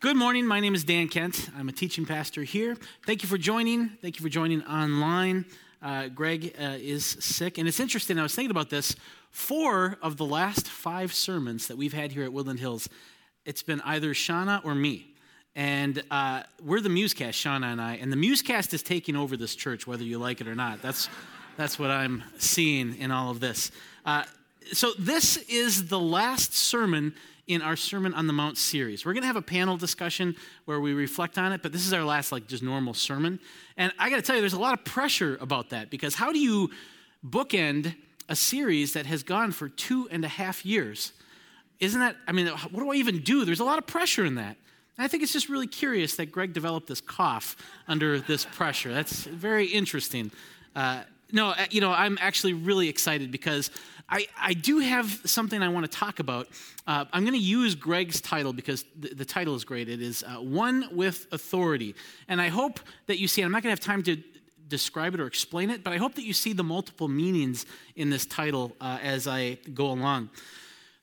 Good 0.00 0.16
morning. 0.16 0.46
My 0.46 0.60
name 0.60 0.74
is 0.74 0.82
Dan 0.82 1.08
Kent. 1.08 1.50
I'm 1.54 1.68
a 1.68 1.72
teaching 1.72 2.06
pastor 2.06 2.42
here. 2.42 2.74
Thank 3.04 3.22
you 3.22 3.28
for 3.28 3.36
joining. 3.36 3.90
Thank 4.00 4.18
you 4.18 4.22
for 4.22 4.30
joining 4.30 4.64
online. 4.64 5.44
Uh, 5.82 6.08
Greg 6.08 6.54
uh, 6.58 6.78
is 6.80 7.04
sick. 7.04 7.58
And 7.58 7.68
it's 7.68 7.80
interesting, 7.80 8.18
I 8.18 8.22
was 8.22 8.34
thinking 8.34 8.50
about 8.50 8.70
this. 8.70 8.96
Four 9.30 9.98
of 10.00 10.16
the 10.16 10.24
last 10.24 10.66
five 10.66 11.12
sermons 11.12 11.68
that 11.68 11.76
we've 11.76 11.92
had 11.92 12.12
here 12.12 12.24
at 12.24 12.32
Woodland 12.32 12.60
Hills, 12.60 12.88
it's 13.44 13.62
been 13.62 13.82
either 13.82 14.14
Shauna 14.14 14.64
or 14.64 14.74
me. 14.74 15.12
And 15.54 16.02
uh, 16.10 16.44
we're 16.64 16.80
the 16.80 16.88
Musecast, 16.88 17.34
Shauna 17.34 17.66
and 17.70 17.78
I. 17.78 17.96
And 17.96 18.10
the 18.10 18.16
Musecast 18.16 18.72
is 18.72 18.82
taking 18.82 19.16
over 19.16 19.36
this 19.36 19.54
church, 19.54 19.86
whether 19.86 20.02
you 20.02 20.16
like 20.18 20.40
it 20.40 20.48
or 20.48 20.54
not. 20.54 20.80
That's, 20.80 21.10
that's 21.58 21.78
what 21.78 21.90
I'm 21.90 22.24
seeing 22.38 22.96
in 22.96 23.10
all 23.10 23.30
of 23.30 23.40
this. 23.40 23.70
Uh, 24.06 24.24
so, 24.72 24.92
this 24.98 25.36
is 25.48 25.88
the 25.88 25.98
last 25.98 26.54
sermon 26.54 27.14
in 27.50 27.62
our 27.62 27.74
Sermon 27.74 28.14
on 28.14 28.28
the 28.28 28.32
Mount 28.32 28.56
series. 28.56 29.04
We're 29.04 29.12
going 29.12 29.24
to 29.24 29.26
have 29.26 29.34
a 29.34 29.42
panel 29.42 29.76
discussion 29.76 30.36
where 30.66 30.80
we 30.80 30.94
reflect 30.94 31.36
on 31.36 31.52
it, 31.52 31.62
but 31.62 31.72
this 31.72 31.84
is 31.84 31.92
our 31.92 32.04
last, 32.04 32.30
like, 32.30 32.46
just 32.46 32.62
normal 32.62 32.94
sermon. 32.94 33.40
And 33.76 33.92
I 33.98 34.08
got 34.08 34.16
to 34.16 34.22
tell 34.22 34.36
you, 34.36 34.40
there's 34.40 34.52
a 34.52 34.60
lot 34.60 34.72
of 34.72 34.84
pressure 34.84 35.36
about 35.40 35.70
that 35.70 35.90
because 35.90 36.14
how 36.14 36.32
do 36.32 36.38
you 36.38 36.70
bookend 37.28 37.96
a 38.28 38.36
series 38.36 38.92
that 38.92 39.04
has 39.06 39.24
gone 39.24 39.50
for 39.50 39.68
two 39.68 40.08
and 40.12 40.24
a 40.24 40.28
half 40.28 40.64
years? 40.64 41.12
Isn't 41.80 41.98
that, 41.98 42.14
I 42.28 42.32
mean, 42.32 42.46
what 42.46 42.84
do 42.84 42.92
I 42.92 42.94
even 42.94 43.20
do? 43.20 43.44
There's 43.44 43.58
a 43.58 43.64
lot 43.64 43.78
of 43.78 43.86
pressure 43.86 44.24
in 44.24 44.36
that. 44.36 44.56
And 44.96 45.04
I 45.04 45.08
think 45.08 45.24
it's 45.24 45.32
just 45.32 45.48
really 45.48 45.66
curious 45.66 46.14
that 46.16 46.30
Greg 46.30 46.52
developed 46.52 46.86
this 46.86 47.00
cough 47.00 47.56
under 47.88 48.20
this 48.20 48.44
pressure. 48.44 48.94
That's 48.94 49.24
very 49.24 49.66
interesting. 49.66 50.30
Uh, 50.76 51.02
no, 51.32 51.50
uh, 51.50 51.66
you 51.70 51.80
know, 51.80 51.92
I'm 51.92 52.18
actually 52.20 52.54
really 52.54 52.88
excited 52.88 53.30
because 53.30 53.70
I, 54.08 54.26
I 54.38 54.54
do 54.54 54.80
have 54.80 55.20
something 55.24 55.62
I 55.62 55.68
want 55.68 55.90
to 55.90 55.98
talk 55.98 56.18
about. 56.18 56.48
Uh, 56.86 57.04
I'm 57.12 57.22
going 57.22 57.34
to 57.34 57.38
use 57.38 57.74
Greg's 57.74 58.20
title 58.20 58.52
because 58.52 58.84
the, 58.98 59.14
the 59.14 59.24
title 59.24 59.54
is 59.54 59.64
great. 59.64 59.88
It 59.88 60.02
is 60.02 60.24
uh, 60.24 60.40
One 60.40 60.88
with 60.92 61.26
Authority. 61.30 61.94
And 62.28 62.40
I 62.40 62.48
hope 62.48 62.80
that 63.06 63.18
you 63.18 63.28
see, 63.28 63.42
I'm 63.42 63.52
not 63.52 63.62
going 63.62 63.74
to 63.74 63.80
have 63.80 63.86
time 63.86 64.02
to 64.04 64.16
describe 64.68 65.14
it 65.14 65.20
or 65.20 65.26
explain 65.26 65.70
it, 65.70 65.84
but 65.84 65.92
I 65.92 65.96
hope 65.96 66.14
that 66.14 66.24
you 66.24 66.32
see 66.32 66.52
the 66.52 66.64
multiple 66.64 67.08
meanings 67.08 67.66
in 67.96 68.10
this 68.10 68.26
title 68.26 68.74
uh, 68.80 68.98
as 69.02 69.28
I 69.28 69.58
go 69.74 69.86
along. 69.90 70.30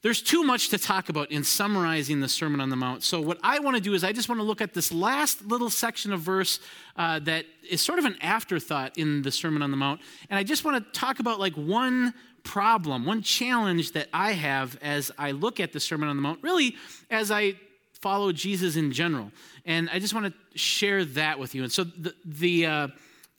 There's 0.08 0.22
too 0.22 0.42
much 0.42 0.70
to 0.70 0.78
talk 0.78 1.10
about 1.10 1.32
in 1.32 1.44
summarizing 1.44 2.22
the 2.22 2.30
Sermon 2.30 2.62
on 2.62 2.70
the 2.70 2.78
Mount. 2.78 3.04
So, 3.04 3.20
what 3.20 3.40
I 3.44 3.60
want 3.60 3.76
to 3.76 3.84
do 3.84 3.94
is, 3.94 4.06
I 4.06 4.14
just 4.14 4.30
want 4.30 4.40
to 4.40 4.44
look 4.44 4.62
at 4.62 4.74
this 4.74 4.90
last 4.90 5.46
little 5.46 5.70
section 5.70 6.14
of 6.14 6.22
verse 6.22 6.62
uh, 6.96 7.20
that 7.20 7.44
is 7.70 7.82
sort 7.82 8.00
of 8.00 8.06
an 8.06 8.16
afterthought 8.22 8.98
in 8.98 9.22
the 9.22 9.32
Sermon 9.32 9.62
on 9.62 9.70
the 9.70 9.76
Mount. 9.76 10.00
And 10.30 10.40
I 10.40 10.44
just 10.44 10.64
want 10.64 10.82
to 10.82 10.98
talk 10.98 11.20
about 11.20 11.42
like 11.42 11.56
one 11.56 12.14
problem, 12.44 13.06
one 13.06 13.22
challenge 13.22 13.92
that 13.92 14.08
I 14.14 14.32
have 14.32 14.78
as 14.82 15.12
I 15.18 15.32
look 15.32 15.60
at 15.60 15.74
the 15.74 15.80
Sermon 15.82 16.08
on 16.08 16.16
the 16.16 16.22
Mount, 16.22 16.42
really 16.42 16.78
as 17.12 17.30
I 17.30 17.56
follow 18.00 18.32
Jesus 18.32 18.78
in 18.78 18.94
general. 18.94 19.34
And 19.66 19.90
I 19.90 20.00
just 20.00 20.14
want 20.14 20.28
to 20.28 20.58
share 20.58 21.04
that 21.04 21.38
with 21.38 21.54
you. 21.54 21.64
And 21.64 21.72
so, 21.74 21.84
the, 21.84 22.16
the 22.24 22.66
uh, 22.66 22.88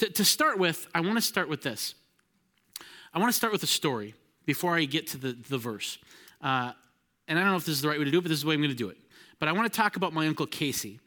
to, 0.00 0.10
to 0.10 0.22
start 0.22 0.58
with, 0.58 0.86
I 0.94 1.00
want 1.00 1.14
to 1.14 1.22
start 1.22 1.48
with 1.48 1.62
this. 1.62 1.94
I 3.14 3.20
want 3.20 3.30
to 3.32 3.36
start 3.38 3.55
with 3.55 3.62
a 3.62 3.66
story 3.66 4.14
before 4.44 4.77
I 4.77 4.84
get 4.84 5.06
to 5.06 5.16
the, 5.16 5.32
the 5.32 5.56
verse. 5.56 5.97
Uh, 6.41 6.72
and 7.27 7.39
I 7.39 7.42
don't 7.42 7.50
know 7.50 7.56
if 7.56 7.67
this 7.67 7.77
is 7.77 7.83
the 7.83 7.89
right 7.89 7.98
way 7.98 8.05
to 8.05 8.11
do 8.11 8.19
it, 8.19 8.22
but 8.22 8.28
this 8.28 8.39
is 8.39 8.42
the 8.42 8.48
way 8.48 8.55
I'm 8.55 8.61
going 8.61 8.70
to 8.70 8.77
do 8.77 8.89
it. 8.89 8.97
But 9.39 9.48
I 9.48 9.53
want 9.53 9.72
to 9.72 9.77
talk 9.77 9.97
about 9.97 10.12
my 10.12 10.27
Uncle 10.27 10.47
Casey. 10.47 10.98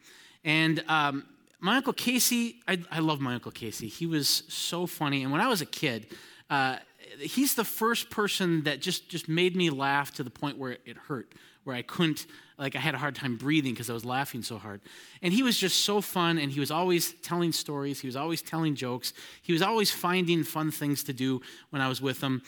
And 0.43 0.83
um, 0.87 1.25
my 1.59 1.77
Uncle 1.77 1.93
Casey, 1.93 2.61
I, 2.67 2.79
I, 2.91 2.99
love 2.99 3.19
my 3.19 3.35
Uncle 3.35 3.51
Casey. 3.51 3.87
He 3.87 4.05
was 4.05 4.43
so 4.47 4.87
funny. 4.87 5.23
And 5.23 5.31
when 5.31 5.41
I 5.41 5.47
was 5.47 5.61
a 5.61 5.65
kid, 5.65 6.07
uh, 6.49 6.77
he's 7.19 7.55
the 7.55 7.63
first 7.63 8.09
person 8.09 8.63
that 8.63 8.81
just, 8.81 9.09
just 9.09 9.27
made 9.27 9.55
me 9.55 9.69
laugh 9.69 10.11
to 10.15 10.23
the 10.23 10.29
point 10.29 10.57
where 10.57 10.77
it 10.85 10.97
hurt, 10.97 11.33
where 11.63 11.75
I 11.75 11.81
couldn't, 11.81 12.25
like, 12.57 12.75
I 12.75 12.79
had 12.79 12.95
a 12.95 12.97
hard 12.97 13.15
time 13.15 13.35
breathing 13.37 13.73
because 13.73 13.89
I 13.89 13.93
was 13.93 14.05
laughing 14.05 14.41
so 14.41 14.57
hard. 14.57 14.81
And 15.21 15.33
he 15.33 15.43
was 15.43 15.57
just 15.57 15.83
so 15.83 16.01
fun, 16.01 16.37
and 16.37 16.51
he 16.51 16.59
was 16.59 16.71
always 16.71 17.13
telling 17.21 17.51
stories. 17.51 17.99
He 17.99 18.07
was 18.07 18.15
always 18.15 18.41
telling 18.41 18.75
jokes. 18.75 19.13
He 19.41 19.53
was 19.53 19.61
always 19.61 19.91
finding 19.91 20.43
fun 20.43 20.71
things 20.71 21.03
to 21.05 21.13
do 21.13 21.41
when 21.69 21.81
I 21.81 21.87
was 21.87 22.01
with 22.01 22.21
him. 22.21 22.41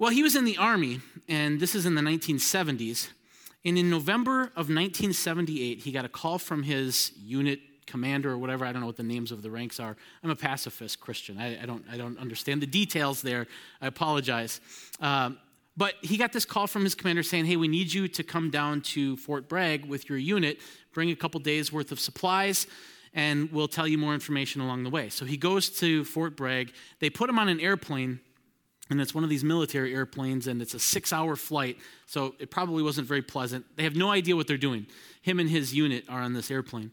Well, 0.00 0.12
he 0.12 0.22
was 0.22 0.36
in 0.36 0.44
the 0.44 0.56
Army, 0.56 1.00
and 1.28 1.58
this 1.58 1.74
is 1.74 1.84
in 1.84 1.96
the 1.96 2.02
1970s. 2.02 3.08
And 3.64 3.76
in 3.76 3.90
November 3.90 4.42
of 4.42 4.68
1978, 4.68 5.80
he 5.80 5.90
got 5.90 6.04
a 6.04 6.08
call 6.08 6.38
from 6.38 6.62
his 6.62 7.10
unit 7.20 7.58
commander 7.84 8.30
or 8.30 8.38
whatever. 8.38 8.64
I 8.64 8.70
don't 8.70 8.80
know 8.80 8.86
what 8.86 8.96
the 8.96 9.02
names 9.02 9.32
of 9.32 9.42
the 9.42 9.50
ranks 9.50 9.80
are. 9.80 9.96
I'm 10.22 10.30
a 10.30 10.36
pacifist 10.36 11.00
Christian. 11.00 11.36
I, 11.36 11.60
I 11.60 11.66
don't, 11.66 11.84
I 11.90 11.96
don't 11.96 12.16
understand 12.16 12.62
the 12.62 12.66
details 12.66 13.22
there. 13.22 13.48
I 13.80 13.88
apologize. 13.88 14.60
Um, 15.00 15.38
but 15.76 15.94
he 16.00 16.16
got 16.16 16.32
this 16.32 16.44
call 16.44 16.68
from 16.68 16.84
his 16.84 16.94
commander 16.94 17.24
saying, 17.24 17.46
Hey, 17.46 17.56
we 17.56 17.66
need 17.66 17.92
you 17.92 18.06
to 18.06 18.22
come 18.22 18.50
down 18.50 18.82
to 18.82 19.16
Fort 19.16 19.48
Bragg 19.48 19.84
with 19.84 20.08
your 20.08 20.18
unit, 20.18 20.60
bring 20.92 21.10
a 21.10 21.16
couple 21.16 21.40
days 21.40 21.72
worth 21.72 21.90
of 21.90 21.98
supplies, 21.98 22.68
and 23.14 23.50
we'll 23.50 23.66
tell 23.66 23.88
you 23.88 23.98
more 23.98 24.14
information 24.14 24.60
along 24.60 24.84
the 24.84 24.90
way. 24.90 25.08
So 25.08 25.24
he 25.24 25.36
goes 25.36 25.70
to 25.80 26.04
Fort 26.04 26.36
Bragg. 26.36 26.72
They 27.00 27.10
put 27.10 27.28
him 27.28 27.38
on 27.40 27.48
an 27.48 27.58
airplane 27.58 28.20
and 28.90 29.00
it's 29.00 29.14
one 29.14 29.24
of 29.24 29.30
these 29.30 29.44
military 29.44 29.94
airplanes 29.94 30.46
and 30.46 30.62
it's 30.62 30.74
a 30.74 30.78
six 30.78 31.12
hour 31.12 31.36
flight 31.36 31.78
so 32.06 32.34
it 32.38 32.50
probably 32.50 32.82
wasn't 32.82 33.06
very 33.06 33.22
pleasant. 33.22 33.64
They 33.76 33.84
have 33.84 33.96
no 33.96 34.10
idea 34.10 34.36
what 34.36 34.46
they're 34.46 34.56
doing. 34.56 34.86
Him 35.22 35.40
and 35.40 35.50
his 35.50 35.74
unit 35.74 36.04
are 36.08 36.20
on 36.20 36.32
this 36.32 36.50
airplane. 36.50 36.90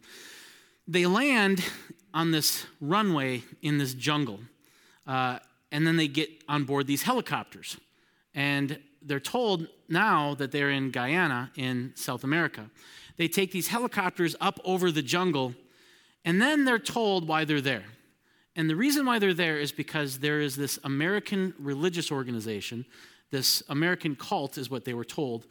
They 0.88 1.06
land 1.06 1.64
on 2.14 2.32
this 2.32 2.66
runway 2.82 3.44
in 3.62 3.78
this 3.78 3.94
jungle 3.94 4.40
uh, 5.08 5.40
and 5.72 5.86
then 5.86 5.98
they 5.98 6.08
get 6.08 6.30
on 6.48 6.64
board 6.64 6.88
these 6.88 7.04
helicopters. 7.04 7.78
And 8.34 8.80
they're 9.02 9.20
told 9.20 9.68
now 9.88 10.36
that 10.36 10.52
they're 10.52 10.72
in 10.72 10.92
guyana 10.92 11.52
in 11.56 11.94
south 11.96 12.24
america. 12.24 12.70
They 13.18 13.28
take 13.28 13.52
these 13.52 13.68
helicopters 13.68 14.36
up 14.42 14.60
over 14.66 14.92
the 14.92 15.02
jungle 15.02 15.56
and 16.26 16.42
then 16.42 16.66
they're 16.66 16.80
told 16.80 17.28
why 17.28 17.46
they're 17.46 17.62
there 17.62 17.86
and 18.56 18.70
the 18.70 18.76
reason 18.76 19.06
why 19.06 19.20
they're 19.20 19.34
there 19.34 19.60
is 19.60 19.72
because 19.72 20.20
there 20.20 20.40
is 20.40 20.56
this 20.56 20.80
American 20.84 21.54
religious 21.60 22.12
organization, 22.12 22.86
this 23.32 23.62
American 23.70 24.16
cult, 24.16 24.58
is 24.58 24.70
what 24.70 24.86
they 24.86 24.94
were 24.94 25.06
told, 25.06 25.46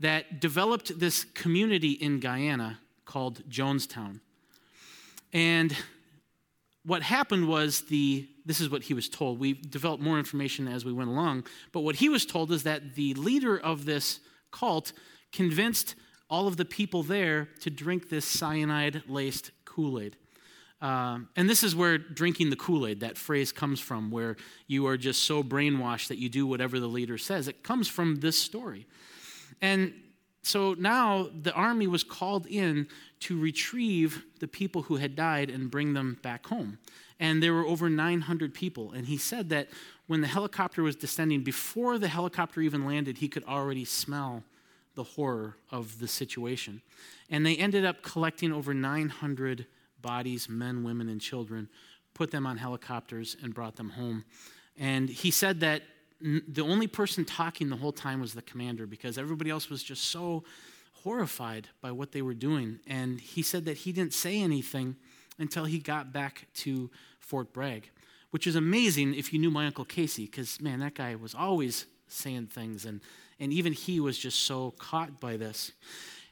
that 0.00 0.40
developed 0.40 0.98
this 0.98 1.24
community 1.24 1.92
in 1.92 2.20
Guyana 2.20 2.78
called 3.04 3.42
Jonestown. 3.48 4.20
And 5.32 5.76
what 6.84 7.02
happened 7.02 7.48
was 7.48 7.82
the 7.82 8.28
this 8.46 8.62
is 8.62 8.70
what 8.70 8.84
he 8.84 8.94
was 8.94 9.10
told. 9.10 9.38
We 9.38 9.52
developed 9.52 10.02
more 10.02 10.18
information 10.18 10.68
as 10.68 10.82
we 10.82 10.92
went 10.92 11.10
along, 11.10 11.46
but 11.72 11.80
what 11.80 11.96
he 11.96 12.08
was 12.08 12.24
told 12.24 12.50
is 12.50 12.62
that 12.62 12.94
the 12.94 13.12
leader 13.12 13.58
of 13.58 13.84
this 13.84 14.20
cult 14.50 14.94
convinced 15.32 15.94
all 16.30 16.46
of 16.46 16.56
the 16.56 16.64
people 16.64 17.02
there 17.02 17.48
to 17.60 17.68
drink 17.68 18.08
this 18.08 18.24
cyanide 18.24 19.02
laced 19.06 19.50
Kool 19.66 20.00
Aid. 20.00 20.16
Um, 20.80 21.28
and 21.34 21.50
this 21.50 21.64
is 21.64 21.74
where 21.74 21.98
drinking 21.98 22.50
the 22.50 22.56
Kool 22.56 22.86
Aid, 22.86 23.00
that 23.00 23.16
phrase 23.16 23.50
comes 23.50 23.80
from, 23.80 24.10
where 24.10 24.36
you 24.66 24.86
are 24.86 24.96
just 24.96 25.24
so 25.24 25.42
brainwashed 25.42 26.08
that 26.08 26.18
you 26.18 26.28
do 26.28 26.46
whatever 26.46 26.78
the 26.78 26.86
leader 26.86 27.18
says. 27.18 27.48
It 27.48 27.62
comes 27.64 27.88
from 27.88 28.16
this 28.16 28.38
story. 28.38 28.86
And 29.60 29.92
so 30.42 30.74
now 30.78 31.28
the 31.42 31.52
army 31.52 31.86
was 31.86 32.04
called 32.04 32.46
in 32.46 32.86
to 33.20 33.38
retrieve 33.38 34.24
the 34.38 34.46
people 34.46 34.82
who 34.82 34.96
had 34.96 35.16
died 35.16 35.50
and 35.50 35.70
bring 35.70 35.94
them 35.94 36.18
back 36.22 36.46
home. 36.46 36.78
And 37.20 37.42
there 37.42 37.52
were 37.52 37.66
over 37.66 37.90
900 37.90 38.54
people. 38.54 38.92
And 38.92 39.06
he 39.06 39.16
said 39.16 39.48
that 39.48 39.68
when 40.06 40.20
the 40.20 40.28
helicopter 40.28 40.82
was 40.82 40.94
descending, 40.94 41.42
before 41.42 41.98
the 41.98 42.08
helicopter 42.08 42.60
even 42.60 42.86
landed, 42.86 43.18
he 43.18 43.28
could 43.28 43.44
already 43.44 43.84
smell 43.84 44.44
the 44.94 45.02
horror 45.02 45.56
of 45.70 45.98
the 45.98 46.08
situation. 46.08 46.82
And 47.28 47.44
they 47.44 47.56
ended 47.56 47.84
up 47.84 48.02
collecting 48.02 48.52
over 48.52 48.72
900 48.72 49.66
bodies, 50.02 50.48
men, 50.48 50.84
women, 50.84 51.08
and 51.08 51.20
children, 51.20 51.68
put 52.14 52.30
them 52.30 52.46
on 52.46 52.56
helicopters, 52.56 53.36
and 53.42 53.54
brought 53.54 53.76
them 53.76 53.90
home. 53.90 54.24
And 54.76 55.08
he 55.08 55.30
said 55.30 55.60
that 55.60 55.82
the 56.20 56.62
only 56.62 56.86
person 56.86 57.24
talking 57.24 57.68
the 57.68 57.76
whole 57.76 57.92
time 57.92 58.20
was 58.20 58.34
the 58.34 58.42
commander 58.42 58.86
because 58.86 59.18
everybody 59.18 59.50
else 59.50 59.70
was 59.70 59.82
just 59.82 60.04
so 60.04 60.44
horrified 61.04 61.68
by 61.80 61.92
what 61.92 62.12
they 62.12 62.22
were 62.22 62.34
doing. 62.34 62.80
And 62.86 63.20
he 63.20 63.42
said 63.42 63.64
that 63.66 63.78
he 63.78 63.92
didn't 63.92 64.14
say 64.14 64.40
anything 64.40 64.96
until 65.38 65.64
he 65.64 65.78
got 65.78 66.12
back 66.12 66.48
to 66.54 66.90
Fort 67.20 67.52
Bragg, 67.52 67.90
which 68.30 68.46
is 68.46 68.56
amazing 68.56 69.14
if 69.14 69.32
you 69.32 69.38
knew 69.38 69.50
my 69.50 69.66
Uncle 69.66 69.84
Casey, 69.84 70.24
because, 70.24 70.60
man, 70.60 70.80
that 70.80 70.94
guy 70.94 71.14
was 71.14 71.34
always 71.34 71.86
saying 72.08 72.46
things, 72.46 72.84
and, 72.84 73.00
and 73.38 73.52
even 73.52 73.72
he 73.72 74.00
was 74.00 74.18
just 74.18 74.40
so 74.40 74.72
caught 74.72 75.20
by 75.20 75.36
this. 75.36 75.72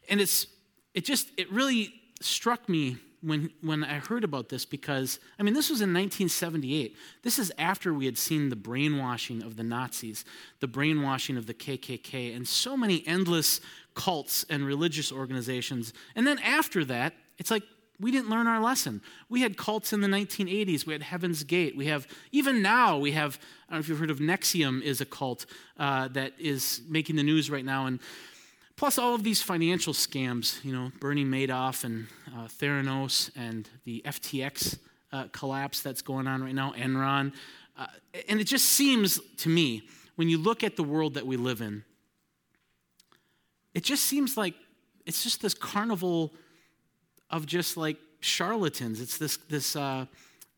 And 0.09 0.21
it's, 0.21 0.47
it 0.95 1.05
just, 1.05 1.29
it 1.37 1.51
really 1.53 1.93
struck 2.21 2.69
me 2.69 2.97
when, 3.23 3.51
when 3.61 3.83
I 3.85 3.99
heard 3.99 4.25
about 4.25 4.49
this 4.49 4.65
because, 4.65 5.19
I 5.39 5.43
mean, 5.43 5.55
this 5.55 5.71
was 5.71 5.81
in 5.81 5.93
1978. 5.93 6.97
This 7.23 7.39
is 7.39 7.53
after 7.59 7.93
we 7.93 8.05
had 8.05 8.19
seen 8.19 8.49
the 8.49 8.57
brainwashing 8.57 9.43
of 9.43 9.57
the 9.57 9.63
Nazis, 9.63 10.25
the 10.61 10.69
brainwashing 10.69 11.37
of 11.37 11.47
the 11.47 11.55
KKK, 11.55 12.35
and 12.35 12.47
so 12.47 12.77
many 12.77 13.03
endless 13.07 13.61
cults 13.95 14.45
and 14.49 14.65
religious 14.65 15.11
organizations. 15.11 15.93
And 16.15 16.27
then 16.27 16.39
after 16.41 16.85
that, 16.85 17.15
it's 17.39 17.51
like 17.51 17.63
we 17.99 18.11
didn't 18.11 18.29
learn 18.29 18.47
our 18.47 18.61
lesson. 18.61 19.01
We 19.29 19.41
had 19.41 19.57
cults 19.57 19.93
in 19.93 20.01
the 20.01 20.09
1980s. 20.09 20.87
We 20.87 20.93
had 20.93 21.03
Heaven's 21.03 21.45
Gate. 21.45 21.77
We 21.77 21.87
have, 21.87 22.07
even 22.31 22.63
now, 22.63 22.99
we 22.99 23.13
have, 23.13 23.39
I 23.69 23.73
don't 23.73 23.79
know 23.79 23.81
if 23.81 23.89
you've 23.89 23.99
heard 23.99 24.11
of 24.11 24.19
NXIVM, 24.19 24.83
is 24.83 25.01
a 25.01 25.07
cult 25.07 25.47
uh, 25.79 26.09
that 26.09 26.33
is 26.39 26.83
making 26.89 27.17
the 27.17 27.23
news 27.23 27.51
right 27.51 27.65
now. 27.65 27.87
And 27.87 28.01
plus 28.77 28.99
all 28.99 29.15
of 29.15 29.25
these 29.25 29.43
financial 29.43 29.93
scams, 29.93 30.63
you 30.65 30.73
know, 30.73 30.93
Bernie 31.01 31.25
Madoff 31.25 31.85
and 31.85 32.07
uh, 32.35 32.47
Theranos 32.47 33.31
and 33.35 33.69
the 33.85 34.03
FTX 34.05 34.79
uh, 35.13 35.25
collapse 35.33 35.81
that's 35.81 36.03
going 36.03 36.27
on 36.27 36.43
right 36.43 36.55
now, 36.55 36.73
Enron. 36.73 37.33
Uh, 37.77 37.87
and 38.29 38.41
it 38.41 38.45
just 38.45 38.67
seems 38.67 39.19
to 39.39 39.49
me, 39.49 39.89
when 40.17 40.29
you 40.29 40.39
look 40.39 40.63
at 40.63 40.77
the 40.77 40.83
world 40.85 41.15
that 41.15 41.27
we 41.27 41.37
live 41.37 41.61
in, 41.61 41.85
it 43.75 43.83
just 43.83 44.05
seems 44.05 44.37
like 44.37 44.55
it's 45.05 45.23
just 45.23 45.43
this 45.43 45.55
carnival 45.55 46.33
of 47.31 47.47
just 47.47 47.77
like 47.77 47.99
charlatans. 48.21 49.01
It's 49.01 49.19
this, 49.19 49.37
this 49.49 49.77
uh, 49.77 50.07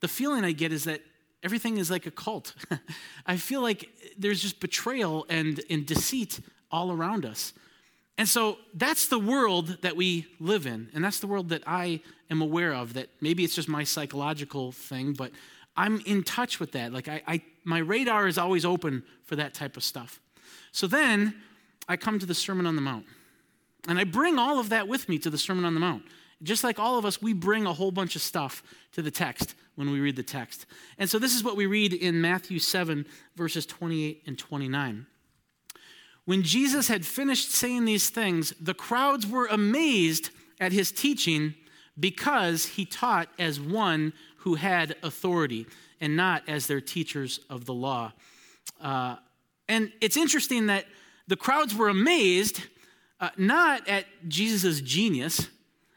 the 0.01 0.09
feeling 0.09 0.45
I 0.45 0.53
get 0.53 0.73
is 0.73 0.85
that 0.85 1.01
everything 1.43 1.79
is 1.79 1.91
like 1.91 2.07
a 2.07 2.11
cult. 2.11 2.55
I 3.27 3.37
feel 3.37 3.61
like 3.61 3.89
there's 4.17 4.41
just 4.41 4.61
betrayal 4.61 5.27
and, 5.29 5.61
and 5.69 5.85
deceit 5.85 6.41
all 6.71 6.93
around 6.93 7.25
us. 7.25 7.53
And 8.19 8.29
so 8.29 8.59
that's 8.75 9.07
the 9.07 9.19
world 9.19 9.79
that 9.83 9.97
we 9.97 10.27
live 10.41 10.67
in. 10.67 10.91
And 10.93 11.05
that's 11.05 11.21
the 11.21 11.29
world 11.29 11.49
that 11.51 11.63
I 11.67 12.01
am 12.31 12.43
aware 12.43 12.75
of. 12.75 12.95
That 12.95 13.09
maybe 13.21 13.45
it's 13.45 13.55
just 13.55 13.69
my 13.69 13.85
psychological 13.85 14.73
thing, 14.73 15.13
but 15.13 15.31
I'm 15.77 16.01
in 16.05 16.25
touch 16.25 16.59
with 16.59 16.73
that. 16.73 16.93
Like, 16.93 17.07
I, 17.07 17.23
I, 17.27 17.43
my 17.65 17.79
radar 17.79 18.27
is 18.27 18.37
always 18.37 18.65
open 18.65 19.05
for 19.23 19.37
that 19.37 19.55
type 19.55 19.77
of 19.77 19.85
stuff. 19.85 20.21
So 20.73 20.89
then 20.89 21.37
I 21.89 21.97
come 21.97 22.19
to 22.19 22.27
the 22.27 22.35
Sermon 22.35 22.67
on 22.67 22.75
the 22.75 22.83
Mount. 22.83 23.07
And 23.87 23.99
I 23.99 24.05
bring 24.05 24.39
all 24.39 24.59
of 24.59 24.71
that 24.71 24.89
with 24.89 25.09
me 25.09 25.19
to 25.21 25.31
the 25.31 25.39
Sermon 25.39 25.65
on 25.65 25.75
the 25.75 25.81
Mount. 25.81 26.03
Just 26.43 26.65
like 26.65 26.81
all 26.81 26.99
of 26.99 27.05
us, 27.05 27.23
we 27.23 27.33
bring 27.33 27.67
a 27.67 27.73
whole 27.73 27.93
bunch 27.93 28.17
of 28.17 28.23
stuff 28.23 28.65
to 28.93 29.03
the 29.03 29.11
text 29.11 29.55
when 29.77 29.91
we 29.91 30.01
read 30.01 30.17
the 30.17 30.23
text. 30.25 30.67
And 30.99 31.09
so 31.09 31.21
this 31.21 31.35
is 31.35 31.45
what 31.45 31.57
we 31.57 31.67
read 31.67 31.93
in 31.93 32.21
Matthew 32.21 32.59
7, 32.59 33.07
verses 33.37 33.65
28 33.65 34.25
and 34.27 34.37
29. 34.37 35.07
When 36.29 36.43
Jesus 36.43 36.89
had 36.89 37.07
finished 37.07 37.53
saying 37.53 37.87
these 37.87 38.11
things, 38.11 38.53
the 38.61 38.75
crowds 38.75 39.27
were 39.27 39.47
amazed 39.47 40.29
at 40.61 40.73
his 40.73 40.93
teaching 40.93 41.55
because 41.99 42.67
he 42.67 42.85
taught 42.85 43.31
as 43.39 43.59
one 43.59 44.13
who 44.41 44.57
had 44.57 44.97
authority 45.03 45.67
and 46.03 46.17
not 46.19 46.43
as 46.47 46.67
their 46.67 46.83
teachers 46.83 47.41
of 47.49 47.65
the 47.65 47.73
law. 47.73 48.13
Uh, 48.79 49.17
and 49.71 49.91
it's 50.03 50.19
interesting 50.19 50.67
that 50.67 50.85
the 51.29 51.37
crowds 51.37 51.75
were 51.75 51.89
amazed 51.89 52.61
uh, 53.21 53.31
not 53.39 53.89
at 53.89 54.05
Jesus' 54.29 54.83
genius, 54.83 55.49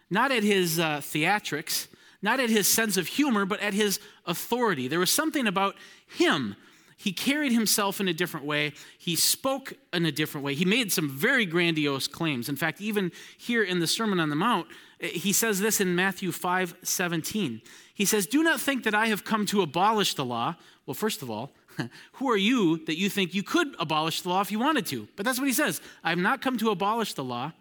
not 0.10 0.32
at 0.32 0.44
his 0.44 0.80
uh, 0.80 1.02
theatrics, 1.02 1.90
not 2.22 2.40
at 2.40 2.50
his 2.50 2.70
sense 2.70 2.96
of 2.96 3.06
humor, 3.06 3.46
but 3.46 3.60
at 3.60 3.74
his 3.74 4.00
authority. 4.26 4.88
There 4.88 5.00
was 5.00 5.12
something 5.12 5.46
about 5.46 5.76
him 6.08 6.56
he 7.02 7.12
carried 7.12 7.52
himself 7.52 8.00
in 8.00 8.08
a 8.08 8.14
different 8.14 8.46
way. 8.46 8.74
He 9.00 9.16
spoke 9.16 9.74
in 9.92 10.06
a 10.06 10.12
different 10.12 10.46
way. 10.46 10.54
He 10.54 10.66
made 10.66 10.92
some 10.92 11.10
very 11.10 11.48
grandiose 11.48 12.08
claims. 12.08 12.48
In 12.48 12.56
fact, 12.56 12.80
even 12.80 13.12
here 13.40 13.64
in 13.64 13.80
the 13.80 13.88
Sermon 13.88 14.20
on 14.20 14.30
the 14.30 14.36
Mount, 14.36 14.68
eh, 15.00 15.08
he 15.08 15.34
says 15.34 15.60
this 15.60 15.82
in 15.82 15.96
Matthew 15.96 16.32
5 16.32 16.76
17. 16.84 17.62
He 17.96 18.06
says, 18.06 18.28
Do 18.28 18.44
not 18.44 18.62
think 18.62 18.84
that 18.84 18.94
I 18.94 19.08
have 19.08 19.26
come 19.26 19.48
to 19.48 19.64
abolish 19.64 20.14
the 20.14 20.24
law. 20.24 20.58
Well, 20.86 20.94
first 20.94 21.24
of 21.24 21.32
all, 21.32 21.54
who 22.14 22.30
are 22.30 22.38
you 22.38 22.86
that 22.86 23.00
you 23.00 23.10
think 23.10 23.34
you 23.34 23.42
could 23.42 23.76
abolish 23.80 24.22
the 24.22 24.30
law 24.30 24.42
if 24.42 24.52
you 24.52 24.60
wanted 24.60 24.86
to? 24.88 25.08
But 25.16 25.26
that's 25.26 25.40
what 25.40 25.48
he 25.48 25.54
says. 25.54 25.82
I 26.04 26.10
have 26.12 26.20
not 26.20 26.40
come 26.40 26.60
to 26.60 26.70
abolish 26.70 27.16
the 27.16 27.24
law. 27.24 27.52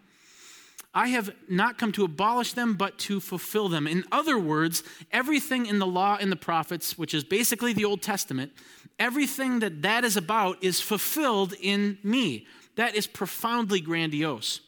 I 0.93 1.07
have 1.09 1.33
not 1.47 1.77
come 1.77 1.91
to 1.93 2.03
abolish 2.03 2.53
them, 2.53 2.73
but 2.73 2.97
to 2.99 3.19
fulfill 3.19 3.69
them. 3.69 3.87
In 3.87 4.03
other 4.11 4.37
words, 4.37 4.83
everything 5.11 5.65
in 5.65 5.79
the 5.79 5.87
law 5.87 6.17
and 6.19 6.31
the 6.31 6.35
prophets, 6.35 6.97
which 6.97 7.13
is 7.13 7.23
basically 7.23 7.71
the 7.71 7.85
Old 7.85 8.01
Testament, 8.01 8.51
everything 8.99 9.59
that 9.59 9.81
that 9.83 10.03
is 10.03 10.17
about 10.17 10.61
is 10.61 10.81
fulfilled 10.81 11.53
in 11.61 11.97
me. 12.03 12.45
That 12.75 12.95
is 12.95 13.07
profoundly 13.07 13.79
grandiose. 13.79 14.59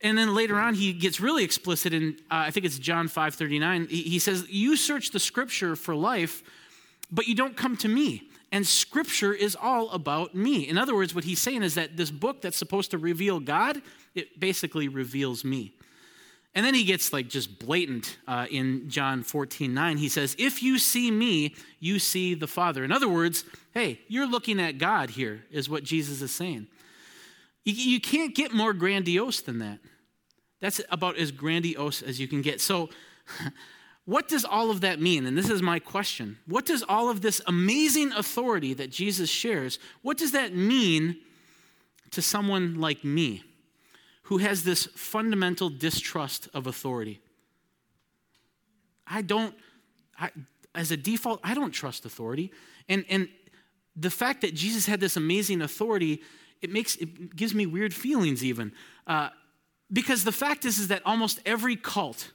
And 0.00 0.18
then 0.18 0.34
later 0.34 0.58
on, 0.58 0.74
he 0.74 0.92
gets 0.92 1.20
really 1.20 1.44
explicit 1.44 1.92
in, 1.92 2.16
uh, 2.30 2.46
I 2.46 2.50
think 2.50 2.66
it's 2.66 2.78
John 2.78 3.06
5 3.06 3.34
39. 3.34 3.86
He, 3.88 4.02
he 4.02 4.18
says, 4.18 4.46
You 4.48 4.76
search 4.76 5.10
the 5.10 5.20
scripture 5.20 5.76
for 5.76 5.94
life, 5.94 6.42
but 7.10 7.28
you 7.28 7.36
don't 7.36 7.56
come 7.56 7.76
to 7.78 7.88
me. 7.88 8.28
And 8.50 8.66
scripture 8.66 9.32
is 9.32 9.56
all 9.56 9.88
about 9.90 10.34
me. 10.34 10.68
In 10.68 10.76
other 10.76 10.94
words, 10.94 11.14
what 11.14 11.24
he's 11.24 11.40
saying 11.40 11.62
is 11.62 11.76
that 11.76 11.96
this 11.96 12.10
book 12.10 12.42
that's 12.42 12.56
supposed 12.56 12.90
to 12.90 12.98
reveal 12.98 13.40
God, 13.40 13.80
it 14.14 14.38
basically 14.38 14.88
reveals 14.88 15.44
me. 15.44 15.74
And 16.54 16.66
then 16.66 16.74
he 16.74 16.84
gets 16.84 17.12
like 17.12 17.28
just 17.28 17.58
blatant 17.58 18.18
uh, 18.28 18.46
in 18.50 18.90
John 18.90 19.22
14, 19.22 19.72
9. 19.72 19.96
He 19.96 20.08
says, 20.08 20.36
If 20.38 20.62
you 20.62 20.78
see 20.78 21.10
me, 21.10 21.54
you 21.80 21.98
see 21.98 22.34
the 22.34 22.46
Father. 22.46 22.84
In 22.84 22.92
other 22.92 23.08
words, 23.08 23.44
hey, 23.72 24.00
you're 24.06 24.26
looking 24.26 24.60
at 24.60 24.76
God 24.76 25.10
here, 25.10 25.44
is 25.50 25.70
what 25.70 25.82
Jesus 25.82 26.20
is 26.20 26.34
saying. 26.34 26.66
You, 27.64 27.74
you 27.74 28.00
can't 28.00 28.34
get 28.34 28.52
more 28.52 28.74
grandiose 28.74 29.40
than 29.40 29.60
that. 29.60 29.78
That's 30.60 30.80
about 30.90 31.16
as 31.16 31.32
grandiose 31.32 32.02
as 32.02 32.20
you 32.20 32.28
can 32.28 32.42
get. 32.42 32.60
So, 32.60 32.90
what 34.04 34.28
does 34.28 34.44
all 34.44 34.70
of 34.70 34.82
that 34.82 35.00
mean? 35.00 35.26
And 35.26 35.38
this 35.38 35.48
is 35.48 35.62
my 35.62 35.78
question. 35.78 36.38
What 36.46 36.66
does 36.66 36.82
all 36.82 37.08
of 37.08 37.22
this 37.22 37.40
amazing 37.46 38.12
authority 38.12 38.74
that 38.74 38.90
Jesus 38.90 39.30
shares, 39.30 39.78
what 40.02 40.18
does 40.18 40.32
that 40.32 40.54
mean 40.54 41.16
to 42.10 42.20
someone 42.20 42.78
like 42.78 43.04
me? 43.04 43.42
Who 44.22 44.38
has 44.38 44.64
this 44.64 44.86
fundamental 44.94 45.68
distrust 45.68 46.48
of 46.54 46.66
authority. 46.66 47.20
I 49.06 49.22
don't, 49.22 49.54
I, 50.18 50.30
as 50.74 50.90
a 50.90 50.96
default, 50.96 51.40
I 51.42 51.54
don't 51.54 51.72
trust 51.72 52.06
authority. 52.06 52.52
And, 52.88 53.04
and 53.08 53.28
the 53.96 54.10
fact 54.10 54.40
that 54.42 54.54
Jesus 54.54 54.86
had 54.86 55.00
this 55.00 55.16
amazing 55.16 55.60
authority, 55.60 56.22
it 56.60 56.70
makes, 56.70 56.96
it 56.96 57.36
gives 57.36 57.54
me 57.54 57.66
weird 57.66 57.92
feelings 57.92 58.44
even. 58.44 58.72
Uh, 59.06 59.30
because 59.92 60.24
the 60.24 60.32
fact 60.32 60.64
is, 60.64 60.78
is 60.78 60.88
that 60.88 61.02
almost 61.04 61.40
every 61.44 61.76
cult 61.76 62.32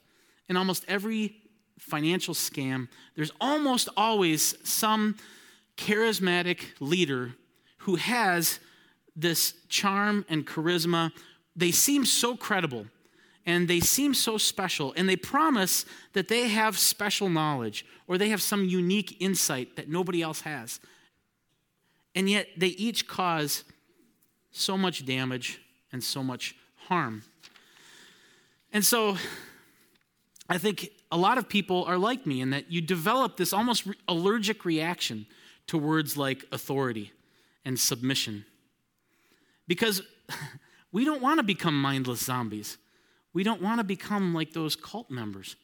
and 0.48 0.58
almost 0.58 0.86
every 0.88 1.36
financial 1.80 2.34
scam, 2.34 2.88
there's 3.16 3.32
almost 3.42 3.90
always 3.98 4.56
some 4.68 5.16
charismatic 5.78 6.60
leader 6.80 7.34
who 7.80 7.96
has 7.96 8.60
this 9.16 9.54
charm 9.70 10.26
and 10.30 10.46
charisma 10.46 11.12
they 11.58 11.72
seem 11.72 12.06
so 12.06 12.38
credible 12.38 12.86
and 13.46 13.68
they 13.68 13.80
seem 13.80 14.14
so 14.14 14.38
special 14.38 14.94
and 14.96 15.10
they 15.10 15.16
promise 15.16 15.86
that 16.14 16.28
they 16.28 16.48
have 16.48 16.78
special 16.78 17.30
knowledge 17.30 17.86
or 18.08 18.18
they 18.18 18.30
have 18.30 18.42
some 18.42 18.66
unique 18.66 19.18
insight 19.20 19.76
that 19.76 19.90
nobody 19.90 20.22
else 20.22 20.42
has. 20.42 20.80
And 22.14 22.30
yet 22.30 22.48
they 22.56 22.68
each 22.68 23.08
cause 23.08 23.64
so 24.52 24.78
much 24.78 25.06
damage 25.06 25.60
and 25.92 26.04
so 26.04 26.24
much 26.24 26.56
harm. 26.88 27.24
And 28.72 28.86
so 28.86 29.18
I 30.50 30.58
think 30.58 30.92
a 31.12 31.18
lot 31.18 31.38
of 31.38 31.50
people 31.50 31.86
are 31.86 31.98
like 31.98 32.26
me 32.26 32.42
in 32.42 32.52
that 32.52 32.72
you 32.72 32.82
develop 32.82 33.38
this 33.38 33.54
almost 33.54 33.88
allergic 34.08 34.66
reaction 34.66 35.26
to 35.68 35.78
words 35.78 36.18
like 36.18 36.46
authority 36.52 37.12
and 37.66 37.80
submission. 37.80 38.46
Because 39.68 40.02
We 40.92 41.06
don't 41.06 41.22
want 41.22 41.40
to 41.40 41.44
become 41.44 41.80
mindless 41.80 42.24
zombies. 42.24 42.78
We 43.34 43.44
don't 43.44 43.62
want 43.62 43.80
to 43.80 43.84
become 43.84 44.34
like 44.34 44.54
those 44.54 44.76
cult 44.76 45.12
members. 45.12 45.56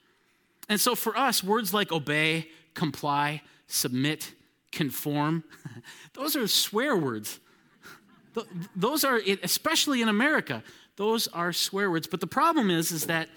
And 0.70 0.80
so 0.80 0.96
for 0.96 1.18
us, 1.18 1.44
words 1.44 1.74
like 1.74 1.92
obey, 1.92 2.48
comply, 2.74 3.42
submit, 3.68 4.34
conform, 4.72 5.44
those 6.14 6.36
are 6.36 6.48
swear 6.48 6.96
words. 6.96 7.40
Those 8.76 9.04
are, 9.04 9.22
especially 9.44 10.02
in 10.02 10.10
America, 10.10 10.64
those 10.96 11.28
are 11.28 11.54
swear 11.54 11.92
words. 11.92 12.08
But 12.08 12.20
the 12.20 12.28
problem 12.28 12.70
is, 12.70 12.92
is 12.92 13.06
that 13.06 13.30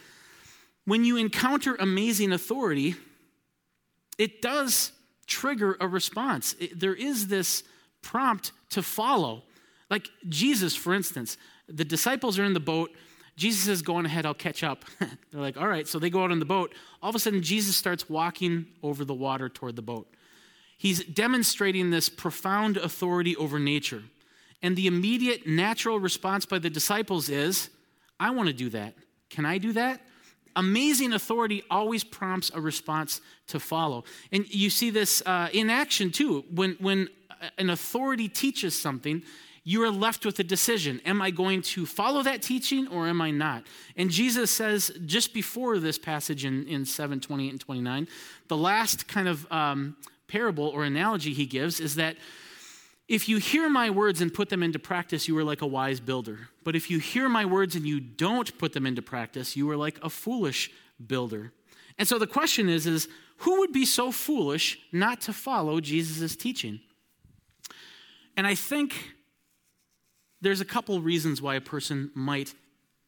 when 0.84 1.04
you 1.04 1.16
encounter 1.16 1.74
amazing 1.78 2.32
authority, 2.32 2.94
it 4.18 4.40
does 4.40 4.92
trigger 5.26 5.76
a 5.80 5.88
response. 5.88 6.54
It, 6.58 6.78
there 6.78 6.94
is 6.94 7.26
this 7.28 7.64
prompt 8.02 8.52
to 8.70 8.82
follow. 8.82 9.42
Like 9.90 10.08
Jesus, 10.28 10.74
for 10.74 10.94
instance, 10.94 11.36
the 11.68 11.84
disciples 11.84 12.38
are 12.38 12.44
in 12.44 12.54
the 12.54 12.60
boat. 12.60 12.90
Jesus 13.36 13.68
is 13.68 13.82
going 13.82 14.06
ahead, 14.06 14.24
I'll 14.24 14.34
catch 14.34 14.62
up. 14.62 14.84
They're 14.98 15.40
like, 15.40 15.56
all 15.56 15.68
right. 15.68 15.86
So 15.86 15.98
they 15.98 16.10
go 16.10 16.24
out 16.24 16.30
on 16.30 16.38
the 16.38 16.46
boat. 16.46 16.74
All 17.02 17.10
of 17.10 17.14
a 17.14 17.18
sudden, 17.18 17.42
Jesus 17.42 17.76
starts 17.76 18.08
walking 18.08 18.66
over 18.82 19.04
the 19.04 19.14
water 19.14 19.48
toward 19.48 19.76
the 19.76 19.82
boat. 19.82 20.08
He's 20.78 21.04
demonstrating 21.04 21.90
this 21.90 22.08
profound 22.08 22.76
authority 22.76 23.36
over 23.36 23.58
nature. 23.58 24.02
And 24.62 24.76
the 24.76 24.86
immediate 24.86 25.46
natural 25.46 26.00
response 26.00 26.46
by 26.46 26.58
the 26.58 26.70
disciples 26.70 27.28
is, 27.28 27.70
I 28.18 28.30
want 28.30 28.48
to 28.48 28.54
do 28.54 28.70
that. 28.70 28.94
Can 29.28 29.44
I 29.44 29.58
do 29.58 29.72
that? 29.74 30.00
Amazing 30.54 31.12
authority 31.12 31.62
always 31.70 32.02
prompts 32.02 32.50
a 32.54 32.60
response 32.60 33.20
to 33.48 33.60
follow. 33.60 34.04
And 34.32 34.48
you 34.48 34.70
see 34.70 34.88
this 34.88 35.22
uh, 35.26 35.48
in 35.52 35.68
action 35.68 36.10
too. 36.10 36.44
When, 36.50 36.76
when 36.80 37.08
an 37.58 37.68
authority 37.68 38.28
teaches 38.28 38.78
something, 38.78 39.22
you 39.68 39.82
are 39.82 39.90
left 39.90 40.24
with 40.24 40.38
a 40.38 40.44
decision. 40.44 41.00
Am 41.04 41.20
I 41.20 41.32
going 41.32 41.60
to 41.60 41.86
follow 41.86 42.22
that 42.22 42.40
teaching 42.40 42.86
or 42.86 43.08
am 43.08 43.20
I 43.20 43.32
not? 43.32 43.64
And 43.96 44.10
Jesus 44.10 44.52
says 44.52 44.92
just 45.06 45.34
before 45.34 45.80
this 45.80 45.98
passage 45.98 46.44
in, 46.44 46.68
in 46.68 46.84
7 46.84 47.18
28 47.18 47.50
and 47.50 47.60
29, 47.60 48.08
the 48.46 48.56
last 48.56 49.08
kind 49.08 49.26
of 49.26 49.50
um, 49.50 49.96
parable 50.28 50.68
or 50.68 50.84
analogy 50.84 51.32
he 51.32 51.46
gives 51.46 51.80
is 51.80 51.96
that 51.96 52.16
If 53.08 53.28
you 53.28 53.38
hear 53.38 53.68
my 53.68 53.90
words 53.90 54.20
and 54.20 54.34
put 54.34 54.48
them 54.48 54.62
into 54.62 54.78
practice, 54.78 55.28
you 55.28 55.38
are 55.38 55.44
like 55.44 55.62
a 55.62 55.66
wise 55.66 56.00
builder. 56.00 56.48
But 56.64 56.74
if 56.74 56.90
you 56.90 56.98
hear 56.98 57.28
my 57.28 57.44
words 57.44 57.76
and 57.76 57.86
you 57.86 58.00
don't 58.00 58.56
put 58.58 58.72
them 58.72 58.84
into 58.86 59.02
practice, 59.02 59.56
you 59.56 59.70
are 59.70 59.76
like 59.76 59.98
a 60.02 60.10
foolish 60.10 60.70
builder. 61.06 61.52
And 61.98 62.08
so 62.08 62.18
the 62.18 62.26
question 62.26 62.68
is, 62.68 62.86
is 62.86 63.08
who 63.38 63.60
would 63.60 63.72
be 63.72 63.84
so 63.84 64.10
foolish 64.10 64.78
not 64.90 65.20
to 65.22 65.32
follow 65.32 65.80
Jesus' 65.80 66.34
teaching? 66.34 66.80
And 68.36 68.46
I 68.46 68.56
think 68.56 69.15
there's 70.46 70.60
a 70.60 70.64
couple 70.64 71.00
reasons 71.00 71.42
why 71.42 71.56
a 71.56 71.60
person 71.60 72.10
might 72.14 72.54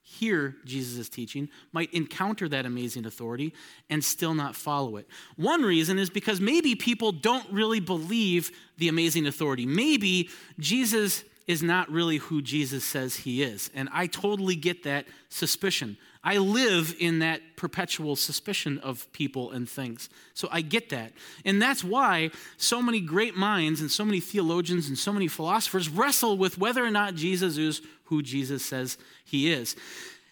hear 0.03 0.57
Jesus' 0.65 1.09
teaching, 1.09 1.49
might 1.71 1.93
encounter 1.93 2.49
that 2.49 2.67
amazing 2.67 3.05
authority, 3.07 3.53
and 3.91 4.03
still 4.03 4.35
not 4.35 4.57
follow 4.57 4.97
it. 4.97 5.07
One 5.37 5.63
reason 5.63 5.99
is 5.99 6.11
because 6.11 6.41
maybe 6.41 6.75
people 6.75 7.13
don't 7.13 7.49
really 7.51 7.79
believe 7.79 8.51
the 8.79 8.89
amazing 8.89 9.27
authority. 9.27 9.67
Maybe 9.67 10.31
Jesus 10.59 11.25
is 11.47 11.63
not 11.63 11.91
really 11.91 12.17
who 12.17 12.43
Jesus 12.43 12.85
says 12.85 13.17
he 13.17 13.43
is. 13.43 13.71
And 13.75 13.89
I 13.93 14.07
totally 14.07 14.57
get 14.57 14.83
that 14.85 15.07
suspicion. 15.29 15.97
I 16.23 16.39
live 16.39 16.95
in 16.99 17.21
that 17.21 17.41
perpetual 17.57 18.17
suspicion 18.17 18.79
of 18.79 19.11
people 19.13 19.51
and 19.53 19.69
things. 19.69 20.09
So 20.35 20.49
I 20.51 20.61
get 20.61 20.91
that. 20.91 21.13
And 21.45 21.61
that's 21.63 21.85
why 21.85 22.31
so 22.57 22.83
many 22.83 23.01
great 23.01 23.37
minds 23.37 23.81
and 23.81 23.91
so 23.91 24.05
many 24.05 24.21
theologians 24.21 24.89
and 24.89 24.99
so 24.99 25.13
many 25.13 25.29
philosophers 25.29 25.89
wrestle 25.89 26.37
with 26.37 26.59
whether 26.59 26.85
or 26.85 26.91
not 26.91 27.15
Jesus 27.15 27.57
is 27.57 27.83
who 28.05 28.23
Jesus 28.23 28.65
says 28.65 28.99
he 29.25 29.53
is. 29.53 29.77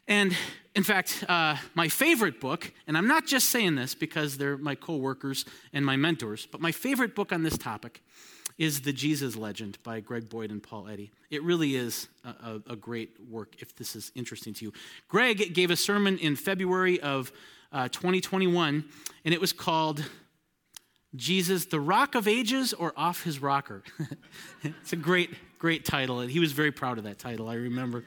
And 0.08 0.36
in 0.74 0.82
fact, 0.82 1.24
uh, 1.28 1.56
my 1.74 1.88
favorite 1.88 2.40
book, 2.40 2.72
and 2.86 2.96
I'm 2.96 3.08
not 3.08 3.26
just 3.26 3.48
saying 3.48 3.76
this 3.76 3.94
because 3.94 4.38
they're 4.38 4.58
my 4.58 4.74
coworkers 4.74 5.44
and 5.72 5.84
my 5.84 5.96
mentors, 5.96 6.46
but 6.46 6.60
my 6.60 6.72
favorite 6.72 7.14
book 7.14 7.32
on 7.32 7.42
this 7.42 7.58
topic 7.58 8.02
is 8.58 8.80
The 8.80 8.92
Jesus 8.92 9.36
Legend 9.36 9.78
by 9.82 10.00
Greg 10.00 10.28
Boyd 10.28 10.50
and 10.50 10.62
Paul 10.62 10.88
Eddy. 10.88 11.12
It 11.30 11.42
really 11.42 11.76
is 11.76 12.08
a, 12.24 12.28
a, 12.28 12.62
a 12.72 12.76
great 12.76 13.16
work 13.28 13.56
if 13.60 13.74
this 13.76 13.94
is 13.94 14.12
interesting 14.14 14.54
to 14.54 14.64
you. 14.66 14.72
Greg 15.08 15.52
gave 15.54 15.70
a 15.70 15.76
sermon 15.76 16.18
in 16.18 16.36
February 16.36 17.00
of 17.00 17.32
uh, 17.72 17.88
2021, 17.88 18.84
and 19.24 19.34
it 19.34 19.40
was 19.40 19.52
called 19.52 20.04
Jesus, 21.14 21.66
the 21.66 21.80
Rock 21.80 22.14
of 22.14 22.26
Ages 22.26 22.72
or 22.72 22.92
Off 22.96 23.22
His 23.22 23.40
Rocker. 23.40 23.82
it's 24.62 24.92
a 24.92 24.96
great, 24.96 25.30
great 25.58 25.84
title, 25.84 26.20
and 26.20 26.30
he 26.30 26.40
was 26.40 26.52
very 26.52 26.72
proud 26.72 26.98
of 26.98 27.04
that 27.04 27.18
title, 27.18 27.48
I 27.48 27.54
remember. 27.54 28.04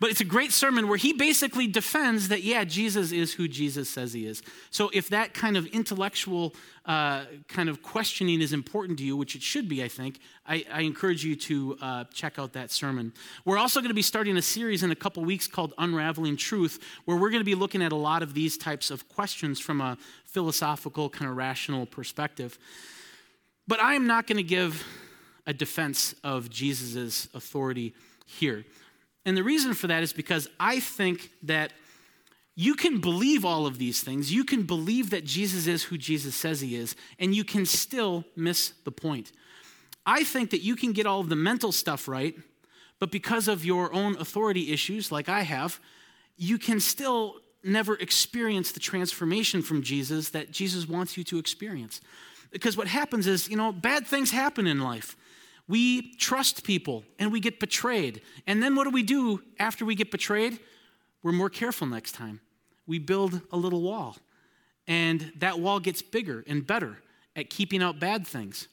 But 0.00 0.10
it's 0.10 0.20
a 0.20 0.24
great 0.24 0.52
sermon 0.52 0.86
where 0.86 0.96
he 0.96 1.12
basically 1.12 1.66
defends 1.66 2.28
that, 2.28 2.44
yeah, 2.44 2.62
Jesus 2.64 3.10
is 3.10 3.34
who 3.34 3.48
Jesus 3.48 3.90
says 3.90 4.12
he 4.12 4.26
is. 4.26 4.42
So 4.70 4.90
if 4.94 5.08
that 5.08 5.34
kind 5.34 5.56
of 5.56 5.66
intellectual 5.66 6.54
uh, 6.84 7.24
kind 7.48 7.68
of 7.68 7.82
questioning 7.82 8.40
is 8.40 8.52
important 8.52 8.98
to 8.98 9.04
you, 9.04 9.16
which 9.16 9.34
it 9.34 9.42
should 9.42 9.68
be, 9.68 9.82
I 9.82 9.88
think, 9.88 10.20
I, 10.46 10.64
I 10.72 10.82
encourage 10.82 11.24
you 11.24 11.34
to 11.36 11.78
uh, 11.82 12.04
check 12.12 12.38
out 12.38 12.52
that 12.52 12.70
sermon. 12.70 13.12
We're 13.44 13.58
also 13.58 13.80
going 13.80 13.90
to 13.90 13.94
be 13.94 14.02
starting 14.02 14.36
a 14.36 14.42
series 14.42 14.84
in 14.84 14.92
a 14.92 14.96
couple 14.96 15.24
weeks 15.24 15.48
called 15.48 15.74
Unraveling 15.78 16.36
Truth, 16.36 16.78
where 17.04 17.16
we're 17.16 17.30
going 17.30 17.40
to 17.40 17.44
be 17.44 17.56
looking 17.56 17.82
at 17.82 17.90
a 17.90 17.96
lot 17.96 18.22
of 18.22 18.34
these 18.34 18.56
types 18.56 18.92
of 18.92 19.08
questions 19.08 19.58
from 19.58 19.80
a 19.80 19.98
philosophical, 20.24 21.10
kind 21.10 21.28
of 21.28 21.36
rational 21.36 21.86
perspective. 21.86 22.56
But 23.66 23.80
I 23.80 23.94
am 23.94 24.06
not 24.06 24.26
going 24.26 24.38
to 24.38 24.42
give 24.44 24.86
a 25.46 25.52
defense 25.52 26.14
of 26.22 26.48
Jesus' 26.50 27.28
authority 27.34 27.94
here. 28.26 28.64
And 29.28 29.36
the 29.36 29.42
reason 29.42 29.74
for 29.74 29.88
that 29.88 30.02
is 30.02 30.14
because 30.14 30.48
I 30.58 30.80
think 30.80 31.30
that 31.42 31.74
you 32.54 32.74
can 32.74 32.98
believe 32.98 33.44
all 33.44 33.66
of 33.66 33.76
these 33.76 34.00
things. 34.02 34.32
You 34.32 34.42
can 34.42 34.62
believe 34.62 35.10
that 35.10 35.26
Jesus 35.26 35.66
is 35.66 35.82
who 35.84 35.98
Jesus 35.98 36.34
says 36.34 36.62
he 36.62 36.74
is, 36.74 36.96
and 37.18 37.34
you 37.34 37.44
can 37.44 37.66
still 37.66 38.24
miss 38.34 38.72
the 38.84 38.90
point. 38.90 39.32
I 40.06 40.24
think 40.24 40.48
that 40.52 40.62
you 40.62 40.76
can 40.76 40.92
get 40.92 41.04
all 41.04 41.20
of 41.20 41.28
the 41.28 41.36
mental 41.36 41.72
stuff 41.72 42.08
right, 42.08 42.34
but 42.98 43.12
because 43.12 43.48
of 43.48 43.66
your 43.66 43.92
own 43.92 44.16
authority 44.16 44.72
issues, 44.72 45.12
like 45.12 45.28
I 45.28 45.42
have, 45.42 45.78
you 46.38 46.56
can 46.56 46.80
still 46.80 47.34
never 47.62 47.96
experience 47.96 48.72
the 48.72 48.80
transformation 48.80 49.60
from 49.60 49.82
Jesus 49.82 50.30
that 50.30 50.52
Jesus 50.52 50.88
wants 50.88 51.18
you 51.18 51.24
to 51.24 51.38
experience. 51.38 52.00
Because 52.50 52.78
what 52.78 52.88
happens 52.88 53.26
is, 53.26 53.50
you 53.50 53.58
know, 53.58 53.72
bad 53.72 54.06
things 54.06 54.30
happen 54.30 54.66
in 54.66 54.80
life. 54.80 55.18
We 55.68 56.14
trust 56.14 56.64
people 56.64 57.04
and 57.18 57.30
we 57.30 57.40
get 57.40 57.60
betrayed. 57.60 58.22
And 58.46 58.62
then 58.62 58.74
what 58.74 58.84
do 58.84 58.90
we 58.90 59.02
do 59.02 59.42
after 59.58 59.84
we 59.84 59.94
get 59.94 60.10
betrayed? 60.10 60.58
We're 61.22 61.32
more 61.32 61.50
careful 61.50 61.86
next 61.86 62.12
time. 62.12 62.40
We 62.86 62.98
build 62.98 63.42
a 63.52 63.56
little 63.56 63.82
wall. 63.82 64.16
And 64.86 65.32
that 65.36 65.60
wall 65.60 65.78
gets 65.78 66.00
bigger 66.00 66.42
and 66.46 66.66
better 66.66 66.98
at 67.36 67.50
keeping 67.50 67.82
out 67.82 68.00
bad 68.00 68.26
things. 68.26 68.68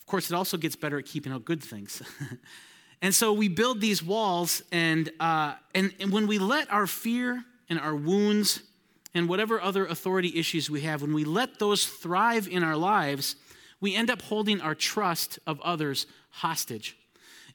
Of 0.00 0.06
course, 0.06 0.30
it 0.30 0.34
also 0.34 0.56
gets 0.56 0.76
better 0.76 0.98
at 0.98 1.06
keeping 1.06 1.32
out 1.32 1.44
good 1.44 1.62
things. 1.62 2.00
and 3.02 3.12
so 3.12 3.32
we 3.32 3.48
build 3.48 3.80
these 3.80 4.04
walls, 4.04 4.62
and, 4.70 5.10
uh, 5.18 5.54
and, 5.74 5.92
and 5.98 6.12
when 6.12 6.28
we 6.28 6.38
let 6.38 6.72
our 6.72 6.86
fear 6.86 7.44
and 7.68 7.80
our 7.80 7.96
wounds 7.96 8.62
and 9.14 9.28
whatever 9.28 9.60
other 9.60 9.84
authority 9.86 10.38
issues 10.38 10.70
we 10.70 10.82
have, 10.82 11.02
when 11.02 11.12
we 11.12 11.24
let 11.24 11.58
those 11.58 11.84
thrive 11.84 12.46
in 12.46 12.62
our 12.62 12.76
lives, 12.76 13.34
we 13.80 13.94
end 13.94 14.10
up 14.10 14.22
holding 14.22 14.60
our 14.60 14.74
trust 14.74 15.38
of 15.46 15.60
others 15.60 16.06
hostage. 16.30 16.96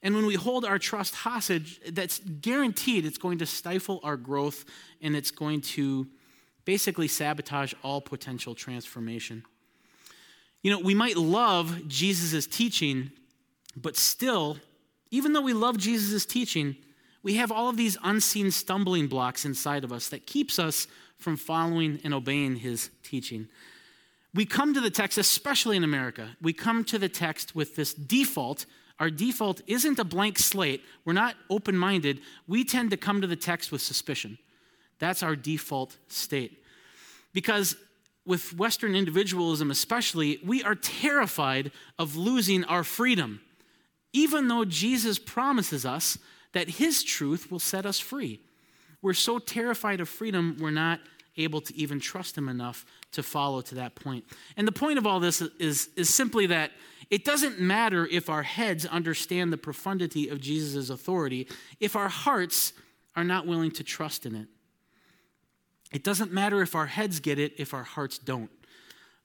And 0.02 0.14
when 0.14 0.26
we 0.26 0.34
hold 0.34 0.64
our 0.64 0.78
trust 0.78 1.14
hostage, 1.14 1.80
that's 1.88 2.18
guaranteed 2.18 3.06
it's 3.06 3.18
going 3.18 3.38
to 3.38 3.46
stifle 3.46 4.00
our 4.02 4.16
growth 4.16 4.64
and 5.00 5.14
it's 5.14 5.30
going 5.30 5.60
to 5.60 6.08
basically 6.64 7.08
sabotage 7.08 7.72
all 7.82 8.00
potential 8.00 8.54
transformation. 8.54 9.44
You 10.62 10.70
know, 10.70 10.78
we 10.78 10.94
might 10.94 11.16
love 11.16 11.88
Jesus' 11.88 12.46
teaching, 12.46 13.10
but 13.76 13.96
still, 13.96 14.58
even 15.10 15.32
though 15.32 15.40
we 15.40 15.52
love 15.52 15.76
Jesus' 15.76 16.24
teaching, 16.24 16.76
we 17.22 17.34
have 17.34 17.52
all 17.52 17.68
of 17.68 17.76
these 17.76 17.96
unseen 18.02 18.50
stumbling 18.50 19.06
blocks 19.06 19.44
inside 19.44 19.84
of 19.84 19.92
us 19.92 20.08
that 20.08 20.26
keeps 20.26 20.58
us 20.58 20.86
from 21.18 21.36
following 21.36 22.00
and 22.02 22.12
obeying 22.12 22.56
his 22.56 22.90
teaching 23.04 23.48
we 24.34 24.46
come 24.46 24.72
to 24.74 24.80
the 24.80 24.90
text, 24.90 25.18
especially 25.18 25.76
in 25.76 25.84
America, 25.84 26.36
we 26.40 26.52
come 26.52 26.84
to 26.84 26.98
the 26.98 27.08
text 27.08 27.54
with 27.54 27.76
this 27.76 27.92
default. 27.92 28.66
Our 28.98 29.10
default 29.10 29.60
isn't 29.66 29.98
a 29.98 30.04
blank 30.04 30.38
slate. 30.38 30.82
We're 31.04 31.12
not 31.12 31.36
open 31.50 31.76
minded. 31.76 32.20
We 32.46 32.64
tend 32.64 32.90
to 32.90 32.96
come 32.96 33.20
to 33.20 33.26
the 33.26 33.36
text 33.36 33.70
with 33.70 33.82
suspicion. 33.82 34.38
That's 34.98 35.22
our 35.22 35.36
default 35.36 35.96
state. 36.08 36.62
Because 37.32 37.76
with 38.24 38.56
Western 38.56 38.94
individualism, 38.94 39.70
especially, 39.70 40.38
we 40.44 40.62
are 40.62 40.76
terrified 40.76 41.72
of 41.98 42.16
losing 42.16 42.64
our 42.64 42.84
freedom, 42.84 43.40
even 44.12 44.48
though 44.48 44.64
Jesus 44.64 45.18
promises 45.18 45.84
us 45.84 46.18
that 46.52 46.70
his 46.70 47.02
truth 47.02 47.50
will 47.50 47.58
set 47.58 47.84
us 47.84 47.98
free. 47.98 48.40
We're 49.00 49.14
so 49.14 49.38
terrified 49.38 50.00
of 50.00 50.08
freedom, 50.08 50.56
we're 50.60 50.70
not 50.70 51.00
able 51.36 51.60
to 51.60 51.74
even 51.76 51.98
trust 52.00 52.36
him 52.36 52.48
enough 52.48 52.84
to 53.12 53.22
follow 53.22 53.60
to 53.62 53.74
that 53.76 53.94
point. 53.94 54.24
And 54.56 54.66
the 54.68 54.72
point 54.72 54.98
of 54.98 55.06
all 55.06 55.20
this 55.20 55.40
is, 55.40 55.88
is 55.96 56.12
simply 56.12 56.46
that 56.46 56.72
it 57.10 57.24
doesn't 57.24 57.60
matter 57.60 58.06
if 58.06 58.30
our 58.30 58.42
heads 58.42 58.86
understand 58.86 59.52
the 59.52 59.58
profundity 59.58 60.28
of 60.28 60.40
Jesus' 60.40 60.90
authority 60.90 61.48
if 61.80 61.96
our 61.96 62.08
hearts 62.08 62.72
are 63.14 63.24
not 63.24 63.46
willing 63.46 63.70
to 63.72 63.84
trust 63.84 64.24
in 64.26 64.34
it. 64.34 64.48
It 65.92 66.04
doesn't 66.04 66.32
matter 66.32 66.62
if 66.62 66.74
our 66.74 66.86
heads 66.86 67.20
get 67.20 67.38
it 67.38 67.52
if 67.58 67.74
our 67.74 67.82
hearts 67.82 68.18
don't. 68.18 68.50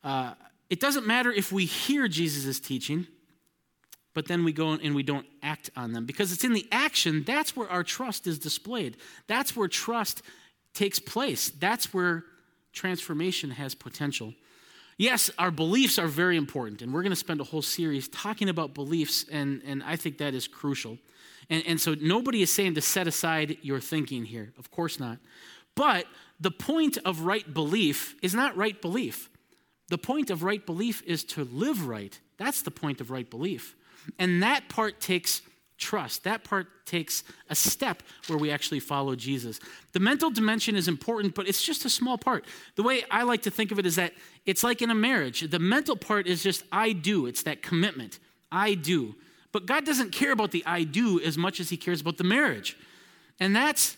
Uh, 0.03 0.33
it 0.69 0.79
doesn't 0.81 1.07
matter 1.07 1.31
if 1.31 1.51
we 1.51 1.65
hear 1.65 2.07
Jesus' 2.09 2.59
teaching, 2.59 3.07
but 4.13 4.27
then 4.27 4.43
we 4.43 4.51
go 4.51 4.71
and 4.71 4.93
we 4.93 5.03
don't 5.03 5.25
act 5.41 5.69
on 5.77 5.93
them. 5.93 6.05
Because 6.05 6.33
it's 6.33 6.43
in 6.43 6.53
the 6.53 6.67
action, 6.71 7.23
that's 7.25 7.55
where 7.55 7.69
our 7.69 7.83
trust 7.83 8.27
is 8.27 8.37
displayed. 8.37 8.97
That's 9.27 9.55
where 9.55 9.69
trust 9.69 10.21
takes 10.77 10.99
place. 10.99 11.49
That's 11.49 11.93
where 11.93 12.23
transformation 12.71 13.49
has 13.49 13.73
potential. 13.73 14.33
Yes, 14.97 15.31
our 15.37 15.51
beliefs 15.51 15.97
are 15.97 16.07
very 16.07 16.37
important, 16.37 16.81
and 16.81 16.93
we're 16.93 17.01
going 17.01 17.11
to 17.11 17.15
spend 17.15 17.41
a 17.41 17.43
whole 17.43 17.61
series 17.63 18.07
talking 18.07 18.47
about 18.47 18.73
beliefs, 18.73 19.25
and, 19.31 19.61
and 19.65 19.83
I 19.83 19.95
think 19.95 20.19
that 20.19 20.33
is 20.33 20.47
crucial. 20.47 20.97
And, 21.49 21.63
and 21.65 21.81
so 21.81 21.95
nobody 21.99 22.41
is 22.41 22.53
saying 22.53 22.75
to 22.75 22.81
set 22.81 23.07
aside 23.07 23.57
your 23.61 23.79
thinking 23.79 24.25
here. 24.25 24.53
Of 24.57 24.69
course 24.69 24.99
not. 24.99 25.17
But 25.75 26.05
the 26.39 26.51
point 26.51 26.97
of 27.05 27.21
right 27.21 27.51
belief 27.51 28.15
is 28.21 28.35
not 28.35 28.55
right 28.55 28.79
belief. 28.79 29.29
The 29.89 29.97
point 29.97 30.29
of 30.29 30.43
right 30.43 30.63
belief 30.63 31.01
is 31.05 31.23
to 31.25 31.43
live 31.45 31.87
right. 31.87 32.19
That's 32.37 32.61
the 32.61 32.71
point 32.71 33.01
of 33.01 33.09
right 33.09 33.29
belief. 33.29 33.75
And 34.19 34.43
that 34.43 34.69
part 34.69 34.99
takes 34.99 35.41
trust. 35.77 36.23
That 36.23 36.43
part 36.43 36.67
takes 36.85 37.23
a 37.49 37.55
step 37.55 38.03
where 38.27 38.37
we 38.37 38.51
actually 38.51 38.79
follow 38.79 39.15
Jesus. 39.15 39.59
The 39.93 39.99
mental 39.99 40.29
dimension 40.29 40.75
is 40.75 40.87
important, 40.87 41.35
but 41.35 41.47
it's 41.47 41.61
just 41.61 41.85
a 41.85 41.89
small 41.89 42.17
part. 42.17 42.45
The 42.75 42.83
way 42.83 43.03
I 43.11 43.23
like 43.23 43.43
to 43.43 43.51
think 43.51 43.71
of 43.71 43.79
it 43.79 43.85
is 43.85 43.95
that 43.95 44.13
it's 44.45 44.63
like 44.63 44.81
in 44.81 44.89
a 44.89 44.95
marriage. 44.95 45.41
The 45.41 45.59
mental 45.59 45.95
part 45.95 46.27
is 46.27 46.43
just 46.43 46.63
I 46.71 46.93
do, 46.93 47.25
it's 47.25 47.43
that 47.43 47.61
commitment. 47.61 48.19
I 48.51 48.73
do. 48.73 49.15
But 49.51 49.65
God 49.65 49.85
doesn't 49.85 50.11
care 50.11 50.31
about 50.31 50.51
the 50.51 50.63
I 50.65 50.83
do 50.83 51.19
as 51.21 51.37
much 51.37 51.59
as 51.59 51.69
He 51.69 51.77
cares 51.77 52.01
about 52.01 52.17
the 52.17 52.23
marriage. 52.23 52.77
And 53.39 53.55
that's 53.55 53.97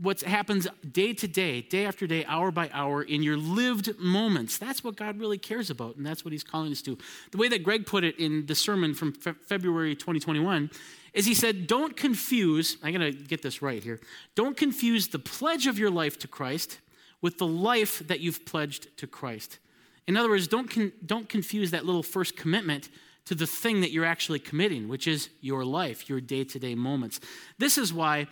what 0.00 0.20
happens 0.22 0.66
day 0.90 1.12
to 1.12 1.28
day, 1.28 1.60
day 1.60 1.84
after 1.84 2.06
day, 2.06 2.24
hour 2.24 2.50
by 2.50 2.70
hour 2.72 3.02
in 3.02 3.22
your 3.22 3.36
lived 3.36 3.98
moments. 3.98 4.56
That's 4.56 4.82
what 4.82 4.96
God 4.96 5.18
really 5.18 5.36
cares 5.36 5.68
about, 5.68 5.96
and 5.96 6.06
that's 6.06 6.24
what 6.24 6.32
He's 6.32 6.42
calling 6.42 6.72
us 6.72 6.80
to. 6.82 6.96
The 7.32 7.38
way 7.38 7.48
that 7.48 7.62
Greg 7.62 7.86
put 7.86 8.04
it 8.04 8.18
in 8.18 8.46
the 8.46 8.54
sermon 8.54 8.94
from 8.94 9.12
Fe- 9.12 9.34
February 9.46 9.94
2021 9.94 10.70
is 11.12 11.26
he 11.26 11.34
said, 11.34 11.66
Don't 11.66 11.96
confuse, 11.96 12.76
I'm 12.82 12.92
going 12.92 13.12
to 13.12 13.18
get 13.18 13.42
this 13.42 13.62
right 13.62 13.82
here, 13.82 14.00
don't 14.34 14.56
confuse 14.56 15.08
the 15.08 15.18
pledge 15.18 15.66
of 15.66 15.78
your 15.78 15.90
life 15.90 16.18
to 16.20 16.28
Christ 16.28 16.78
with 17.20 17.38
the 17.38 17.46
life 17.46 18.00
that 18.06 18.20
you've 18.20 18.44
pledged 18.46 18.96
to 18.98 19.06
Christ. 19.06 19.58
In 20.06 20.16
other 20.16 20.28
words, 20.30 20.48
don't, 20.48 20.70
con- 20.70 20.92
don't 21.04 21.28
confuse 21.28 21.70
that 21.70 21.84
little 21.84 22.02
first 22.02 22.36
commitment 22.36 22.88
to 23.26 23.34
the 23.34 23.46
thing 23.46 23.80
that 23.82 23.92
you're 23.92 24.04
actually 24.04 24.38
committing, 24.38 24.88
which 24.88 25.06
is 25.06 25.28
your 25.40 25.64
life, 25.64 26.08
your 26.08 26.20
day 26.20 26.44
to 26.44 26.58
day 26.58 26.74
moments. 26.74 27.20
This 27.58 27.78
is 27.78 27.92
why 27.92 28.26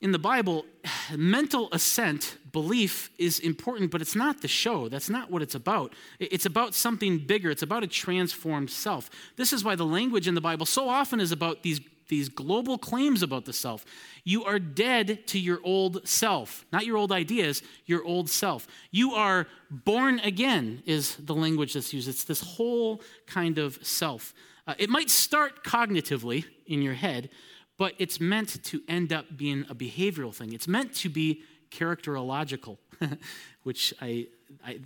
in 0.00 0.12
the 0.12 0.18
Bible, 0.18 0.64
mental 1.16 1.68
assent, 1.72 2.38
belief, 2.52 3.10
is 3.18 3.38
important, 3.40 3.90
but 3.90 4.00
it's 4.00 4.16
not 4.16 4.42
the 4.42 4.48
show. 4.48 4.88
That's 4.88 5.10
not 5.10 5.30
what 5.30 5.42
it's 5.42 5.54
about. 5.54 5.94
It's 6.18 6.46
about 6.46 6.74
something 6.74 7.18
bigger, 7.18 7.50
it's 7.50 7.62
about 7.62 7.84
a 7.84 7.88
transformed 7.88 8.70
self. 8.70 9.10
This 9.36 9.52
is 9.52 9.64
why 9.64 9.74
the 9.74 9.86
language 9.86 10.28
in 10.28 10.34
the 10.34 10.40
Bible 10.40 10.66
so 10.66 10.88
often 10.88 11.20
is 11.20 11.32
about 11.32 11.62
these, 11.62 11.80
these 12.08 12.28
global 12.28 12.78
claims 12.78 13.22
about 13.22 13.44
the 13.44 13.52
self. 13.52 13.84
You 14.24 14.44
are 14.44 14.58
dead 14.58 15.26
to 15.28 15.38
your 15.38 15.60
old 15.64 16.06
self, 16.06 16.64
not 16.72 16.86
your 16.86 16.96
old 16.96 17.12
ideas, 17.12 17.62
your 17.86 18.04
old 18.04 18.30
self. 18.30 18.66
You 18.90 19.12
are 19.12 19.46
born 19.70 20.20
again, 20.20 20.82
is 20.86 21.16
the 21.16 21.34
language 21.34 21.74
that's 21.74 21.92
used. 21.92 22.08
It's 22.08 22.24
this 22.24 22.40
whole 22.40 23.02
kind 23.26 23.58
of 23.58 23.78
self. 23.84 24.32
Uh, 24.66 24.74
it 24.78 24.90
might 24.90 25.08
start 25.08 25.64
cognitively 25.64 26.44
in 26.66 26.82
your 26.82 26.92
head, 26.92 27.30
but 27.78 27.94
it's 27.98 28.20
meant 28.20 28.62
to 28.64 28.82
end 28.88 29.12
up 29.12 29.24
being 29.36 29.64
a 29.70 29.74
behavioral 29.74 30.34
thing. 30.34 30.52
It's 30.52 30.68
meant 30.68 30.94
to 30.96 31.08
be 31.08 31.42
characterological, 31.70 32.76
which 33.62 33.94
I, 34.02 34.26
I, 34.64 34.78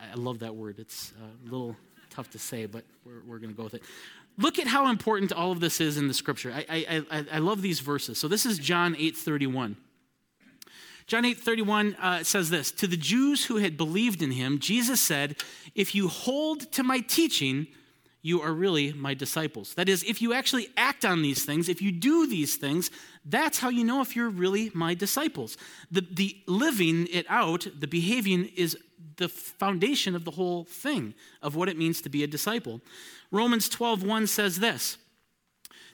I, 0.00 0.14
love 0.14 0.38
that 0.40 0.54
word. 0.54 0.78
It's 0.78 1.12
a 1.20 1.50
little 1.50 1.76
tough 2.10 2.30
to 2.30 2.38
say, 2.38 2.66
but 2.66 2.84
we're, 3.04 3.22
we're 3.26 3.38
going 3.38 3.50
to 3.50 3.56
go 3.56 3.64
with 3.64 3.74
it. 3.74 3.82
Look 4.38 4.58
at 4.58 4.66
how 4.66 4.88
important 4.88 5.32
all 5.32 5.50
of 5.50 5.60
this 5.60 5.80
is 5.80 5.96
in 5.96 6.08
the 6.08 6.14
scripture. 6.14 6.52
I, 6.54 7.04
I, 7.10 7.24
I 7.32 7.38
love 7.38 7.62
these 7.62 7.80
verses. 7.80 8.18
So 8.18 8.28
this 8.28 8.46
is 8.46 8.58
John 8.58 8.94
8 8.98 9.16
31. 9.16 9.76
John 11.06 11.24
8 11.24 11.38
31 11.38 11.94
uh, 11.94 12.22
says 12.22 12.50
this 12.50 12.70
To 12.72 12.86
the 12.86 12.96
Jews 12.96 13.46
who 13.46 13.56
had 13.56 13.76
believed 13.76 14.22
in 14.22 14.32
him, 14.32 14.58
Jesus 14.58 15.00
said, 15.00 15.36
If 15.74 15.94
you 15.94 16.08
hold 16.08 16.70
to 16.72 16.82
my 16.82 17.00
teaching, 17.00 17.66
you 18.26 18.42
are 18.42 18.52
really 18.52 18.92
my 18.92 19.14
disciples. 19.14 19.74
That 19.74 19.88
is, 19.88 20.02
if 20.02 20.20
you 20.20 20.32
actually 20.32 20.68
act 20.76 21.04
on 21.04 21.22
these 21.22 21.44
things, 21.44 21.68
if 21.68 21.80
you 21.80 21.92
do 21.92 22.26
these 22.26 22.56
things, 22.56 22.90
that's 23.24 23.60
how 23.60 23.68
you 23.68 23.84
know 23.84 24.00
if 24.00 24.16
you're 24.16 24.28
really 24.28 24.72
my 24.74 24.94
disciples. 24.94 25.56
The, 25.92 26.00
the 26.00 26.36
living 26.46 27.06
it 27.12 27.24
out, 27.28 27.68
the 27.78 27.86
behaving, 27.86 28.46
is 28.56 28.76
the 29.16 29.28
foundation 29.28 30.16
of 30.16 30.24
the 30.24 30.32
whole 30.32 30.64
thing 30.64 31.14
of 31.40 31.54
what 31.54 31.68
it 31.68 31.78
means 31.78 32.00
to 32.00 32.08
be 32.08 32.24
a 32.24 32.26
disciple. 32.26 32.80
Romans 33.30 33.68
12:1 33.68 34.26
says 34.26 34.58
this 34.58 34.98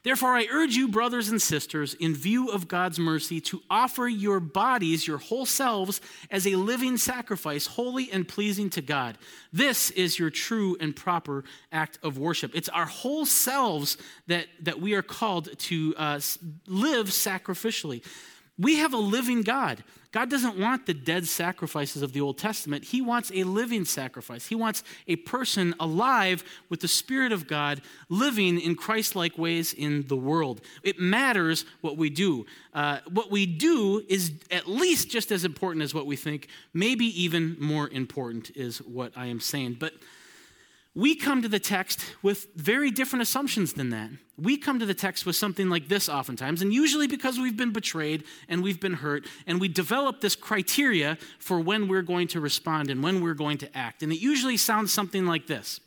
Therefore, 0.04 0.34
I 0.34 0.48
urge 0.50 0.74
you, 0.74 0.88
brothers 0.88 1.28
and 1.28 1.40
sisters, 1.40 1.94
in 1.94 2.14
view 2.14 2.48
of 2.48 2.66
God's 2.66 2.98
mercy, 2.98 3.40
to 3.42 3.62
offer 3.70 4.08
your 4.08 4.40
bodies, 4.40 5.06
your 5.06 5.18
whole 5.18 5.46
selves, 5.46 6.00
as 6.28 6.44
a 6.44 6.56
living 6.56 6.96
sacrifice, 6.96 7.66
holy 7.66 8.10
and 8.10 8.26
pleasing 8.26 8.68
to 8.70 8.82
God. 8.82 9.16
This 9.52 9.90
is 9.90 10.18
your 10.18 10.30
true 10.30 10.76
and 10.80 10.96
proper 10.96 11.44
act 11.70 12.00
of 12.02 12.18
worship. 12.18 12.50
It's 12.54 12.68
our 12.70 12.86
whole 12.86 13.24
selves 13.24 13.96
that, 14.26 14.46
that 14.62 14.80
we 14.80 14.94
are 14.94 15.02
called 15.02 15.56
to 15.56 15.94
uh, 15.96 16.20
live 16.66 17.06
sacrificially. 17.06 18.04
We 18.58 18.76
have 18.76 18.92
a 18.92 18.98
living 18.98 19.42
God. 19.42 19.82
God 20.12 20.28
doesn't 20.28 20.58
want 20.58 20.84
the 20.84 20.92
dead 20.92 21.26
sacrifices 21.26 22.02
of 22.02 22.12
the 22.12 22.20
Old 22.20 22.36
Testament. 22.36 22.84
He 22.84 23.00
wants 23.00 23.32
a 23.34 23.44
living 23.44 23.86
sacrifice. 23.86 24.46
He 24.46 24.54
wants 24.54 24.84
a 25.08 25.16
person 25.16 25.74
alive 25.80 26.44
with 26.68 26.80
the 26.80 26.88
Spirit 26.88 27.32
of 27.32 27.46
God 27.46 27.80
living 28.10 28.60
in 28.60 28.74
Christ 28.74 29.16
like 29.16 29.38
ways 29.38 29.72
in 29.72 30.06
the 30.08 30.16
world. 30.16 30.60
It 30.82 31.00
matters 31.00 31.64
what 31.80 31.96
we 31.96 32.10
do. 32.10 32.44
Uh, 32.74 32.98
what 33.10 33.30
we 33.30 33.46
do 33.46 34.04
is 34.06 34.32
at 34.50 34.68
least 34.68 35.08
just 35.08 35.32
as 35.32 35.46
important 35.46 35.82
as 35.82 35.94
what 35.94 36.04
we 36.04 36.16
think, 36.16 36.48
maybe 36.74 37.06
even 37.22 37.56
more 37.58 37.88
important, 37.88 38.50
is 38.54 38.78
what 38.82 39.12
I 39.16 39.26
am 39.26 39.40
saying. 39.40 39.78
But 39.80 39.94
we 40.94 41.14
come 41.14 41.40
to 41.40 41.48
the 41.48 41.58
text 41.58 42.04
with 42.22 42.48
very 42.54 42.90
different 42.90 43.22
assumptions 43.22 43.72
than 43.72 43.90
that. 43.90 44.10
We 44.36 44.58
come 44.58 44.78
to 44.78 44.84
the 44.84 44.94
text 44.94 45.24
with 45.24 45.36
something 45.36 45.70
like 45.70 45.88
this 45.88 46.08
oftentimes, 46.08 46.60
and 46.60 46.72
usually 46.72 47.06
because 47.06 47.38
we've 47.38 47.56
been 47.56 47.72
betrayed 47.72 48.24
and 48.48 48.62
we've 48.62 48.80
been 48.80 48.94
hurt, 48.94 49.26
and 49.46 49.58
we 49.58 49.68
develop 49.68 50.20
this 50.20 50.36
criteria 50.36 51.16
for 51.38 51.60
when 51.60 51.88
we're 51.88 52.02
going 52.02 52.28
to 52.28 52.40
respond 52.40 52.90
and 52.90 53.02
when 53.02 53.22
we're 53.22 53.34
going 53.34 53.56
to 53.58 53.76
act. 53.76 54.02
And 54.02 54.12
it 54.12 54.20
usually 54.20 54.58
sounds 54.58 54.92
something 54.92 55.26
like 55.26 55.46
this 55.46 55.80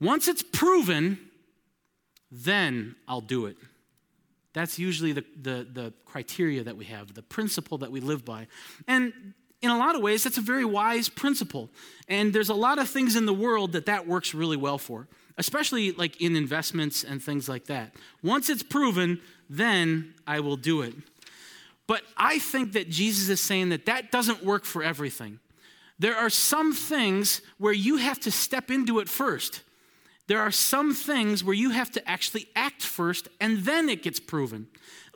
Once 0.00 0.28
it's 0.28 0.42
proven, 0.42 1.18
then 2.30 2.94
I'll 3.08 3.20
do 3.20 3.46
it. 3.46 3.56
That's 4.54 4.78
usually 4.78 5.12
the, 5.12 5.24
the, 5.40 5.66
the 5.72 5.92
criteria 6.04 6.62
that 6.62 6.76
we 6.76 6.84
have, 6.84 7.14
the 7.14 7.22
principle 7.22 7.78
that 7.78 7.90
we 7.90 8.00
live 8.00 8.24
by. 8.24 8.48
And 8.86 9.34
in 9.62 9.70
a 9.70 9.78
lot 9.78 9.94
of 9.94 10.02
ways, 10.02 10.24
that's 10.24 10.38
a 10.38 10.42
very 10.42 10.64
wise 10.64 11.08
principle. 11.08 11.70
And 12.08 12.32
there's 12.32 12.48
a 12.48 12.54
lot 12.54 12.78
of 12.78 12.88
things 12.88 13.16
in 13.16 13.26
the 13.26 13.32
world 13.32 13.72
that 13.72 13.86
that 13.86 14.06
works 14.06 14.34
really 14.34 14.56
well 14.56 14.76
for, 14.76 15.08
especially 15.38 15.92
like 15.92 16.20
in 16.20 16.36
investments 16.36 17.04
and 17.04 17.22
things 17.22 17.48
like 17.48 17.66
that. 17.66 17.94
Once 18.22 18.50
it's 18.50 18.62
proven, 18.62 19.20
then 19.48 20.14
I 20.26 20.40
will 20.40 20.56
do 20.56 20.82
it. 20.82 20.94
But 21.86 22.02
I 22.16 22.38
think 22.38 22.72
that 22.72 22.90
Jesus 22.90 23.28
is 23.28 23.40
saying 23.40 23.68
that 23.70 23.86
that 23.86 24.10
doesn't 24.10 24.44
work 24.44 24.64
for 24.64 24.82
everything. 24.82 25.38
There 25.98 26.16
are 26.16 26.30
some 26.30 26.72
things 26.72 27.40
where 27.58 27.72
you 27.72 27.98
have 27.98 28.18
to 28.20 28.30
step 28.30 28.70
into 28.70 28.98
it 28.98 29.08
first. 29.08 29.62
There 30.26 30.40
are 30.40 30.50
some 30.50 30.94
things 30.94 31.44
where 31.44 31.54
you 31.54 31.70
have 31.70 31.90
to 31.92 32.08
actually 32.08 32.48
act 32.56 32.82
first 32.82 33.28
and 33.40 33.58
then 33.58 33.88
it 33.88 34.02
gets 34.02 34.18
proven. 34.18 34.66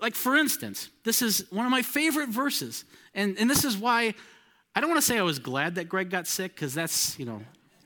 Like, 0.01 0.15
for 0.15 0.37
instance, 0.37 0.91
this 1.05 1.23
is 1.23 1.47
one 1.51 1.65
of 1.65 1.73
my 1.73 1.83
favorite 1.83 2.29
verses. 2.29 2.85
And, 3.15 3.37
and 3.39 3.49
this 3.49 3.65
is 3.65 3.77
why 3.79 4.15
I 4.77 4.81
don't 4.81 4.91
want 4.91 5.01
to 5.01 5.07
say 5.07 5.19
I 5.19 5.23
was 5.23 5.39
glad 5.39 5.77
that 5.77 5.89
Greg 5.89 6.11
got 6.11 6.27
sick 6.27 6.55
because 6.55 6.75
that's, 6.75 7.19
you 7.19 7.25
know, 7.25 7.41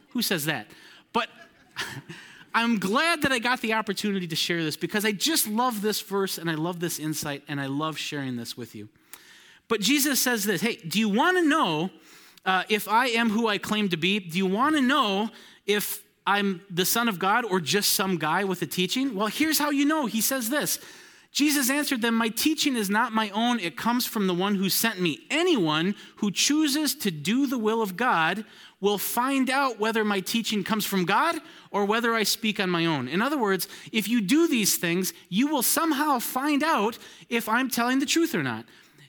who 0.09 0.23
says 0.23 0.47
that? 0.47 0.67
But 1.13 1.29
I'm 2.55 2.81
glad 2.81 3.23
that 3.23 3.31
I 3.31 3.39
got 3.39 3.61
the 3.61 3.75
opportunity 3.75 4.27
to 4.27 4.35
share 4.35 4.65
this 4.65 4.77
because 4.77 5.05
I 5.05 5.13
just 5.13 5.47
love 5.47 5.83
this 5.83 6.01
verse 6.01 6.37
and 6.37 6.51
I 6.51 6.55
love 6.55 6.81
this 6.81 6.99
insight 6.99 7.45
and 7.47 7.61
I 7.61 7.67
love 7.67 7.97
sharing 7.97 8.37
this 8.37 8.57
with 8.57 8.75
you. 8.75 8.89
But 9.69 9.81
Jesus 9.81 10.19
says 10.19 10.43
this 10.43 10.63
Hey, 10.63 10.77
do 10.77 10.99
you 10.99 11.09
want 11.09 11.37
to 11.37 11.49
know 11.49 11.91
uh, 12.45 12.65
if 12.69 12.89
I 12.89 13.07
am 13.07 13.31
who 13.31 13.47
I 13.47 13.59
claim 13.59 13.89
to 13.91 13.97
be? 13.97 14.19
Do 14.19 14.37
you 14.37 14.47
want 14.47 14.75
to 14.75 14.83
know 14.83 15.31
if 15.67 16.03
I'm 16.27 16.61
the 16.71 16.85
Son 16.85 17.09
of 17.09 17.21
God 17.21 17.45
or 17.45 17.61
just 17.61 17.93
some 17.93 18.17
guy 18.17 18.43
with 18.43 18.63
a 18.63 18.67
teaching? 18.67 19.15
Well, 19.15 19.29
here's 19.29 19.61
how 19.61 19.71
you 19.71 19.85
know. 19.85 20.07
He 20.07 20.21
says 20.21 20.51
this 20.51 20.81
Jesus 21.33 21.71
answered 21.71 22.03
them, 22.03 22.17
My 22.17 22.29
teaching 22.29 22.75
is 22.77 22.91
not 22.91 23.13
my 23.13 23.31
own, 23.31 23.61
it 23.61 23.77
comes 23.77 24.05
from 24.05 24.27
the 24.27 24.35
one 24.35 24.57
who 24.57 24.69
sent 24.69 25.01
me. 25.01 25.27
Anyone 25.31 25.95
who 26.17 26.31
chooses 26.31 26.95
to 26.97 27.11
do 27.11 27.47
the 27.47 27.59
will 27.59 27.83
of 27.83 27.97
God 27.97 28.45
will 28.81 28.99
find 28.99 29.49
out 29.49 29.79
whether 29.79 30.05
my 30.05 30.21
teaching 30.21 30.65
comes 30.65 30.85
from 30.85 31.05
God 31.05 31.37
or 31.71 31.85
whether 31.85 32.15
I 32.15 32.25
speak 32.25 32.59
on 32.59 32.69
my 32.69 32.87
own. 32.87 33.07
In 33.07 33.23
other 33.23 33.39
words, 33.39 33.69
if 33.93 34.09
you 34.09 34.21
do 34.21 34.49
these 34.49 34.77
things, 34.77 35.13
you 35.29 35.47
will 35.47 35.63
somehow 35.63 36.19
find 36.19 36.65
out 36.65 36.99
if 37.29 37.49
I'm 37.49 37.71
telling 37.71 38.01
the 38.01 38.07
truth 38.07 38.35
or 38.35 38.43
not. 38.43 38.65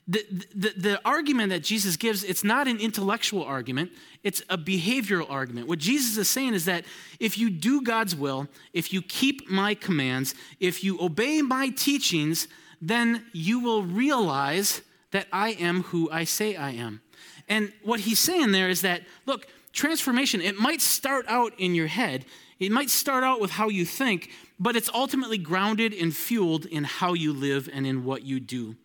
The, 0.08 0.26
the, 0.54 0.72
the, 0.76 1.00
argument 1.04 1.50
that 1.50 1.62
Jesus 1.62 1.96
gives, 1.96 2.24
it's 2.24 2.42
not 2.42 2.66
an 2.66 2.78
intellectual 2.78 3.44
argument, 3.44 3.92
it's 4.24 4.42
a 4.50 4.58
behavioral 4.58 5.30
argument. 5.30 5.68
What 5.68 5.78
Jesus 5.78 6.16
is 6.16 6.28
saying 6.28 6.54
is 6.54 6.64
that 6.64 6.84
if 7.20 7.38
you 7.38 7.50
do 7.50 7.82
God's 7.82 8.16
will, 8.16 8.48
if 8.72 8.92
you 8.92 9.00
keep 9.00 9.48
my 9.48 9.74
commands, 9.74 10.34
if 10.58 10.82
you 10.82 11.00
obey 11.00 11.40
my 11.40 11.68
teachings, 11.68 12.48
then 12.80 13.26
you 13.32 13.60
will 13.60 13.84
realize 13.84 14.82
that 15.12 15.28
I 15.32 15.50
am 15.50 15.84
who 15.84 16.10
I 16.10 16.24
say 16.24 16.56
I 16.56 16.70
am. 16.70 17.00
And 17.48 17.72
what 17.82 18.00
he's 18.00 18.18
saying 18.18 18.50
there 18.50 18.68
is 18.68 18.80
that, 18.82 19.02
look, 19.24 19.46
transformation, 19.72 20.40
it 20.40 20.58
might 20.58 20.80
start 20.80 21.24
out 21.28 21.52
in 21.58 21.74
your 21.74 21.86
head, 21.86 22.24
it 22.58 22.72
might 22.72 22.90
start 22.90 23.22
out 23.22 23.40
with 23.40 23.52
how 23.52 23.68
you 23.68 23.84
think, 23.84 24.30
but 24.58 24.76
it's 24.76 24.90
ultimately 24.92 25.38
grounded 25.38 25.92
and 25.92 26.14
fueled 26.14 26.66
in 26.66 26.84
how 26.84 27.14
you 27.14 27.32
live 27.32 27.68
and 27.72 27.86
in 27.86 28.04
what 28.04 28.22
you 28.22 28.40
do. 28.40 28.76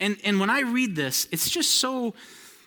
And, 0.00 0.16
and 0.24 0.40
when 0.40 0.50
I 0.50 0.60
read 0.60 0.96
this, 0.96 1.28
it's 1.30 1.48
just 1.48 1.72
so 1.72 2.14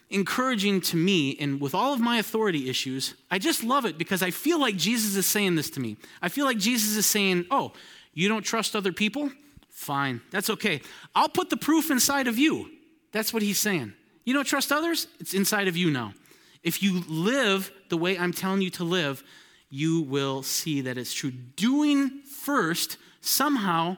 encouraging 0.09 0.79
to 0.81 0.95
me. 0.95 1.35
And 1.39 1.59
with 1.59 1.73
all 1.75 1.93
of 1.93 1.99
my 1.99 2.19
authority 2.19 2.69
issues, 2.69 3.15
I 3.31 3.39
just 3.39 3.63
love 3.63 3.85
it 3.85 3.97
because 3.97 4.21
I 4.21 4.31
feel 4.31 4.59
like 4.59 4.77
Jesus 4.77 5.15
is 5.15 5.25
saying 5.25 5.55
this 5.55 5.69
to 5.71 5.79
me. 5.79 5.97
I 6.21 6.29
feel 6.29 6.45
like 6.45 6.59
Jesus 6.59 6.95
is 6.95 7.05
saying, 7.05 7.47
Oh, 7.51 7.73
you 8.13 8.29
don't 8.29 8.43
trust 8.43 8.75
other 8.75 8.93
people? 8.93 9.31
Fine, 9.69 10.21
that's 10.31 10.49
okay. 10.51 10.81
I'll 11.15 11.29
put 11.29 11.49
the 11.49 11.57
proof 11.57 11.89
inside 11.89 12.27
of 12.27 12.37
you. 12.37 12.69
That's 13.11 13.33
what 13.33 13.41
he's 13.41 13.57
saying. 13.57 13.93
You 14.23 14.33
don't 14.33 14.45
trust 14.45 14.71
others? 14.71 15.07
It's 15.19 15.33
inside 15.33 15.67
of 15.67 15.75
you 15.75 15.89
now. 15.89 16.13
If 16.61 16.81
you 16.81 17.03
live 17.09 17.71
the 17.89 17.97
way 17.97 18.17
I'm 18.17 18.31
telling 18.31 18.61
you 18.61 18.69
to 18.71 18.83
live, 18.83 19.23
you 19.69 20.01
will 20.01 20.43
see 20.43 20.81
that 20.81 20.97
it's 20.97 21.13
true. 21.13 21.31
Doing 21.31 22.21
first 22.21 22.97
somehow 23.21 23.97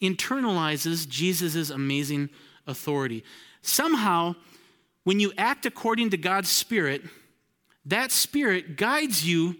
internalizes 0.00 1.06
Jesus' 1.08 1.70
amazing 1.70 2.30
authority. 2.68 3.24
somehow, 3.62 4.36
when 5.04 5.18
you 5.18 5.32
act 5.36 5.66
according 5.66 6.10
to 6.10 6.16
God's 6.16 6.48
Spirit, 6.48 7.02
that 7.84 8.12
Spirit 8.12 8.76
guides 8.76 9.26
you 9.26 9.56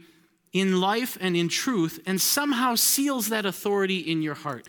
in 0.52 0.80
life 0.80 1.16
and 1.20 1.36
in 1.36 1.48
truth 1.48 2.00
and 2.06 2.20
somehow 2.20 2.74
seals 2.74 3.28
that 3.28 3.46
authority 3.46 3.98
in 3.98 4.22
your 4.22 4.34
heart. 4.34 4.66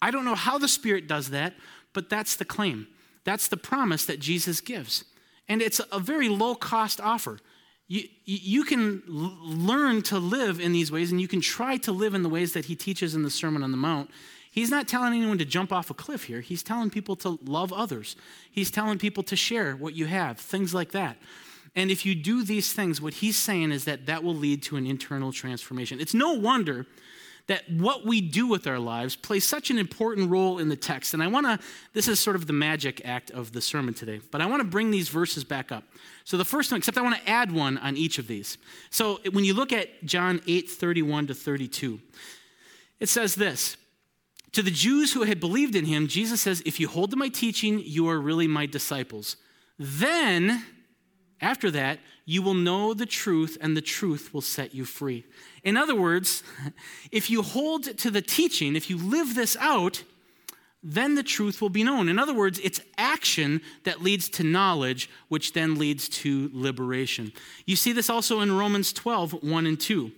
I 0.00 0.10
don't 0.10 0.24
know 0.24 0.34
how 0.34 0.58
the 0.58 0.68
Spirit 0.68 1.06
does 1.06 1.30
that, 1.30 1.54
but 1.92 2.08
that's 2.08 2.36
the 2.36 2.44
claim. 2.44 2.88
That's 3.24 3.48
the 3.48 3.56
promise 3.56 4.04
that 4.06 4.20
Jesus 4.20 4.60
gives. 4.60 5.04
And 5.48 5.62
it's 5.62 5.80
a 5.90 6.00
very 6.00 6.28
low 6.28 6.54
cost 6.54 7.00
offer. 7.00 7.38
You, 7.88 8.04
you 8.24 8.64
can 8.64 9.02
l- 9.06 9.36
learn 9.42 10.02
to 10.02 10.18
live 10.18 10.60
in 10.60 10.72
these 10.72 10.90
ways, 10.90 11.12
and 11.12 11.20
you 11.20 11.28
can 11.28 11.40
try 11.40 11.76
to 11.78 11.92
live 11.92 12.14
in 12.14 12.22
the 12.22 12.28
ways 12.28 12.52
that 12.54 12.64
he 12.64 12.74
teaches 12.74 13.14
in 13.14 13.22
the 13.22 13.30
Sermon 13.30 13.62
on 13.62 13.70
the 13.70 13.76
Mount. 13.76 14.10
He's 14.52 14.70
not 14.70 14.86
telling 14.86 15.14
anyone 15.14 15.38
to 15.38 15.46
jump 15.46 15.72
off 15.72 15.88
a 15.88 15.94
cliff 15.94 16.24
here. 16.24 16.42
He's 16.42 16.62
telling 16.62 16.90
people 16.90 17.16
to 17.16 17.38
love 17.42 17.72
others. 17.72 18.16
He's 18.50 18.70
telling 18.70 18.98
people 18.98 19.22
to 19.22 19.34
share 19.34 19.74
what 19.74 19.94
you 19.94 20.04
have, 20.04 20.38
things 20.38 20.74
like 20.74 20.92
that. 20.92 21.16
And 21.74 21.90
if 21.90 22.04
you 22.04 22.14
do 22.14 22.44
these 22.44 22.74
things, 22.74 23.00
what 23.00 23.14
he's 23.14 23.38
saying 23.38 23.72
is 23.72 23.86
that 23.86 24.04
that 24.04 24.22
will 24.22 24.34
lead 24.34 24.62
to 24.64 24.76
an 24.76 24.86
internal 24.86 25.32
transformation. 25.32 26.00
It's 26.00 26.12
no 26.12 26.34
wonder 26.34 26.86
that 27.46 27.62
what 27.70 28.04
we 28.04 28.20
do 28.20 28.46
with 28.46 28.66
our 28.66 28.78
lives 28.78 29.16
plays 29.16 29.48
such 29.48 29.70
an 29.70 29.78
important 29.78 30.30
role 30.30 30.58
in 30.58 30.68
the 30.68 30.76
text. 30.76 31.14
And 31.14 31.22
I 31.22 31.28
want 31.28 31.46
to, 31.46 31.58
this 31.94 32.06
is 32.06 32.20
sort 32.20 32.36
of 32.36 32.46
the 32.46 32.52
magic 32.52 33.00
act 33.06 33.30
of 33.30 33.52
the 33.52 33.62
sermon 33.62 33.94
today, 33.94 34.20
but 34.30 34.42
I 34.42 34.46
want 34.46 34.60
to 34.60 34.68
bring 34.68 34.90
these 34.90 35.08
verses 35.08 35.44
back 35.44 35.72
up. 35.72 35.84
So 36.24 36.36
the 36.36 36.44
first 36.44 36.70
one, 36.70 36.76
except 36.76 36.98
I 36.98 37.02
want 37.02 37.16
to 37.16 37.28
add 37.28 37.50
one 37.50 37.78
on 37.78 37.96
each 37.96 38.18
of 38.18 38.26
these. 38.26 38.58
So 38.90 39.18
when 39.32 39.46
you 39.46 39.54
look 39.54 39.72
at 39.72 40.04
John 40.04 40.42
8 40.46 40.68
31 40.68 41.28
to 41.28 41.34
32, 41.34 42.00
it 43.00 43.08
says 43.08 43.34
this. 43.34 43.78
To 44.52 44.62
the 44.62 44.70
Jews 44.70 45.12
who 45.12 45.22
had 45.22 45.40
believed 45.40 45.74
in 45.74 45.86
him, 45.86 46.06
Jesus 46.06 46.42
says, 46.42 46.62
If 46.66 46.78
you 46.78 46.88
hold 46.88 47.10
to 47.10 47.16
my 47.16 47.28
teaching, 47.28 47.80
you 47.84 48.08
are 48.08 48.20
really 48.20 48.46
my 48.46 48.66
disciples. 48.66 49.36
Then, 49.78 50.64
after 51.40 51.70
that, 51.70 52.00
you 52.26 52.42
will 52.42 52.54
know 52.54 52.94
the 52.94 53.06
truth, 53.06 53.56
and 53.60 53.76
the 53.76 53.80
truth 53.80 54.32
will 54.32 54.42
set 54.42 54.74
you 54.74 54.84
free. 54.84 55.24
In 55.64 55.76
other 55.76 55.94
words, 55.94 56.42
if 57.10 57.30
you 57.30 57.42
hold 57.42 57.96
to 57.98 58.10
the 58.10 58.22
teaching, 58.22 58.76
if 58.76 58.90
you 58.90 58.98
live 58.98 59.34
this 59.34 59.56
out, 59.58 60.04
then 60.82 61.14
the 61.14 61.22
truth 61.22 61.62
will 61.62 61.70
be 61.70 61.84
known. 61.84 62.08
In 62.08 62.18
other 62.18 62.34
words, 62.34 62.60
it's 62.62 62.80
action 62.98 63.60
that 63.84 64.02
leads 64.02 64.28
to 64.30 64.42
knowledge, 64.42 65.08
which 65.28 65.52
then 65.52 65.76
leads 65.76 66.08
to 66.08 66.50
liberation. 66.52 67.32
You 67.66 67.76
see 67.76 67.92
this 67.92 68.10
also 68.10 68.40
in 68.40 68.56
Romans 68.56 68.92
12, 68.92 69.42
1 69.44 69.66
and 69.66 69.80
2. 69.80 70.10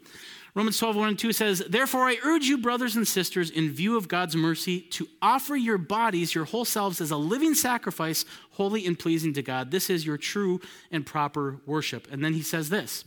Romans 0.54 0.78
12, 0.78 0.94
1 0.96 1.08
and 1.08 1.18
2 1.18 1.32
says, 1.32 1.64
Therefore, 1.68 2.02
I 2.02 2.16
urge 2.22 2.44
you, 2.44 2.58
brothers 2.58 2.94
and 2.94 3.06
sisters, 3.06 3.50
in 3.50 3.72
view 3.72 3.96
of 3.96 4.06
God's 4.06 4.36
mercy, 4.36 4.80
to 4.80 5.08
offer 5.20 5.56
your 5.56 5.78
bodies, 5.78 6.34
your 6.34 6.44
whole 6.44 6.64
selves, 6.64 7.00
as 7.00 7.10
a 7.10 7.16
living 7.16 7.54
sacrifice, 7.54 8.24
holy 8.52 8.86
and 8.86 8.96
pleasing 8.96 9.32
to 9.32 9.42
God. 9.42 9.72
This 9.72 9.90
is 9.90 10.06
your 10.06 10.16
true 10.16 10.60
and 10.92 11.04
proper 11.04 11.60
worship. 11.66 12.06
And 12.12 12.24
then 12.24 12.34
he 12.34 12.42
says 12.42 12.68
this 12.68 13.04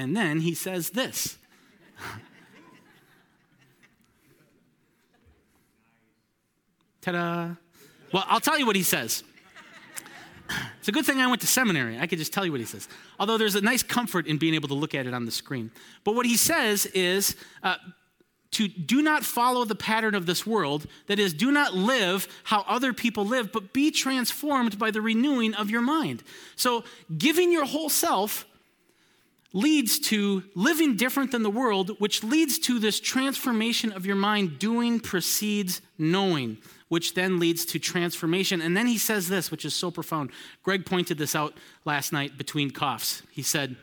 and 0.00 0.16
then 0.16 0.40
he 0.40 0.54
says 0.54 0.90
this. 0.90 1.36
Ta 7.02 7.12
da! 7.12 7.50
Well, 8.12 8.24
I'll 8.26 8.40
tell 8.40 8.58
you 8.58 8.66
what 8.66 8.76
he 8.76 8.82
says. 8.82 9.22
It's 10.78 10.88
a 10.88 10.92
good 10.92 11.06
thing 11.06 11.18
I 11.18 11.26
went 11.26 11.40
to 11.42 11.46
seminary. 11.46 11.98
I 11.98 12.06
could 12.06 12.18
just 12.18 12.32
tell 12.32 12.44
you 12.44 12.52
what 12.52 12.60
he 12.60 12.66
says. 12.66 12.88
Although 13.18 13.38
there's 13.38 13.54
a 13.54 13.60
nice 13.60 13.82
comfort 13.82 14.26
in 14.26 14.38
being 14.38 14.54
able 14.54 14.68
to 14.68 14.74
look 14.74 14.94
at 14.94 15.06
it 15.06 15.14
on 15.14 15.24
the 15.24 15.30
screen. 15.30 15.70
But 16.04 16.14
what 16.14 16.26
he 16.26 16.36
says 16.36 16.86
is 16.86 17.36
uh, 17.62 17.76
to 18.52 18.66
do 18.66 19.00
not 19.02 19.24
follow 19.24 19.64
the 19.64 19.74
pattern 19.74 20.14
of 20.14 20.26
this 20.26 20.46
world. 20.46 20.86
That 21.06 21.18
is, 21.18 21.32
do 21.32 21.52
not 21.52 21.74
live 21.74 22.26
how 22.44 22.64
other 22.66 22.92
people 22.92 23.24
live, 23.24 23.52
but 23.52 23.72
be 23.72 23.90
transformed 23.90 24.78
by 24.78 24.90
the 24.90 25.00
renewing 25.00 25.54
of 25.54 25.70
your 25.70 25.82
mind. 25.82 26.22
So, 26.56 26.84
giving 27.16 27.52
your 27.52 27.64
whole 27.64 27.88
self 27.88 28.46
leads 29.52 29.98
to 29.98 30.44
living 30.54 30.96
different 30.96 31.32
than 31.32 31.42
the 31.42 31.50
world, 31.50 31.90
which 31.98 32.22
leads 32.22 32.58
to 32.60 32.78
this 32.78 33.00
transformation 33.00 33.92
of 33.92 34.06
your 34.06 34.16
mind. 34.16 34.58
Doing 34.58 35.00
precedes 35.00 35.80
knowing, 35.98 36.58
which 36.90 37.14
then 37.14 37.38
leads 37.38 37.64
to 37.64 37.78
transformation. 37.78 38.60
And 38.60 38.76
then 38.76 38.88
he 38.88 38.98
says 38.98 39.28
this, 39.28 39.50
which 39.50 39.64
is 39.64 39.74
so 39.74 39.90
profound. 39.90 40.30
Greg 40.64 40.84
pointed 40.84 41.18
this 41.18 41.34
out 41.34 41.54
last 41.84 42.12
night 42.12 42.36
between 42.36 42.72
coughs. 42.72 43.22
He 43.30 43.42
said, 43.42 43.76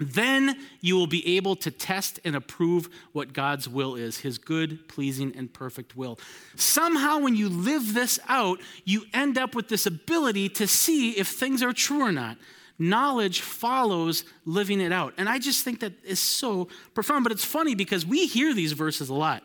then 0.00 0.58
you 0.80 0.96
will 0.96 1.06
be 1.06 1.36
able 1.36 1.54
to 1.54 1.70
test 1.70 2.18
and 2.24 2.34
approve 2.34 2.88
what 3.12 3.32
God's 3.32 3.68
will 3.68 3.94
is, 3.94 4.18
his 4.18 4.38
good, 4.38 4.88
pleasing, 4.88 5.32
and 5.36 5.52
perfect 5.52 5.96
will. 5.96 6.18
Somehow, 6.56 7.20
when 7.20 7.36
you 7.36 7.48
live 7.48 7.94
this 7.94 8.18
out, 8.28 8.60
you 8.84 9.04
end 9.14 9.38
up 9.38 9.54
with 9.54 9.68
this 9.68 9.86
ability 9.86 10.48
to 10.50 10.66
see 10.66 11.12
if 11.12 11.28
things 11.28 11.62
are 11.62 11.72
true 11.72 12.02
or 12.02 12.10
not. 12.10 12.36
Knowledge 12.80 13.42
follows 13.42 14.24
living 14.44 14.80
it 14.80 14.90
out. 14.90 15.14
And 15.16 15.28
I 15.28 15.38
just 15.38 15.62
think 15.62 15.78
that 15.78 15.92
is 16.04 16.18
so 16.18 16.66
profound. 16.94 17.22
But 17.22 17.30
it's 17.30 17.44
funny 17.44 17.76
because 17.76 18.04
we 18.04 18.26
hear 18.26 18.52
these 18.52 18.72
verses 18.72 19.08
a 19.08 19.14
lot. 19.14 19.44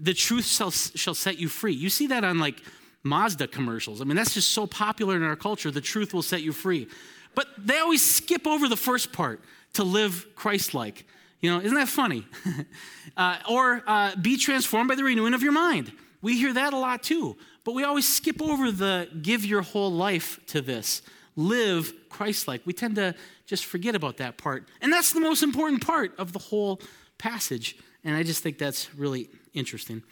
The 0.00 0.14
truth 0.14 0.46
shall, 0.46 0.70
shall 0.70 1.14
set 1.14 1.38
you 1.38 1.48
free. 1.48 1.74
You 1.74 1.90
see 1.90 2.06
that 2.08 2.24
on 2.24 2.38
like 2.38 2.62
Mazda 3.02 3.48
commercials. 3.48 4.00
I 4.00 4.04
mean, 4.04 4.16
that's 4.16 4.34
just 4.34 4.50
so 4.50 4.66
popular 4.66 5.16
in 5.16 5.22
our 5.22 5.36
culture. 5.36 5.70
The 5.70 5.80
truth 5.80 6.14
will 6.14 6.22
set 6.22 6.42
you 6.42 6.52
free. 6.52 6.88
But 7.34 7.46
they 7.58 7.78
always 7.78 8.04
skip 8.04 8.46
over 8.46 8.68
the 8.68 8.76
first 8.76 9.12
part 9.12 9.40
to 9.74 9.84
live 9.84 10.26
Christ 10.34 10.74
like. 10.74 11.06
You 11.40 11.50
know, 11.50 11.60
isn't 11.60 11.74
that 11.74 11.88
funny? 11.88 12.26
uh, 13.16 13.38
or 13.48 13.82
uh, 13.86 14.16
be 14.16 14.36
transformed 14.36 14.88
by 14.88 14.94
the 14.94 15.04
renewing 15.04 15.32
of 15.32 15.42
your 15.42 15.52
mind. 15.52 15.92
We 16.22 16.38
hear 16.38 16.52
that 16.52 16.72
a 16.72 16.76
lot 16.76 17.02
too. 17.02 17.36
But 17.64 17.74
we 17.74 17.84
always 17.84 18.08
skip 18.08 18.42
over 18.42 18.70
the 18.70 19.08
give 19.22 19.44
your 19.44 19.62
whole 19.62 19.92
life 19.92 20.40
to 20.48 20.60
this 20.60 21.02
live 21.36 21.92
Christ 22.08 22.48
like. 22.48 22.62
We 22.66 22.72
tend 22.72 22.96
to 22.96 23.14
just 23.46 23.64
forget 23.64 23.94
about 23.94 24.18
that 24.18 24.36
part. 24.36 24.68
And 24.80 24.92
that's 24.92 25.12
the 25.12 25.20
most 25.20 25.42
important 25.42 25.84
part 25.86 26.12
of 26.18 26.32
the 26.32 26.38
whole 26.38 26.80
passage. 27.16 27.76
And 28.04 28.16
I 28.16 28.22
just 28.22 28.42
think 28.42 28.58
that's 28.58 28.94
really 28.94 29.30
interesting. 29.54 30.02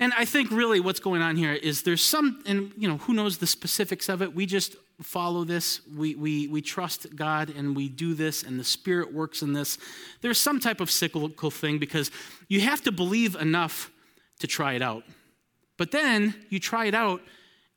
And 0.00 0.12
I 0.16 0.24
think 0.24 0.50
really 0.50 0.80
what's 0.80 1.00
going 1.00 1.22
on 1.22 1.36
here 1.36 1.52
is 1.52 1.82
there's 1.82 2.02
some, 2.02 2.42
and 2.46 2.72
you 2.76 2.88
know, 2.88 2.98
who 2.98 3.14
knows 3.14 3.38
the 3.38 3.46
specifics 3.46 4.08
of 4.08 4.22
it? 4.22 4.34
We 4.34 4.44
just 4.44 4.76
follow 5.00 5.44
this. 5.44 5.80
We, 5.96 6.14
we, 6.14 6.48
we 6.48 6.62
trust 6.62 7.14
God 7.14 7.50
and 7.50 7.76
we 7.76 7.88
do 7.88 8.14
this, 8.14 8.42
and 8.42 8.58
the 8.58 8.64
Spirit 8.64 9.12
works 9.12 9.42
in 9.42 9.52
this. 9.52 9.78
There's 10.20 10.40
some 10.40 10.60
type 10.60 10.80
of 10.80 10.90
cyclical 10.90 11.50
thing 11.50 11.78
because 11.78 12.10
you 12.48 12.60
have 12.60 12.82
to 12.82 12.92
believe 12.92 13.36
enough 13.36 13.90
to 14.40 14.46
try 14.46 14.74
it 14.74 14.82
out. 14.82 15.04
But 15.76 15.90
then 15.90 16.34
you 16.48 16.58
try 16.58 16.86
it 16.86 16.94
out 16.94 17.20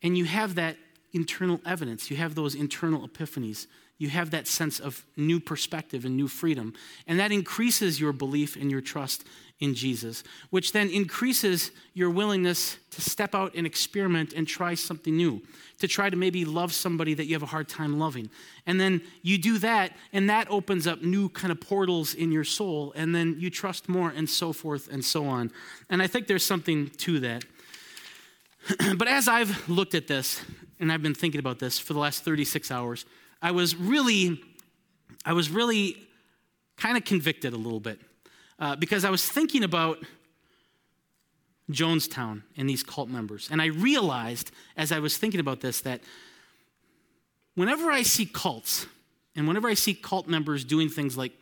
and 0.03 0.17
you 0.17 0.25
have 0.25 0.55
that 0.55 0.77
internal 1.13 1.59
evidence. 1.65 2.11
You 2.11 2.17
have 2.17 2.35
those 2.35 2.55
internal 2.55 3.07
epiphanies. 3.07 3.67
You 3.97 4.09
have 4.09 4.29
that 4.31 4.47
sense 4.47 4.79
of 4.79 5.03
new 5.15 5.39
perspective 5.39 6.05
and 6.05 6.15
new 6.15 6.27
freedom. 6.27 6.73
And 7.07 7.19
that 7.19 7.31
increases 7.31 7.99
your 7.99 8.13
belief 8.13 8.55
and 8.55 8.69
your 8.69 8.81
trust 8.81 9.23
in 9.59 9.73
Jesus, 9.73 10.23
which 10.51 10.71
then 10.71 10.89
increases 10.89 11.71
your 11.93 12.09
willingness 12.09 12.77
to 12.91 13.01
step 13.01 13.33
out 13.33 13.55
and 13.55 13.65
experiment 13.65 14.33
and 14.33 14.47
try 14.47 14.75
something 14.75 15.15
new, 15.17 15.41
to 15.79 15.87
try 15.87 16.09
to 16.09 16.15
maybe 16.15 16.45
love 16.45 16.73
somebody 16.73 17.15
that 17.15 17.25
you 17.25 17.33
have 17.33 17.43
a 17.43 17.47
hard 17.47 17.67
time 17.67 17.97
loving. 17.97 18.29
And 18.67 18.79
then 18.79 19.01
you 19.23 19.37
do 19.37 19.57
that, 19.59 19.93
and 20.13 20.29
that 20.29 20.49
opens 20.51 20.85
up 20.85 21.01
new 21.01 21.29
kind 21.29 21.51
of 21.51 21.59
portals 21.59 22.13
in 22.13 22.31
your 22.31 22.43
soul, 22.43 22.93
and 22.95 23.15
then 23.15 23.35
you 23.39 23.49
trust 23.49 23.89
more, 23.89 24.13
and 24.15 24.29
so 24.29 24.53
forth 24.53 24.89
and 24.91 25.03
so 25.03 25.25
on. 25.25 25.51
And 25.89 26.01
I 26.01 26.07
think 26.07 26.27
there's 26.27 26.45
something 26.45 26.89
to 26.97 27.19
that. 27.21 27.45
but 28.97 29.07
as 29.07 29.27
I've 29.27 29.67
looked 29.67 29.95
at 29.95 30.07
this, 30.07 30.43
and 30.79 30.91
I've 30.91 31.01
been 31.01 31.15
thinking 31.15 31.39
about 31.39 31.57
this 31.57 31.79
for 31.79 31.93
the 31.93 31.99
last 31.99 32.23
36 32.23 32.69
hours, 32.69 33.05
I 33.41 33.49
was 33.49 33.75
really, 33.75 34.39
I 35.25 35.33
was 35.33 35.49
really 35.49 35.97
kind 36.75 36.95
of 36.95 37.05
convicted 37.05 37.53
a 37.53 37.57
little 37.57 37.79
bit 37.79 37.99
uh, 38.59 38.75
because 38.75 39.05
I 39.05 39.09
was 39.09 39.27
thinking 39.27 39.63
about 39.63 39.99
Jonestown 41.71 42.43
and 42.55 42.69
these 42.69 42.83
cult 42.83 43.09
members. 43.09 43.49
And 43.51 43.61
I 43.61 43.67
realized 43.67 44.51
as 44.75 44.91
I 44.91 44.99
was 44.99 45.17
thinking 45.17 45.39
about 45.39 45.61
this 45.61 45.81
that 45.81 46.01
whenever 47.55 47.91
I 47.91 48.03
see 48.03 48.25
cults, 48.25 48.85
and 49.35 49.47
whenever 49.47 49.67
I 49.67 49.75
see 49.75 49.93
cult 49.93 50.27
members 50.27 50.63
doing 50.63 50.89
things 50.89 51.17
like 51.17 51.33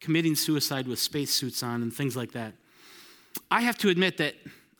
committing 0.00 0.34
suicide 0.34 0.86
with 0.86 0.98
spacesuits 0.98 1.62
on 1.62 1.82
and 1.82 1.92
things 1.92 2.16
like 2.16 2.32
that, 2.32 2.54
I 3.50 3.62
have 3.62 3.78
to 3.78 3.88
admit 3.88 4.18
that 4.18 4.34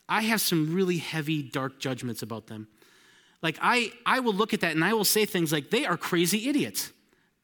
I 0.08 0.22
have 0.22 0.40
some 0.40 0.74
really 0.74 0.98
heavy, 0.98 1.42
dark 1.42 1.78
judgments 1.78 2.22
about 2.22 2.46
them. 2.46 2.68
Like, 3.42 3.58
I, 3.62 3.92
I 4.04 4.20
will 4.20 4.34
look 4.34 4.52
at 4.52 4.60
that 4.60 4.72
and 4.72 4.84
I 4.84 4.92
will 4.92 5.04
say 5.04 5.24
things 5.24 5.52
like, 5.52 5.70
they 5.70 5.86
are 5.86 5.96
crazy 5.96 6.48
idiots. 6.48 6.92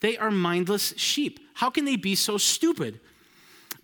They 0.00 0.18
are 0.18 0.30
mindless 0.30 0.92
sheep. 0.96 1.40
How 1.54 1.70
can 1.70 1.84
they 1.84 1.96
be 1.96 2.14
so 2.14 2.38
stupid? 2.38 3.00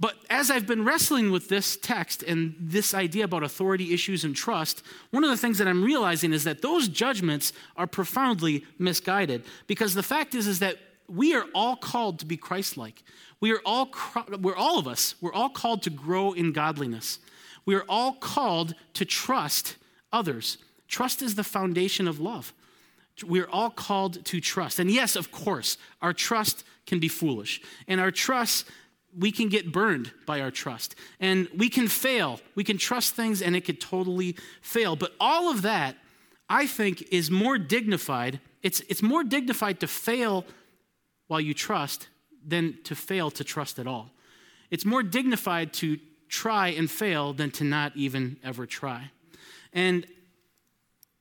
But 0.02 0.16
as 0.28 0.50
I've 0.50 0.66
been 0.66 0.84
wrestling 0.84 1.30
with 1.30 1.48
this 1.48 1.76
text 1.76 2.24
and 2.24 2.56
this 2.58 2.92
idea 2.92 3.24
about 3.24 3.44
authority 3.44 3.94
issues 3.94 4.24
and 4.24 4.34
trust, 4.34 4.82
one 5.12 5.22
of 5.22 5.30
the 5.30 5.36
things 5.36 5.58
that 5.58 5.68
I'm 5.68 5.84
realizing 5.84 6.32
is 6.32 6.42
that 6.42 6.60
those 6.60 6.88
judgments 6.88 7.52
are 7.76 7.86
profoundly 7.86 8.66
misguided. 8.78 9.44
Because 9.68 9.94
the 9.94 10.02
fact 10.02 10.34
is, 10.34 10.48
is 10.48 10.58
that 10.58 10.78
we 11.08 11.34
are 11.34 11.46
all 11.54 11.76
called 11.76 12.18
to 12.18 12.26
be 12.26 12.36
Christ-like. 12.36 13.04
We 13.40 13.52
are 13.52 13.60
all, 13.64 13.90
we're 14.40 14.56
all 14.56 14.78
of 14.80 14.88
us, 14.88 15.14
we're 15.20 15.32
all 15.32 15.50
called 15.50 15.82
to 15.84 15.90
grow 15.90 16.32
in 16.32 16.52
godliness. 16.52 17.20
We 17.64 17.76
are 17.76 17.84
all 17.88 18.14
called 18.14 18.74
to 18.94 19.04
trust 19.04 19.76
others 20.12 20.58
Trust 20.92 21.22
is 21.22 21.36
the 21.36 21.42
foundation 21.42 22.06
of 22.06 22.20
love. 22.20 22.52
We're 23.24 23.48
all 23.48 23.70
called 23.70 24.22
to 24.26 24.42
trust. 24.42 24.78
And 24.78 24.90
yes, 24.90 25.16
of 25.16 25.32
course, 25.32 25.78
our 26.02 26.12
trust 26.12 26.64
can 26.84 26.98
be 26.98 27.08
foolish. 27.08 27.62
And 27.88 27.98
our 27.98 28.10
trust, 28.10 28.66
we 29.18 29.30
can 29.30 29.48
get 29.48 29.72
burned 29.72 30.12
by 30.26 30.40
our 30.40 30.50
trust. 30.50 30.94
And 31.20 31.48
we 31.54 31.68
can 31.68 31.88
fail. 31.88 32.40
We 32.54 32.64
can 32.64 32.78
trust 32.78 33.14
things 33.14 33.42
and 33.42 33.54
it 33.54 33.62
could 33.62 33.80
totally 33.80 34.36
fail. 34.60 34.96
But 34.96 35.12
all 35.20 35.50
of 35.50 35.62
that, 35.62 35.96
I 36.48 36.66
think, 36.66 37.02
is 37.10 37.30
more 37.30 37.58
dignified. 37.58 38.40
It's, 38.62 38.80
it's 38.88 39.02
more 39.02 39.24
dignified 39.24 39.80
to 39.80 39.86
fail 39.86 40.44
while 41.28 41.40
you 41.40 41.54
trust 41.54 42.08
than 42.46 42.78
to 42.84 42.94
fail 42.94 43.30
to 43.32 43.44
trust 43.44 43.78
at 43.78 43.86
all. 43.86 44.10
It's 44.70 44.84
more 44.84 45.02
dignified 45.02 45.72
to 45.74 45.98
try 46.28 46.68
and 46.68 46.90
fail 46.90 47.32
than 47.34 47.50
to 47.52 47.64
not 47.64 47.92
even 47.94 48.38
ever 48.42 48.66
try. 48.66 49.10
And 49.72 50.06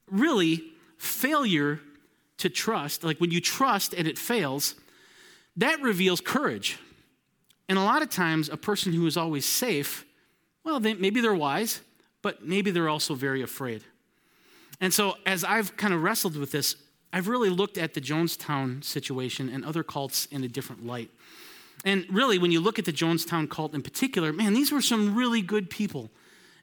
really, 0.10 0.64
failure 0.98 1.80
to 2.38 2.50
trust, 2.50 3.04
like 3.04 3.20
when 3.20 3.32
you 3.32 3.42
trust 3.42 3.94
and 3.94 4.08
it 4.08 4.18
fails, 4.18 4.76
that 5.58 5.82
reveals 5.82 6.22
courage. 6.22 6.78
And 7.72 7.80
a 7.80 7.84
lot 7.84 8.02
of 8.02 8.10
times, 8.10 8.50
a 8.50 8.58
person 8.58 8.92
who 8.92 9.08
is 9.08 9.16
always 9.16 9.46
safe, 9.46 10.06
well, 10.66 10.82
they, 10.82 10.94
maybe 10.94 11.22
they're 11.22 11.34
wise, 11.34 11.80
but 12.22 12.46
maybe 12.46 12.70
they're 12.70 12.90
also 12.90 13.16
very 13.16 13.42
afraid. 13.42 13.86
And 14.82 14.94
so, 14.94 15.16
as 15.26 15.46
I've 15.46 15.78
kind 15.78 15.94
of 15.94 16.04
wrestled 16.04 16.36
with 16.36 16.52
this, 16.52 16.76
I've 17.14 17.30
really 17.30 17.48
looked 17.48 17.78
at 17.78 17.94
the 17.94 18.02
Jonestown 18.02 18.84
situation 18.84 19.48
and 19.48 19.64
other 19.64 19.84
cults 19.84 20.26
in 20.26 20.44
a 20.44 20.50
different 20.50 20.86
light. 20.86 21.12
And 21.86 22.06
really, 22.10 22.38
when 22.38 22.52
you 22.52 22.60
look 22.60 22.78
at 22.78 22.84
the 22.84 22.92
Jonestown 22.92 23.50
cult 23.50 23.74
in 23.74 23.84
particular, 23.84 24.34
man, 24.34 24.54
these 24.54 24.74
were 24.74 24.82
some 24.82 25.16
really 25.16 25.42
good 25.42 25.70
people. 25.70 26.10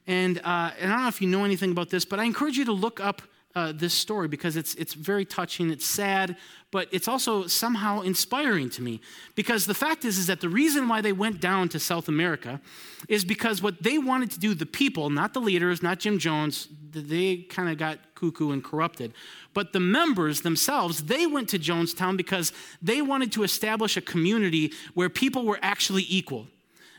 And, 0.06 0.36
uh, 0.44 0.72
and 0.78 0.92
I 0.92 0.94
don't 0.94 1.02
know 1.04 1.08
if 1.08 1.22
you 1.22 1.28
know 1.28 1.46
anything 1.46 1.70
about 1.70 1.88
this, 1.88 2.04
but 2.04 2.20
I 2.20 2.24
encourage 2.24 2.58
you 2.58 2.66
to 2.66 2.72
look 2.72 3.00
up 3.00 3.22
uh, 3.54 3.72
this 3.72 3.94
story 3.94 4.28
because 4.28 4.56
it's, 4.56 4.74
it's 4.74 4.94
very 4.94 5.24
touching, 5.24 5.70
it's 5.70 5.86
sad, 5.86 6.36
but 6.70 6.86
it's 6.92 7.08
also 7.08 7.46
somehow 7.46 8.02
inspiring 8.02 8.68
to 8.70 8.82
me. 8.82 9.00
Because 9.34 9.66
the 9.66 9.74
fact 9.74 10.04
is, 10.04 10.18
is 10.18 10.26
that 10.26 10.40
the 10.40 10.48
reason 10.48 10.88
why 10.88 11.00
they 11.00 11.12
went 11.12 11.40
down 11.40 11.68
to 11.70 11.78
South 11.78 12.08
America 12.08 12.60
is 13.08 13.24
because 13.24 13.62
what 13.62 13.82
they 13.82 13.98
wanted 13.98 14.30
to 14.32 14.38
do, 14.38 14.54
the 14.54 14.66
people, 14.66 15.10
not 15.10 15.32
the 15.32 15.40
leaders, 15.40 15.82
not 15.82 15.98
Jim 15.98 16.18
Jones, 16.18 16.68
they 16.90 17.38
kind 17.38 17.68
of 17.68 17.78
got 17.78 17.98
cuckoo 18.14 18.50
and 18.50 18.62
corrupted. 18.62 19.14
But 19.54 19.72
the 19.72 19.80
members 19.80 20.42
themselves, 20.42 21.04
they 21.04 21.26
went 21.26 21.48
to 21.50 21.58
Jonestown 21.58 22.16
because 22.16 22.52
they 22.82 23.00
wanted 23.02 23.32
to 23.32 23.42
establish 23.44 23.96
a 23.96 24.00
community 24.00 24.72
where 24.94 25.08
people 25.08 25.44
were 25.44 25.58
actually 25.62 26.04
equal. 26.08 26.48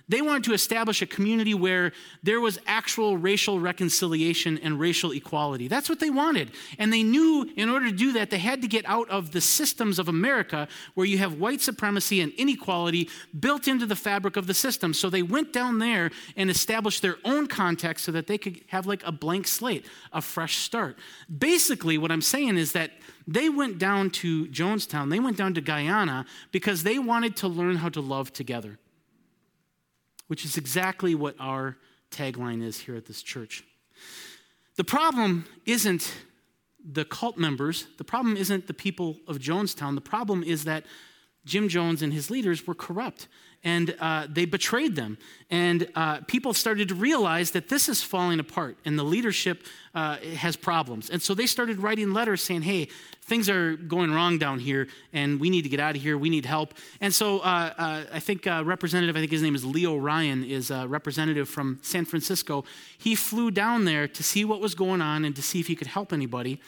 They 0.09 0.23
wanted 0.23 0.43
to 0.45 0.53
establish 0.53 1.03
a 1.03 1.05
community 1.05 1.53
where 1.53 1.91
there 2.23 2.41
was 2.41 2.57
actual 2.65 3.15
racial 3.15 3.59
reconciliation 3.59 4.57
and 4.57 4.79
racial 4.79 5.11
equality. 5.11 5.67
That's 5.67 5.87
what 5.87 5.99
they 5.99 6.09
wanted. 6.09 6.51
And 6.79 6.91
they 6.91 7.03
knew 7.03 7.47
in 7.55 7.69
order 7.69 7.85
to 7.85 7.95
do 7.95 8.13
that, 8.13 8.31
they 8.31 8.39
had 8.39 8.63
to 8.63 8.67
get 8.67 8.85
out 8.87 9.07
of 9.09 9.31
the 9.31 9.39
systems 9.39 9.99
of 9.99 10.07
America 10.07 10.67
where 10.95 11.05
you 11.05 11.19
have 11.19 11.35
white 11.35 11.61
supremacy 11.61 12.21
and 12.21 12.33
inequality 12.33 13.07
built 13.39 13.67
into 13.67 13.85
the 13.85 13.95
fabric 13.95 14.35
of 14.35 14.47
the 14.47 14.53
system. 14.55 14.95
So 14.95 15.11
they 15.11 15.21
went 15.21 15.53
down 15.53 15.77
there 15.77 16.09
and 16.35 16.49
established 16.49 17.03
their 17.03 17.17
own 17.23 17.45
context 17.45 18.03
so 18.03 18.11
that 18.11 18.25
they 18.25 18.39
could 18.39 18.61
have 18.67 18.87
like 18.87 19.05
a 19.05 19.11
blank 19.11 19.47
slate, 19.47 19.85
a 20.11 20.21
fresh 20.21 20.57
start. 20.57 20.97
Basically, 21.37 21.99
what 21.99 22.11
I'm 22.11 22.23
saying 22.23 22.57
is 22.57 22.71
that 22.71 22.91
they 23.27 23.47
went 23.47 23.77
down 23.77 24.09
to 24.09 24.47
Jonestown, 24.47 25.11
they 25.11 25.19
went 25.19 25.37
down 25.37 25.53
to 25.53 25.61
Guyana 25.61 26.25
because 26.51 26.81
they 26.81 26.97
wanted 26.97 27.35
to 27.37 27.47
learn 27.47 27.75
how 27.75 27.89
to 27.89 28.01
love 28.01 28.33
together 28.33 28.79
which 30.29 30.45
is 30.45 30.57
exactly 30.57 31.15
what 31.15 31.35
our 31.39 31.75
tagline 32.11 32.63
is 32.63 32.81
here 32.81 32.95
at 32.95 33.07
this 33.07 33.23
church. 33.23 33.63
The 34.75 34.83
problem 34.83 35.45
isn't 35.65 36.13
the 36.85 37.03
cult 37.03 37.37
members, 37.37 37.87
the 37.97 38.03
problem 38.03 38.37
isn't 38.37 38.67
the 38.67 38.73
people 38.73 39.17
of 39.27 39.39
Jonestown. 39.39 39.95
The 39.95 40.01
problem 40.01 40.43
is 40.43 40.63
that 40.63 40.85
Jim 41.45 41.69
Jones 41.69 42.01
and 42.01 42.13
his 42.13 42.29
leaders 42.29 42.67
were 42.67 42.75
corrupt 42.75 43.27
and 43.63 43.95
uh, 43.99 44.25
they 44.29 44.45
betrayed 44.45 44.95
them. 44.95 45.17
And 45.49 45.89
uh, 45.95 46.21
people 46.27 46.53
started 46.53 46.87
to 46.89 46.95
realize 46.95 47.51
that 47.51 47.67
this 47.67 47.89
is 47.89 48.01
falling 48.01 48.39
apart 48.39 48.77
and 48.85 48.97
the 48.97 49.03
leadership 49.03 49.63
uh, 49.93 50.17
has 50.17 50.55
problems. 50.55 51.09
And 51.09 51.21
so 51.21 51.33
they 51.33 51.45
started 51.45 51.79
writing 51.79 52.13
letters 52.13 52.41
saying, 52.41 52.61
hey, 52.61 52.87
things 53.23 53.49
are 53.49 53.75
going 53.75 54.13
wrong 54.13 54.37
down 54.37 54.59
here 54.59 54.87
and 55.11 55.39
we 55.39 55.49
need 55.49 55.63
to 55.63 55.69
get 55.69 55.79
out 55.79 55.95
of 55.95 56.01
here. 56.01 56.17
We 56.17 56.29
need 56.29 56.45
help. 56.45 56.73
And 57.01 57.13
so 57.13 57.39
uh, 57.39 57.73
uh, 57.77 58.03
I 58.13 58.19
think 58.19 58.47
uh, 58.47 58.63
Representative, 58.65 59.15
I 59.15 59.19
think 59.19 59.31
his 59.31 59.41
name 59.41 59.55
is 59.55 59.65
Leo 59.65 59.97
Ryan, 59.97 60.43
is 60.43 60.71
a 60.71 60.87
representative 60.87 61.49
from 61.49 61.79
San 61.81 62.05
Francisco. 62.05 62.63
He 62.97 63.15
flew 63.15 63.51
down 63.51 63.85
there 63.85 64.07
to 64.07 64.23
see 64.23 64.45
what 64.45 64.61
was 64.61 64.73
going 64.73 65.01
on 65.01 65.25
and 65.25 65.35
to 65.35 65.41
see 65.41 65.59
if 65.59 65.67
he 65.67 65.75
could 65.75 65.87
help 65.87 66.13
anybody. 66.13 66.61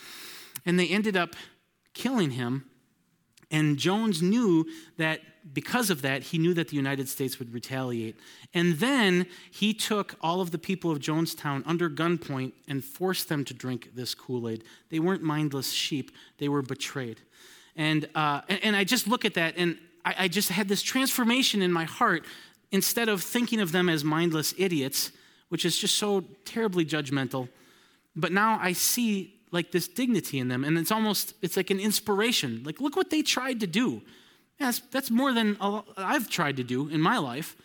And 0.66 0.78
they 0.78 0.88
ended 0.88 1.16
up 1.16 1.36
killing 1.94 2.32
him 2.32 2.66
and 3.52 3.78
Jones 3.78 4.22
knew 4.22 4.66
that 4.98 5.22
because 5.54 5.90
of 5.90 6.02
that, 6.04 6.24
he 6.24 6.38
knew 6.38 6.54
that 6.54 6.70
the 6.70 6.76
United 6.76 7.10
States 7.10 7.40
would 7.40 7.54
retaliate. 7.54 8.16
And 8.54 8.76
then 8.76 9.26
he 9.50 9.74
took 9.74 10.16
all 10.22 10.40
of 10.40 10.52
the 10.52 10.58
people 10.58 10.92
of 10.92 11.00
Jonestown 11.00 11.64
under 11.66 11.90
gunpoint 11.90 12.54
and 12.68 12.84
forced 12.84 13.28
them 13.28 13.44
to 13.46 13.54
drink 13.54 13.90
this 13.96 14.14
Kool 14.14 14.48
Aid. 14.48 14.64
They 14.90 15.00
weren't 15.00 15.24
mindless 15.24 15.72
sheep, 15.72 16.12
they 16.38 16.48
were 16.48 16.62
betrayed. 16.62 17.22
And, 17.76 18.08
uh, 18.16 18.42
and, 18.48 18.76
I 18.76 18.84
just 18.84 19.08
look 19.08 19.24
at 19.24 19.34
that 19.36 19.56
and 19.58 19.78
I, 20.04 20.16
I 20.20 20.28
just 20.28 20.50
had 20.50 20.68
this 20.68 20.82
transformation 20.82 21.62
in 21.62 21.72
my 21.72 21.86
heart. 21.86 22.26
Instead 22.74 23.10
of 23.10 23.22
thinking 23.22 23.60
of 23.60 23.72
them 23.72 23.90
as 23.90 24.04
mindless 24.04 24.54
idiots, 24.58 25.12
which 25.50 25.66
is 25.66 25.78
just 25.78 25.98
so 25.98 26.22
terribly 26.46 26.86
judgmental, 26.86 27.50
but 28.16 28.32
now 28.32 28.60
I 28.62 28.74
see 28.74 29.41
like 29.52 29.72
this 29.72 29.88
dignity 29.88 30.40
in 30.40 30.48
them 30.48 30.64
and 30.64 30.78
it's 30.78 30.92
almost 30.92 31.34
it's 31.42 31.58
like 31.58 31.70
an 31.70 31.80
inspiration. 31.80 32.64
Like 32.64 32.80
look 32.80 32.96
what 32.96 33.10
they 33.10 33.22
tried 33.22 33.60
to 33.60 33.68
do. 33.68 34.02
Yeah, 34.60 34.68
that's, 34.68 34.80
that's 34.92 35.12
more 35.12 35.34
than 35.34 35.58
i've 35.98 36.30
tried 36.30 36.58
to 36.58 36.64
do 36.64 36.88
in 36.90 37.02
my 37.02 37.18
life. 37.18 37.56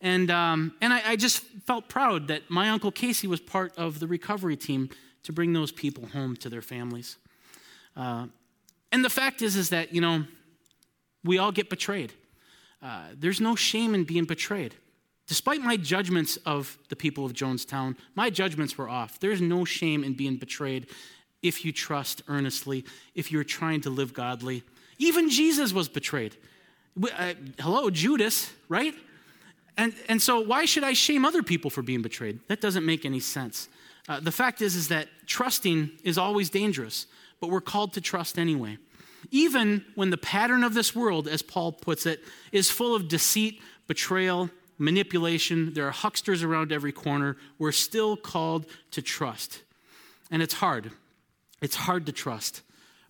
And, 0.00 0.30
um, 0.30 0.74
and 0.82 0.92
I, 0.92 1.12
I, 1.12 1.16
just 1.16 1.42
felt 1.66 1.88
proud 1.88 2.28
that 2.28 2.42
my 2.50 2.68
uncle 2.68 2.90
casey 2.90 3.26
was 3.26 3.40
part 3.40 3.72
of 3.78 4.00
the 4.00 4.06
recovery 4.06 4.54
team 4.54 4.90
to 5.22 5.32
bring 5.32 5.54
those 5.54 5.72
people 5.72 6.06
home 6.08 6.36
to 6.36 6.50
their 6.50 6.60
families. 6.60 7.16
Uh, 7.96 8.26
and 8.92 9.04
the 9.04 9.10
fact 9.10 9.42
is 9.42 9.56
is 9.56 9.70
that 9.70 9.92
you 9.92 10.00
know 10.00 10.24
we 11.24 11.38
all 11.38 11.52
get 11.52 11.68
betrayed. 11.68 12.12
Uh, 12.82 13.06
there's 13.18 13.40
no 13.40 13.56
shame 13.56 13.94
in 13.94 14.04
being 14.04 14.24
betrayed. 14.24 14.74
Despite 15.26 15.60
my 15.62 15.76
judgments 15.76 16.36
of 16.44 16.78
the 16.90 16.96
people 16.96 17.24
of 17.24 17.32
Jonestown, 17.32 17.96
my 18.14 18.28
judgments 18.28 18.76
were 18.76 18.88
off. 18.88 19.18
There's 19.18 19.40
no 19.40 19.64
shame 19.64 20.04
in 20.04 20.14
being 20.14 20.36
betrayed 20.36 20.88
if 21.44 21.64
you 21.64 21.70
trust 21.70 22.22
earnestly, 22.26 22.84
if 23.14 23.30
you're 23.30 23.44
trying 23.44 23.82
to 23.82 23.90
live 23.90 24.14
godly. 24.14 24.64
Even 24.98 25.28
Jesus 25.28 25.72
was 25.72 25.88
betrayed. 25.88 26.34
Uh, 27.00 27.34
hello, 27.60 27.90
Judas, 27.90 28.50
right? 28.68 28.94
And, 29.76 29.92
and 30.08 30.22
so, 30.22 30.40
why 30.40 30.64
should 30.64 30.84
I 30.84 30.94
shame 30.94 31.24
other 31.24 31.42
people 31.42 31.70
for 31.70 31.82
being 31.82 32.00
betrayed? 32.00 32.40
That 32.48 32.60
doesn't 32.60 32.86
make 32.86 33.04
any 33.04 33.20
sense. 33.20 33.68
Uh, 34.08 34.20
the 34.20 34.32
fact 34.32 34.62
is, 34.62 34.74
is 34.74 34.88
that 34.88 35.08
trusting 35.26 35.90
is 36.02 36.16
always 36.16 36.48
dangerous, 36.48 37.06
but 37.40 37.50
we're 37.50 37.60
called 37.60 37.92
to 37.94 38.00
trust 38.00 38.38
anyway. 38.38 38.78
Even 39.30 39.84
when 39.94 40.10
the 40.10 40.16
pattern 40.16 40.64
of 40.64 40.74
this 40.74 40.94
world, 40.94 41.28
as 41.28 41.42
Paul 41.42 41.72
puts 41.72 42.06
it, 42.06 42.20
is 42.52 42.70
full 42.70 42.94
of 42.94 43.08
deceit, 43.08 43.60
betrayal, 43.86 44.50
manipulation, 44.78 45.74
there 45.74 45.86
are 45.86 45.92
hucksters 45.92 46.42
around 46.42 46.72
every 46.72 46.92
corner, 46.92 47.36
we're 47.58 47.72
still 47.72 48.16
called 48.16 48.66
to 48.92 49.02
trust. 49.02 49.62
And 50.30 50.42
it's 50.42 50.54
hard. 50.54 50.90
It's 51.60 51.76
hard 51.76 52.06
to 52.06 52.12
trust. 52.12 52.62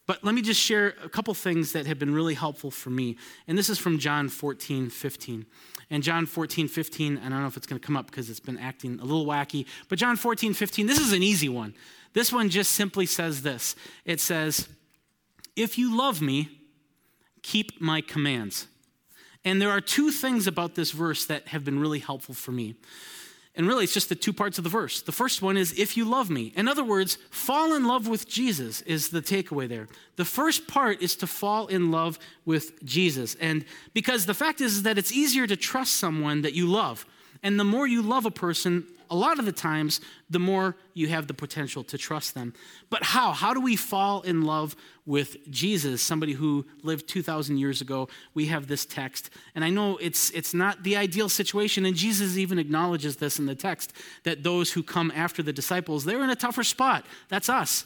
But 0.07 0.23
let 0.23 0.35
me 0.35 0.43
just 0.43 0.61
share 0.61 0.95
a 1.03 1.09
couple 1.09 1.33
things 1.33 1.73
that 1.73 1.87
have 1.87 1.99
been 1.99 2.15
really 2.15 2.35
helpful 2.35 2.71
for 2.71 2.91
me. 2.91 3.17
And 3.49 3.57
this 3.57 3.71
is 3.71 3.79
from 3.79 3.99
John 3.99 4.29
14, 4.29 4.91
15. 4.91 5.47
And 5.91 6.03
John 6.03 6.27
14, 6.27 6.69
15, 6.69 7.19
I 7.19 7.29
don't 7.29 7.41
know 7.41 7.47
if 7.47 7.57
it's 7.57 7.67
going 7.67 7.81
to 7.81 7.87
come 7.87 7.97
up 7.97 8.07
because 8.07 8.29
it's 8.29 8.41
been 8.41 8.59
acting 8.59 8.99
a 9.01 9.05
little 9.05 9.27
wacky, 9.27 9.67
but 9.89 9.99
John 9.99 10.17
14, 10.17 10.55
15, 10.55 10.87
this 10.87 10.99
is 10.99 11.13
an 11.13 11.23
easy 11.23 11.49
one. 11.49 11.75
This 12.15 12.33
one 12.33 12.49
just 12.49 12.73
simply 12.73 13.07
says 13.07 13.43
this 13.43 13.77
it 14.05 14.21
says, 14.21 14.69
If 15.57 15.79
you 15.79 15.97
love 15.97 16.21
me, 16.21 16.49
keep 17.43 17.81
my 17.81 18.01
commands. 18.01 18.67
And 19.45 19.61
there 19.61 19.71
are 19.71 19.81
two 19.81 20.11
things 20.11 20.47
about 20.47 20.75
this 20.75 20.91
verse 20.91 21.27
that 21.27 21.49
have 21.49 21.65
been 21.65 21.79
really 21.79 21.99
helpful 21.99 22.35
for 22.35 22.53
me. 22.53 22.77
And 23.57 23.69
really, 23.69 23.85
it's 23.85 23.95
just 23.95 24.09
the 24.09 24.17
two 24.17 24.33
parts 24.33 24.59
of 24.59 24.65
the 24.65 24.71
verse. 24.71 25.01
The 25.01 25.13
first 25.13 25.41
one 25.41 25.57
is, 25.57 25.79
if 25.79 25.97
you 25.97 26.05
love 26.05 26.29
me. 26.29 26.53
In 26.57 26.67
other 26.67 26.83
words, 26.83 27.19
fall 27.31 27.75
in 27.75 27.87
love 27.87 28.09
with 28.09 28.29
Jesus 28.29 28.81
is 28.83 29.11
the 29.11 29.23
takeaway 29.23 29.69
there. 29.69 29.87
The 30.17 30.25
first 30.25 30.67
part 30.67 31.01
is 31.01 31.15
to 31.17 31.29
fall 31.29 31.69
in 31.69 31.93
love 31.93 32.19
with 32.45 32.85
Jesus. 32.85 33.37
And 33.37 33.65
because 33.93 34.27
the 34.27 34.35
fact 34.35 34.61
is, 34.61 34.83
that 34.83 34.99
it's 34.99 35.13
easier 35.13 35.47
to 35.47 35.57
trust 35.57 35.95
someone 35.95 36.43
that 36.43 36.55
you 36.55 36.67
love. 36.67 37.07
And 37.45 37.61
the 37.61 37.65
more 37.65 37.87
you 37.87 38.03
love 38.03 38.27
a 38.27 38.31
person, 38.31 38.87
a 39.09 39.15
lot 39.15 39.39
of 39.39 39.45
the 39.45 39.53
times, 39.53 40.01
the 40.29 40.41
more 40.41 40.77
you 40.95 41.09
have 41.09 41.27
the 41.27 41.35
potential 41.35 41.85
to 41.85 41.99
trust 41.99 42.35
them. 42.35 42.55
But 42.89 43.03
how? 43.03 43.33
How 43.33 43.53
do 43.53 43.61
we 43.61 43.77
fall 43.77 44.23
in 44.23 44.43
love 44.43 44.75
with 45.05 45.51
Jesus, 45.51 46.01
somebody 46.01 46.33
who 46.33 46.65
lived 46.83 47.09
2,000 47.09 47.59
years 47.59 47.81
ago? 47.81 48.09
We 48.33 48.47
have 48.47 48.69
this 48.69 48.87
text. 48.87 49.31
And 49.55 49.65
I 49.65 49.71
know 49.71 49.99
it's, 49.99 50.31
it's 50.31 50.55
not 50.55 50.83
the 50.85 50.97
ideal 50.97 51.29
situation, 51.29 51.85
and 51.85 51.95
Jesus 51.97 52.37
even 52.37 52.59
acknowledges 52.59 53.17
this 53.17 53.39
in 53.39 53.47
the 53.47 53.55
text 53.55 53.93
that 54.23 54.43
those 54.43 54.73
who 54.73 54.83
come 54.83 55.13
after 55.15 55.43
the 55.43 55.53
disciples, 55.53 56.05
they're 56.05 56.25
in 56.25 56.31
a 56.31 56.37
tougher 56.37 56.65
spot. 56.65 57.05
That's 57.29 57.49
us. 57.49 57.85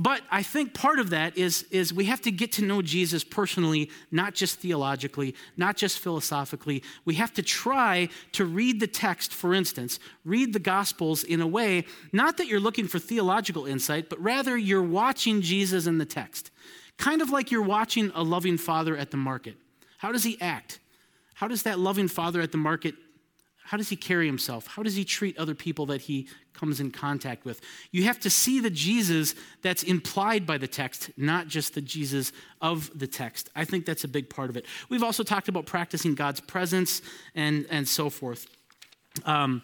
But 0.00 0.22
I 0.30 0.44
think 0.44 0.74
part 0.74 1.00
of 1.00 1.10
that 1.10 1.36
is, 1.36 1.64
is 1.72 1.92
we 1.92 2.04
have 2.04 2.20
to 2.20 2.30
get 2.30 2.52
to 2.52 2.64
know 2.64 2.82
Jesus 2.82 3.24
personally, 3.24 3.90
not 4.12 4.32
just 4.32 4.60
theologically, 4.60 5.34
not 5.56 5.76
just 5.76 5.98
philosophically. 5.98 6.84
We 7.04 7.14
have 7.14 7.32
to 7.34 7.42
try 7.42 8.08
to 8.32 8.44
read 8.44 8.78
the 8.78 8.86
text, 8.86 9.34
for 9.34 9.52
instance, 9.52 9.98
read 10.24 10.52
the 10.52 10.60
Gospels 10.60 11.24
in 11.24 11.40
a 11.40 11.48
way, 11.48 11.84
not 12.12 12.36
that 12.36 12.46
you're 12.48 12.60
looking 12.60 12.88
for 12.88 12.98
theological 12.98 13.66
insight, 13.66 14.08
but 14.08 14.20
rather 14.20 14.56
you're 14.56 14.82
watching 14.82 15.42
Jesus 15.42 15.86
in 15.86 15.98
the 15.98 16.04
text. 16.04 16.50
Kind 16.96 17.22
of 17.22 17.30
like 17.30 17.50
you're 17.50 17.62
watching 17.62 18.10
a 18.14 18.22
loving 18.22 18.58
father 18.58 18.96
at 18.96 19.10
the 19.10 19.16
market. 19.16 19.56
How 19.98 20.12
does 20.12 20.24
he 20.24 20.40
act? 20.40 20.80
How 21.34 21.46
does 21.46 21.62
that 21.62 21.78
loving 21.78 22.08
father 22.08 22.40
at 22.40 22.52
the 22.52 22.58
market 22.58 22.94
how 23.68 23.76
does 23.76 23.90
he 23.90 23.96
carry 23.96 24.24
himself? 24.24 24.66
How 24.66 24.82
does 24.82 24.94
he 24.94 25.04
treat 25.04 25.36
other 25.36 25.54
people 25.54 25.84
that 25.86 26.00
he 26.00 26.26
comes 26.54 26.80
in 26.80 26.90
contact 26.90 27.44
with? 27.44 27.60
You 27.90 28.04
have 28.04 28.18
to 28.20 28.30
see 28.30 28.60
the 28.60 28.70
Jesus 28.70 29.34
that's 29.60 29.82
implied 29.82 30.46
by 30.46 30.56
the 30.56 30.66
text, 30.66 31.10
not 31.18 31.48
just 31.48 31.74
the 31.74 31.82
Jesus 31.82 32.32
of 32.62 32.90
the 32.98 33.06
text. 33.06 33.50
I 33.54 33.66
think 33.66 33.84
that's 33.84 34.04
a 34.04 34.08
big 34.08 34.30
part 34.30 34.48
of 34.48 34.56
it. 34.56 34.64
We've 34.88 35.02
also 35.02 35.22
talked 35.22 35.48
about 35.48 35.66
practicing 35.66 36.14
God's 36.14 36.40
presence 36.40 37.02
and, 37.34 37.66
and 37.68 37.86
so 37.86 38.08
forth. 38.08 38.46
Um, 39.26 39.60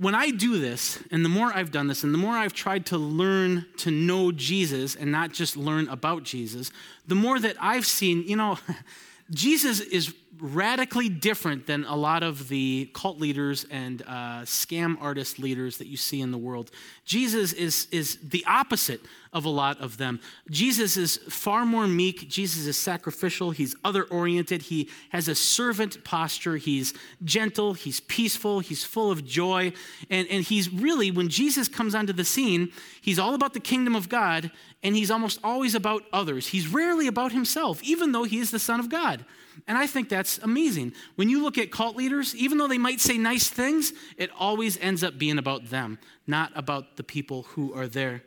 when 0.00 0.14
I 0.14 0.30
do 0.30 0.58
this, 0.58 0.98
and 1.10 1.22
the 1.22 1.28
more 1.28 1.52
I've 1.52 1.70
done 1.70 1.86
this, 1.86 2.04
and 2.04 2.14
the 2.14 2.18
more 2.18 2.32
I've 2.32 2.54
tried 2.54 2.86
to 2.86 2.96
learn 2.96 3.66
to 3.78 3.90
know 3.90 4.32
Jesus 4.32 4.96
and 4.96 5.12
not 5.12 5.30
just 5.30 5.58
learn 5.58 5.88
about 5.88 6.22
Jesus, 6.22 6.72
the 7.06 7.14
more 7.14 7.38
that 7.38 7.56
I've 7.60 7.84
seen, 7.84 8.22
you 8.26 8.34
know, 8.34 8.58
Jesus 9.30 9.80
is 9.80 10.14
radically 10.38 11.08
different 11.08 11.66
than 11.66 11.84
a 11.84 11.96
lot 11.96 12.22
of 12.22 12.48
the 12.48 12.88
cult 12.94 13.18
leaders 13.18 13.66
and 13.70 14.02
uh, 14.02 14.42
scam 14.42 14.96
artist 15.00 15.38
leaders 15.38 15.78
that 15.78 15.88
you 15.88 15.96
see 15.96 16.20
in 16.20 16.30
the 16.30 16.38
world. 16.38 16.70
Jesus 17.04 17.52
is, 17.52 17.88
is 17.90 18.16
the 18.22 18.44
opposite 18.46 19.00
of 19.32 19.44
a 19.44 19.48
lot 19.48 19.80
of 19.80 19.96
them. 19.96 20.20
Jesus 20.48 20.96
is 20.96 21.16
far 21.28 21.66
more 21.66 21.86
meek. 21.86 22.28
Jesus 22.28 22.66
is 22.66 22.78
sacrificial. 22.78 23.50
He's 23.50 23.74
other 23.84 24.04
oriented. 24.04 24.62
He 24.62 24.88
has 25.10 25.28
a 25.28 25.34
servant 25.34 26.02
posture. 26.04 26.56
He's 26.56 26.94
gentle. 27.24 27.74
He's 27.74 28.00
peaceful. 28.00 28.60
He's 28.60 28.84
full 28.84 29.10
of 29.10 29.24
joy. 29.24 29.72
And, 30.08 30.28
and 30.28 30.44
he's 30.44 30.72
really, 30.72 31.10
when 31.10 31.28
Jesus 31.28 31.68
comes 31.68 31.94
onto 31.94 32.12
the 32.12 32.24
scene, 32.24 32.72
he's 33.00 33.18
all 33.18 33.34
about 33.34 33.52
the 33.52 33.60
kingdom 33.60 33.94
of 33.96 34.08
God 34.08 34.50
and 34.82 34.96
he's 34.96 35.10
almost 35.10 35.38
always 35.44 35.74
about 35.74 36.04
others. 36.12 36.48
He's 36.48 36.68
rarely 36.68 37.06
about 37.06 37.32
himself, 37.32 37.82
even 37.82 38.12
though 38.12 38.24
he 38.24 38.38
is 38.38 38.50
the 38.50 38.58
Son 38.58 38.80
of 38.80 38.88
God. 38.88 39.24
And 39.66 39.76
I 39.76 39.86
think 39.86 40.08
that's 40.08 40.38
amazing. 40.38 40.92
When 41.16 41.28
you 41.28 41.42
look 41.42 41.58
at 41.58 41.70
cult 41.70 41.96
leaders, 41.96 42.34
even 42.34 42.58
though 42.58 42.68
they 42.68 42.78
might 42.78 43.00
say 43.00 43.18
nice 43.18 43.48
things, 43.48 43.92
it 44.16 44.30
always 44.38 44.78
ends 44.78 45.04
up 45.04 45.18
being 45.18 45.38
about 45.38 45.70
them, 45.70 45.98
not 46.26 46.52
about 46.54 46.96
the 46.96 47.02
people 47.02 47.42
who 47.42 47.74
are 47.74 47.86
there. 47.86 48.22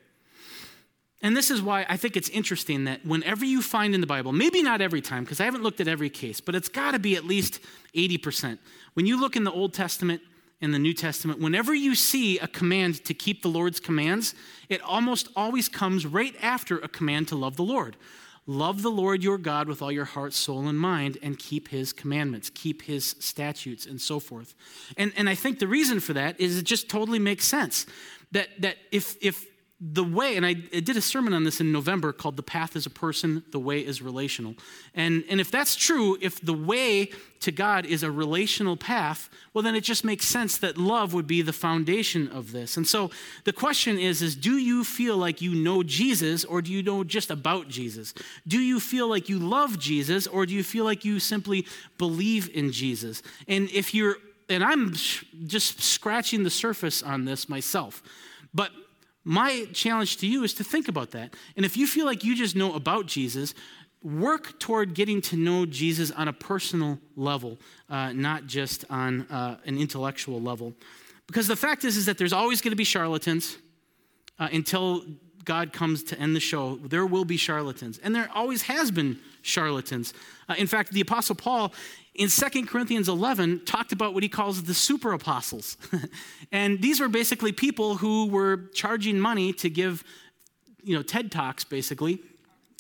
And 1.24 1.38
this 1.38 1.50
is 1.50 1.62
why 1.62 1.86
I 1.88 1.96
think 1.96 2.18
it's 2.18 2.28
interesting 2.30 2.84
that 2.84 3.06
whenever 3.06 3.46
you 3.46 3.62
find 3.62 3.96
in 3.96 4.02
the 4.02 4.08
Bible, 4.08 4.34
maybe 4.34 4.62
not 4.62 4.82
every 4.82 5.02
time, 5.02 5.24
because 5.24 5.40
I 5.40 5.46
haven't 5.46 5.64
looked 5.64 5.80
at 5.80 5.88
every 5.88 6.10
case, 6.10 6.42
but 6.42 6.54
it's 6.54 6.68
got 6.68 6.92
to 6.92 7.00
be 7.00 7.16
at 7.16 7.24
least 7.24 7.62
80%. 7.96 8.60
When 8.94 9.06
you 9.06 9.20
look 9.20 9.38
in 9.38 9.46
the 9.46 9.52
Old 9.52 9.74
Testament 9.74 10.22
and 10.60 10.74
the 10.74 10.80
New 10.80 10.94
Testament, 10.94 11.40
whenever 11.40 11.74
you 11.74 11.96
see 11.96 12.40
a 12.40 12.48
command 12.48 13.06
to 13.06 13.14
keep 13.14 13.42
the 13.42 13.48
Lord's 13.48 13.80
commands, 13.80 14.36
it 14.68 14.82
almost 14.82 15.30
always 15.34 15.70
comes 15.70 16.06
right 16.06 16.36
after 16.42 16.78
a 16.78 16.90
command 16.90 17.30
to 17.30 17.38
love 17.38 17.56
the 17.56 17.64
Lord. 17.64 17.96
Love 18.46 18.82
the 18.82 18.92
Lord 18.92 19.24
your 19.24 19.38
God 19.38 19.68
with 19.68 19.82
all 19.82 19.92
your 19.92 20.06
heart, 20.06 20.34
soul, 20.34 20.68
and 20.68 20.78
mind, 20.78 21.18
and 21.22 21.40
keep 21.40 21.70
his 21.70 21.94
commandments, 21.94 22.52
keep 22.54 22.82
his 22.82 23.16
statutes, 23.20 23.86
and 23.86 24.02
so 24.02 24.20
forth. 24.20 24.54
And, 24.98 25.14
and 25.16 25.30
I 25.30 25.36
think 25.36 25.60
the 25.60 25.68
reason 25.68 26.02
for 26.02 26.14
that 26.14 26.40
is 26.40 26.58
it 26.58 26.66
just 26.66 26.90
totally 26.90 27.20
makes 27.20 27.46
sense. 27.46 27.86
That, 28.34 28.50
that 28.60 28.78
if, 28.92 29.16
if 29.22 29.46
the 29.92 30.04
way, 30.04 30.38
and 30.38 30.46
I, 30.46 30.56
I, 30.74 30.80
did 30.80 30.96
a 30.96 31.02
sermon 31.02 31.34
on 31.34 31.44
this 31.44 31.60
in 31.60 31.74
November 31.74 32.14
called 32.14 32.38
The 32.38 32.44
Path 32.44 32.78
is 32.78 32.86
a 32.86 32.90
Person, 32.90 33.44
the 33.52 33.60
Way 33.60 33.86
is 33.86 34.02
Relational. 34.02 34.56
And, 34.96 35.26
and 35.30 35.42
if 35.42 35.52
that's 35.52 35.76
true, 35.76 36.18
if 36.22 36.40
the 36.40 36.54
way 36.54 37.10
to 37.42 37.52
God 37.52 37.86
is 37.86 38.02
a 38.02 38.10
relational 38.10 38.78
path, 38.78 39.30
well, 39.54 39.62
then 39.62 39.76
it 39.76 39.84
just 39.84 40.06
makes 40.06 40.26
sense 40.26 40.58
that 40.60 40.78
love 40.78 41.14
would 41.14 41.28
be 41.28 41.42
the 41.42 41.52
foundation 41.52 42.30
of 42.30 42.54
this. 42.54 42.78
And 42.78 42.88
so 42.88 43.12
the 43.44 43.52
question 43.52 44.00
is, 44.00 44.22
is 44.22 44.38
do 44.38 44.58
you 44.58 44.86
feel 44.86 45.18
like 45.18 45.42
you 45.42 45.54
know 45.54 45.84
Jesus 45.84 46.46
or 46.46 46.62
do 46.62 46.72
you 46.72 46.82
know 46.82 47.04
just 47.04 47.30
about 47.30 47.68
Jesus? 47.68 48.14
Do 48.48 48.60
you 48.60 48.80
feel 48.80 49.10
like 49.10 49.28
you 49.28 49.38
love 49.38 49.80
Jesus 49.80 50.28
or 50.28 50.46
do 50.46 50.54
you 50.54 50.64
feel 50.64 50.86
like 50.86 51.04
you 51.04 51.20
simply 51.20 51.68
believe 51.98 52.50
in 52.56 52.72
Jesus? 52.72 53.22
And 53.50 53.70
if 53.72 53.94
you're, 53.94 54.16
and 54.48 54.64
I'm 54.64 54.94
just 54.94 55.82
scratching 55.82 56.44
the 56.44 56.50
surface 56.50 57.04
on 57.04 57.26
this 57.26 57.50
myself, 57.50 58.02
but 58.54 58.72
my 59.24 59.66
challenge 59.74 60.18
to 60.18 60.28
you 60.28 60.44
is 60.44 60.54
to 60.56 60.64
think 60.64 60.88
about 60.88 61.12
that. 61.12 61.36
And 61.56 61.66
if 61.66 61.78
you 61.78 61.88
feel 61.88 62.06
like 62.06 62.24
you 62.24 62.36
just 62.36 62.56
know 62.56 62.74
about 62.74 63.06
Jesus, 63.06 63.54
work 64.04 64.60
toward 64.60 64.94
getting 64.94 65.22
to 65.22 65.38
know 65.38 65.66
Jesus 65.66 66.12
on 66.12 66.28
a 66.28 66.34
personal 66.34 67.00
level, 67.16 67.58
uh, 67.90 68.12
not 68.12 68.46
just 68.48 68.84
on 68.90 69.22
uh, 69.24 69.58
an 69.66 69.78
intellectual 69.78 70.42
level. 70.42 70.74
Because 71.28 71.48
the 71.48 71.56
fact 71.56 71.86
is, 71.86 71.96
is 71.96 72.06
that 72.06 72.18
there's 72.18 72.34
always 72.34 72.62
going 72.62 72.72
to 72.72 72.78
be 72.78 72.84
charlatans 72.84 73.58
uh, 74.40 74.50
until 74.52 75.06
God 75.46 75.72
comes 75.72 76.04
to 76.06 76.20
end 76.20 76.36
the 76.36 76.42
show. 76.42 76.76
There 76.78 77.06
will 77.06 77.26
be 77.26 77.38
charlatans, 77.38 77.98
and 78.00 78.14
there 78.14 78.30
always 78.34 78.64
has 78.64 78.92
been 78.92 79.20
charlatans. 79.44 80.14
Uh, 80.50 80.56
in 80.58 80.66
fact, 80.66 80.92
the 80.92 81.02
Apostle 81.02 81.36
Paul 81.36 81.72
in 82.16 82.30
2 82.30 82.66
Corinthians 82.66 83.08
11 83.08 83.66
talked 83.66 83.92
about 83.92 84.14
what 84.14 84.24
he 84.24 84.30
calls 84.30 84.64
the 84.64 84.74
super 84.74 85.14
apostles. 85.14 85.78
and 86.52 86.82
these 86.82 87.00
were 87.00 87.10
basically 87.10 87.52
people 87.52 87.96
who 87.98 88.28
were 88.28 88.70
charging 88.74 89.20
money 89.20 89.54
to 89.54 89.70
give, 89.70 90.04
you 90.84 90.96
know, 90.96 91.04
TED 91.04 91.32
Talks 91.32 91.64
basically. 91.64 92.20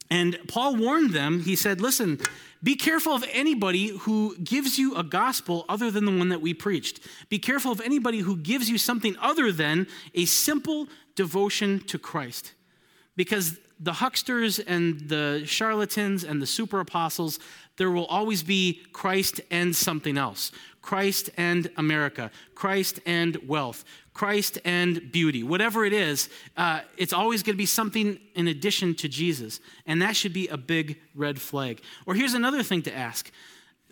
And 0.10 0.38
Paul 0.47 0.76
warned 0.76 1.12
them, 1.12 1.41
he 1.41 1.56
said, 1.56 1.82
listen, 1.82 2.19
be 2.62 2.76
careful 2.76 3.13
of 3.13 3.26
anybody 3.32 3.88
who 3.88 4.38
gives 4.38 4.78
you 4.78 4.95
a 4.95 5.04
gospel 5.04 5.65
other 5.67 5.89
than 5.89 6.06
the 6.06 6.15
one 6.15 6.30
that 6.30 6.41
we 6.41 6.54
preached. 6.54 6.99
Be 7.30 7.39
careful 7.39 7.71
of 7.71 7.82
anybody 7.82 8.19
who 8.19 8.38
gives 8.38 8.69
you 8.69 8.78
something 8.78 9.15
other 9.19 9.52
than 9.52 9.88
a 10.13 10.26
simple 10.26 10.88
devotion 11.15 11.80
to 11.88 11.97
Christ. 11.97 12.54
Because 13.15 13.60
the 13.79 13.93
hucksters 13.93 14.59
and 14.59 15.09
the 15.09 15.43
charlatans 15.45 16.23
and 16.23 16.41
the 16.41 16.47
super 16.47 16.79
apostles, 16.79 17.39
there 17.77 17.91
will 17.91 18.05
always 18.05 18.43
be 18.43 18.81
Christ 18.93 19.41
and 19.51 19.75
something 19.75 20.17
else 20.17 20.51
Christ 20.81 21.29
and 21.38 21.71
America, 21.77 22.29
Christ 22.55 22.99
and 23.05 23.38
wealth, 23.47 23.86
Christ 24.13 24.59
and 24.65 25.12
beauty. 25.12 25.41
Whatever 25.41 25.86
it 25.86 25.93
is, 25.93 26.29
uh, 26.57 26.81
it's 26.97 27.13
always 27.13 27.41
going 27.41 27.53
to 27.53 27.57
be 27.57 27.65
something 27.65 28.19
in 28.36 28.49
addition 28.49 28.93
to 28.95 29.07
Jesus. 29.07 29.62
And 29.86 30.01
that 30.01 30.15
should 30.15 30.33
be 30.33 30.49
a 30.49 30.57
big 30.57 30.99
red 31.15 31.39
flag. 31.39 31.81
Or 32.05 32.15
here's 32.15 32.33
another 32.33 32.63
thing 32.63 32.81
to 32.83 32.93
ask 32.93 33.31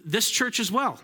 this 0.03 0.29
church 0.29 0.59
as 0.59 0.71
well. 0.71 0.99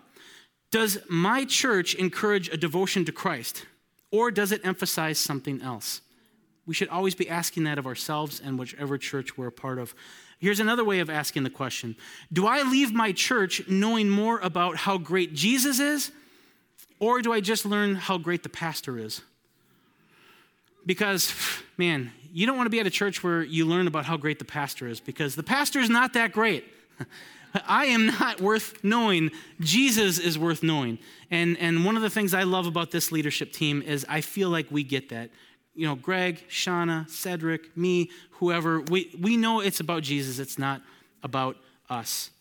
Does 0.72 1.00
my 1.10 1.46
church 1.46 1.96
encourage 1.96 2.50
a 2.50 2.58
devotion 2.58 3.06
to 3.06 3.12
Christ, 3.14 3.66
or 4.12 4.30
does 4.32 4.52
it 4.52 4.66
emphasize 4.66 5.18
something 5.18 5.62
else? 5.62 6.02
We 6.68 6.74
should 6.74 6.90
always 6.90 7.16
be 7.16 7.30
asking 7.30 7.64
that 7.64 7.80
of 7.80 7.88
ourselves 7.88 8.42
and 8.44 8.60
whichever 8.60 8.98
church 8.98 9.38
we're 9.38 9.48
a 9.48 9.52
part 9.52 9.80
of. 9.80 9.96
Here's 10.38 10.60
another 10.60 10.84
way 10.84 11.00
of 11.00 11.10
asking 11.10 11.44
the 11.44 11.50
question 11.50 11.96
Do 12.32 12.46
I 12.46 12.62
leave 12.62 12.94
my 12.94 13.14
church 13.14 13.68
knowing 13.68 14.10
more 14.10 14.40
about 14.40 14.76
how 14.76 14.98
great 14.98 15.34
Jesus 15.34 15.80
is, 15.80 16.12
or 17.00 17.22
do 17.22 17.32
I 17.32 17.40
just 17.40 17.66
learn 17.66 17.96
how 17.96 18.18
great 18.18 18.44
the 18.44 18.50
pastor 18.50 19.00
is? 19.00 19.22
Because, 20.86 21.34
man, 21.78 22.12
you 22.32 22.46
don't 22.46 22.56
want 22.56 22.68
to 22.68 22.72
be 22.72 22.80
at 22.80 22.88
a 22.88 22.92
church 22.92 23.24
where 23.24 23.44
you 23.44 23.66
learn 23.66 23.88
about 23.88 24.06
how 24.06 24.18
great 24.18 24.38
the 24.38 24.46
pastor 24.46 24.88
is, 24.88 25.00
because 25.00 25.36
the 25.36 25.44
pastor 25.44 25.80
is 25.80 25.90
not 25.90 26.14
that 26.14 26.34
great. 26.34 26.66
I 27.66 27.86
am 27.86 28.08
not 28.08 28.42
worth 28.42 28.84
knowing. 28.84 29.32
Jesus 29.60 30.20
is 30.20 30.38
worth 30.38 30.64
knowing. 30.64 31.00
And, 31.32 31.58
and 31.58 31.86
one 31.86 31.96
of 31.96 32.02
the 32.02 32.10
things 32.10 32.34
I 32.34 32.44
love 32.44 32.68
about 32.68 32.92
this 32.92 33.12
leadership 33.12 33.52
team 33.52 33.82
is 33.82 34.06
I 34.08 34.22
feel 34.22 34.50
like 34.50 34.68
we 34.70 34.84
get 34.84 35.10
that 35.10 35.30
you 35.78 35.88
know, 35.88 35.96
Greg, 35.96 36.44
Shauna, 36.50 37.10
Cedric, 37.10 37.78
me, 37.78 38.10
whoever, 38.32 38.82
we, 38.82 39.16
we 39.20 39.38
know 39.38 39.62
it's 39.62 39.80
about 39.80 40.04
Jesus, 40.04 40.40
it's 40.40 40.60
not 40.60 40.82
about 41.24 41.56
us. 41.90 42.32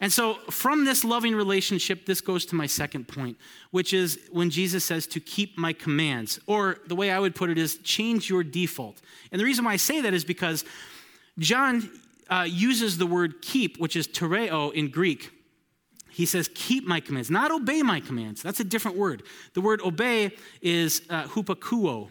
And 0.00 0.12
so, 0.12 0.34
from 0.50 0.84
this 0.84 1.04
loving 1.04 1.34
relationship, 1.34 2.04
this 2.04 2.20
goes 2.20 2.44
to 2.46 2.54
my 2.54 2.66
second 2.66 3.08
point, 3.08 3.38
which 3.70 3.92
is 3.92 4.18
when 4.30 4.50
Jesus 4.50 4.84
says 4.84 5.06
to 5.08 5.20
keep 5.20 5.56
my 5.56 5.72
commands, 5.72 6.40
or 6.46 6.78
the 6.86 6.96
way 6.96 7.10
I 7.10 7.18
would 7.18 7.34
put 7.34 7.48
it 7.48 7.58
is 7.58 7.78
change 7.78 8.28
your 8.28 8.42
default. 8.44 9.00
And 9.32 9.40
the 9.40 9.44
reason 9.44 9.64
why 9.64 9.72
I 9.72 9.76
say 9.76 10.00
that 10.02 10.12
is 10.12 10.24
because 10.24 10.64
John 11.38 11.88
uh, 12.28 12.46
uses 12.48 12.98
the 12.98 13.06
word 13.06 13.40
keep, 13.40 13.78
which 13.78 13.96
is 13.96 14.06
tereo 14.06 14.72
in 14.72 14.90
Greek. 14.90 15.30
he 16.10 16.26
says, 16.26 16.48
keep 16.54 16.86
my 16.86 17.00
commands, 17.00 17.30
not 17.30 17.50
obey 17.50 17.82
my 17.82 18.00
commands. 18.00 18.42
That's 18.42 18.60
a 18.60 18.64
different 18.64 18.96
word. 18.96 19.24
The 19.54 19.60
word 19.60 19.80
obey 19.80 20.32
is 20.60 21.02
uh, 21.10 21.24
hupakuo, 21.24 22.10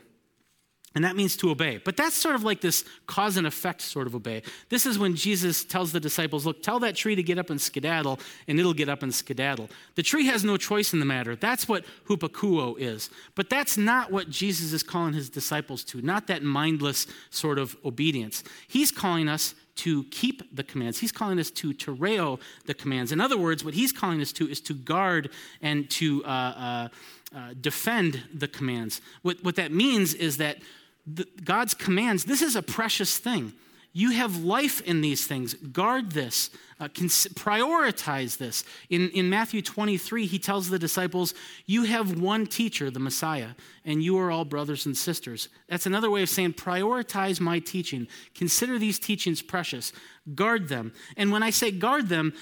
and 0.95 1.03
that 1.03 1.15
means 1.15 1.35
to 1.37 1.49
obey. 1.49 1.77
But 1.83 1.97
that's 1.97 2.15
sort 2.15 2.35
of 2.35 2.43
like 2.43 2.61
this 2.61 2.85
cause 3.07 3.37
and 3.37 3.47
effect 3.47 3.81
sort 3.81 4.05
of 4.05 4.13
obey. 4.13 4.43
This 4.69 4.85
is 4.85 4.99
when 4.99 5.15
Jesus 5.15 5.63
tells 5.63 5.91
the 5.91 5.99
disciples, 5.99 6.45
Look, 6.45 6.61
tell 6.61 6.79
that 6.79 6.95
tree 6.95 7.15
to 7.15 7.23
get 7.23 7.39
up 7.39 7.49
and 7.49 7.59
skedaddle, 7.59 8.19
and 8.47 8.59
it'll 8.59 8.73
get 8.73 8.89
up 8.89 9.01
and 9.01 9.13
skedaddle. 9.13 9.69
The 9.95 10.03
tree 10.03 10.25
has 10.27 10.43
no 10.43 10.57
choice 10.57 10.93
in 10.93 10.99
the 10.99 11.05
matter. 11.05 11.35
That's 11.35 11.67
what 11.67 11.85
hupakuo 12.07 12.75
is. 12.77 13.09
But 13.35 13.49
that's 13.49 13.77
not 13.77 14.11
what 14.11 14.29
Jesus 14.29 14.71
is 14.73 14.83
calling 14.83 15.13
his 15.13 15.29
disciples 15.29 15.83
to, 15.85 16.01
not 16.01 16.27
that 16.27 16.43
mindless 16.43 17.07
sort 17.29 17.57
of 17.57 17.75
obedience. 17.83 18.43
He's 18.67 18.91
calling 18.91 19.27
us 19.27 19.55
to 19.75 20.03
keep 20.05 20.55
the 20.55 20.63
commands. 20.63 20.99
He's 20.99 21.11
calling 21.11 21.39
us 21.39 21.49
to 21.51 21.73
tereo 21.73 22.39
the 22.65 22.75
commands. 22.75 23.11
In 23.11 23.19
other 23.19 23.37
words, 23.37 23.65
what 23.65 23.73
he's 23.73 23.91
calling 23.91 24.21
us 24.21 24.31
to 24.33 24.47
is 24.47 24.61
to 24.61 24.73
guard 24.75 25.31
and 25.61 25.89
to 25.91 26.23
uh, 26.25 26.27
uh, 26.27 26.87
uh, 27.35 27.53
defend 27.59 28.21
the 28.31 28.47
commands. 28.47 29.01
What, 29.23 29.43
what 29.43 29.55
that 29.55 29.71
means 29.71 30.13
is 30.13 30.37
that 30.37 30.57
the, 31.05 31.27
God's 31.43 31.73
commands, 31.73 32.25
this 32.25 32.41
is 32.41 32.55
a 32.55 32.61
precious 32.61 33.17
thing. 33.17 33.53
You 33.95 34.09
have 34.09 34.43
life 34.43 34.81
in 34.81 35.01
these 35.01 35.27
things. 35.27 35.53
Guard 35.53 36.13
this. 36.13 36.49
Uh, 36.79 36.87
cons- 36.87 37.27
prioritize 37.35 38.37
this. 38.37 38.63
In, 38.89 39.09
in 39.11 39.29
Matthew 39.29 39.61
23, 39.61 40.25
he 40.25 40.39
tells 40.39 40.69
the 40.69 40.79
disciples, 40.79 41.35
You 41.67 41.83
have 41.83 42.19
one 42.19 42.47
teacher, 42.47 42.89
the 42.89 42.99
Messiah, 42.99 43.49
and 43.85 44.03
you 44.03 44.17
are 44.17 44.31
all 44.31 44.45
brothers 44.45 44.87
and 44.87 44.97
sisters. 44.97 45.47
That's 45.69 45.85
another 45.85 46.09
way 46.09 46.23
of 46.23 46.29
saying, 46.29 46.53
Prioritize 46.53 47.39
my 47.39 47.59
teaching. 47.59 48.07
Consider 48.33 48.79
these 48.79 48.97
teachings 48.97 49.43
precious. 49.43 49.93
Guard 50.33 50.69
them. 50.69 50.91
And 51.15 51.31
when 51.31 51.43
I 51.43 51.51
say 51.51 51.69
guard 51.69 52.09
them, 52.09 52.33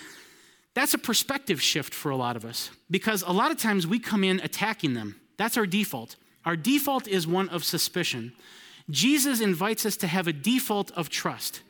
that's 0.73 0.93
a 0.93 0.97
perspective 0.97 1.61
shift 1.61 1.93
for 1.93 2.11
a 2.11 2.15
lot 2.15 2.37
of 2.37 2.45
us 2.45 2.69
because 2.89 3.23
a 3.23 3.33
lot 3.33 3.51
of 3.51 3.57
times 3.57 3.85
we 3.85 3.99
come 3.99 4.23
in 4.23 4.39
attacking 4.39 4.93
them. 4.93 5.19
That's 5.35 5.57
our 5.57 5.65
default. 5.65 6.15
Our 6.45 6.55
default 6.55 7.07
is 7.07 7.27
one 7.27 7.49
of 7.49 7.63
suspicion. 7.63 8.33
Jesus 8.89 9.41
invites 9.41 9.85
us 9.85 9.95
to 9.97 10.07
have 10.07 10.27
a 10.27 10.33
default 10.33 10.91
of 10.91 11.09
trust. 11.09 11.61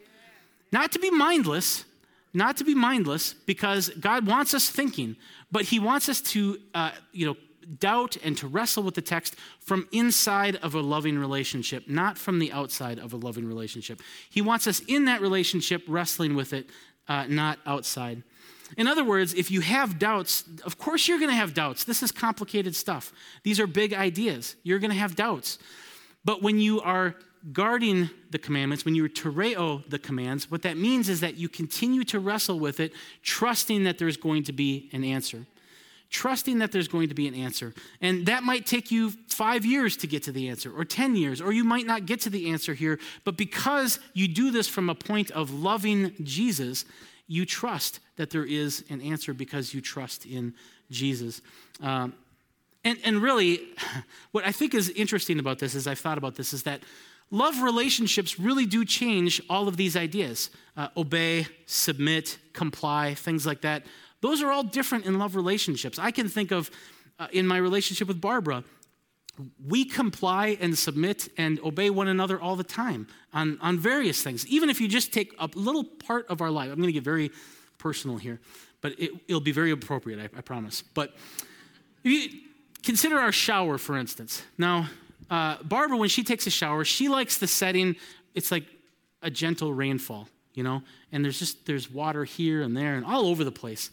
Not 0.72 0.92
to 0.94 1.00
be 1.00 1.12
mindless, 1.12 1.86
not 2.34 2.58
to 2.58 2.64
be 2.64 2.74
mindless, 2.74 3.34
because 3.34 3.90
God 3.90 4.26
wants 4.26 4.54
us 4.54 4.70
thinking, 4.70 5.18
but 5.52 5.64
He 5.64 5.80
wants 5.80 6.08
us 6.08 6.22
to, 6.22 6.60
uh, 6.74 6.92
you 7.12 7.26
know, 7.26 7.36
doubt 7.80 8.18
and 8.24 8.38
to 8.38 8.48
wrestle 8.48 8.84
with 8.84 8.96
the 8.96 9.02
text 9.02 9.36
from 9.60 9.88
inside 9.92 10.56
of 10.58 10.74
a 10.74 10.82
loving 10.82 11.18
relationship, 11.18 11.88
not 11.88 12.18
from 12.18 12.40
the 12.40 12.52
outside 12.52 13.00
of 13.00 13.14
a 13.14 13.18
loving 13.18 13.46
relationship. 13.46 14.02
He 14.30 14.42
wants 14.42 14.68
us 14.68 14.82
in 14.88 15.06
that 15.06 15.22
relationship 15.22 15.84
wrestling 15.88 16.36
with 16.36 16.54
it, 16.54 16.70
uh, 17.08 17.26
not 17.28 17.60
outside. 17.66 18.24
In 18.78 18.88
other 18.88 19.04
words, 19.04 19.34
if 19.34 19.52
you 19.52 19.62
have 19.62 20.00
doubts, 20.00 20.44
of 20.64 20.78
course 20.78 21.08
you're 21.08 21.20
going 21.20 21.30
to 21.30 21.36
have 21.36 21.54
doubts. 21.54 21.84
This 21.84 22.02
is 22.02 22.12
complicated 22.12 22.76
stuff. 22.76 23.12
These 23.44 23.60
are 23.60 23.68
big 23.68 23.94
ideas. 23.94 24.56
You're 24.64 24.80
going 24.80 24.92
to 24.92 24.98
have 24.98 25.16
doubts. 25.16 25.60
But 26.24 26.42
when 26.42 26.60
you 26.60 26.82
are 26.82 27.16
guarding 27.52 28.10
the 28.30 28.38
commandments, 28.38 28.86
when 28.86 28.96
you 28.96 29.10
tereo 29.10 29.88
the 29.90 30.00
commands, 30.00 30.50
what 30.50 30.62
that 30.62 30.78
means 30.78 31.10
is 31.10 31.20
that 31.22 31.36
you 31.36 31.50
continue 31.50 32.04
to 32.06 32.20
wrestle 32.20 32.60
with 32.60 32.80
it, 32.80 32.94
trusting 33.24 33.84
that 33.84 33.98
there's 33.98 34.18
going 34.18 34.44
to 34.44 34.54
be 34.54 34.90
an 34.94 35.04
answer. 35.04 35.46
Trusting 36.12 36.60
that 36.60 36.74
there's 36.74 36.90
going 36.90 37.08
to 37.08 37.16
be 37.16 37.28
an 37.28 37.34
answer. 37.34 37.74
And 38.02 38.26
that 38.26 38.44
might 38.44 38.66
take 38.66 38.92
you 38.92 39.12
five 39.30 39.66
years 39.66 39.96
to 39.98 40.08
get 40.08 40.24
to 40.24 40.32
the 40.32 40.50
answer, 40.50 40.72
or 40.78 40.84
10 40.84 41.16
years, 41.16 41.40
or 41.40 41.54
you 41.54 41.64
might 41.64 41.86
not 41.86 42.06
get 42.06 42.20
to 42.22 42.30
the 42.30 42.50
answer 42.52 42.74
here. 42.74 43.00
But 43.24 43.38
because 43.38 43.98
you 44.14 44.28
do 44.28 44.52
this 44.52 44.68
from 44.68 44.90
a 44.90 44.96
point 44.96 45.32
of 45.32 45.54
loving 45.54 46.14
Jesus, 46.22 46.84
you 47.28 47.46
trust 47.46 48.02
that 48.18 48.30
there 48.30 48.44
is 48.44 48.84
an 48.90 49.00
answer 49.00 49.34
because 49.34 49.74
you 49.74 49.80
trust 49.80 50.26
in 50.26 50.54
Jesus. 50.90 51.42
Um, 51.82 52.14
and, 52.84 52.98
and 53.06 53.22
really, 53.22 53.62
what 54.32 54.46
I 54.46 54.52
think 54.52 54.74
is 54.74 54.90
interesting 54.90 55.40
about 55.40 55.60
this, 55.60 55.76
as 55.76 55.88
I've 55.88 56.00
thought 56.00 56.18
about 56.18 56.36
this, 56.36 56.52
is 56.52 56.64
that 56.64 56.82
love 57.30 57.62
relationships 57.62 58.38
really 58.38 58.66
do 58.66 58.84
change 58.84 59.42
all 59.50 59.70
of 59.70 59.78
these 59.78 59.96
ideas 59.96 60.50
uh, 60.76 60.88
obey, 60.98 61.48
submit, 61.66 62.38
comply, 62.54 63.14
things 63.14 63.46
like 63.46 63.62
that. 63.62 63.86
Those 64.22 64.42
are 64.42 64.52
all 64.52 64.64
different 64.64 65.06
in 65.06 65.20
love 65.20 65.36
relationships. 65.36 66.00
I 66.00 66.12
can 66.12 66.30
think 66.30 66.52
of 66.52 66.72
uh, 67.20 67.28
in 67.32 67.46
my 67.46 67.58
relationship 67.58 68.08
with 68.08 68.22
Barbara, 68.22 68.64
we 69.68 69.86
comply 69.86 70.58
and 70.60 70.78
submit 70.78 71.30
and 71.38 71.60
obey 71.62 71.90
one 71.90 72.08
another 72.08 72.40
all 72.40 72.56
the 72.56 72.64
time 72.64 73.08
on, 73.34 73.58
on 73.62 73.80
various 73.80 74.22
things. 74.22 74.46
Even 74.48 74.70
if 74.70 74.82
you 74.82 74.88
just 74.88 75.14
take 75.14 75.34
a 75.40 75.50
little 75.56 75.84
part 75.84 76.28
of 76.28 76.42
our 76.42 76.52
life, 76.52 76.70
I'm 76.70 76.78
going 76.78 76.88
to 76.88 76.94
get 76.94 77.04
very 77.04 77.32
personal 77.78 78.18
here, 78.18 78.40
but 78.82 78.94
it, 79.00 79.12
will 79.30 79.40
be 79.40 79.52
very 79.52 79.72
appropriate, 79.72 80.20
I, 80.20 80.38
I 80.38 80.42
promise. 80.42 80.84
But 80.94 81.16
consider 82.84 83.20
our 83.20 83.32
shower, 83.32 83.78
for 83.78 83.98
instance. 83.98 84.44
Now, 84.58 84.88
uh, 85.30 85.58
Barbara, 85.64 85.98
when 85.98 86.10
she 86.10 86.24
takes 86.24 86.46
a 86.46 86.52
shower, 86.52 86.84
she 86.84 87.08
likes 87.08 87.38
the 87.38 87.48
setting, 87.48 87.96
it's 88.36 88.52
like 88.52 88.66
a 89.22 89.30
gentle 89.30 89.74
rainfall, 89.74 90.28
you 90.54 90.64
know, 90.64 90.84
and 91.12 91.24
there's 91.24 91.40
just 91.40 91.66
there's 91.66 91.90
water 91.90 92.24
here 92.24 92.62
and 92.62 92.76
there 92.76 92.96
and 92.96 93.06
all 93.06 93.26
over 93.28 93.44
the 93.44 93.52
place. 93.52 93.90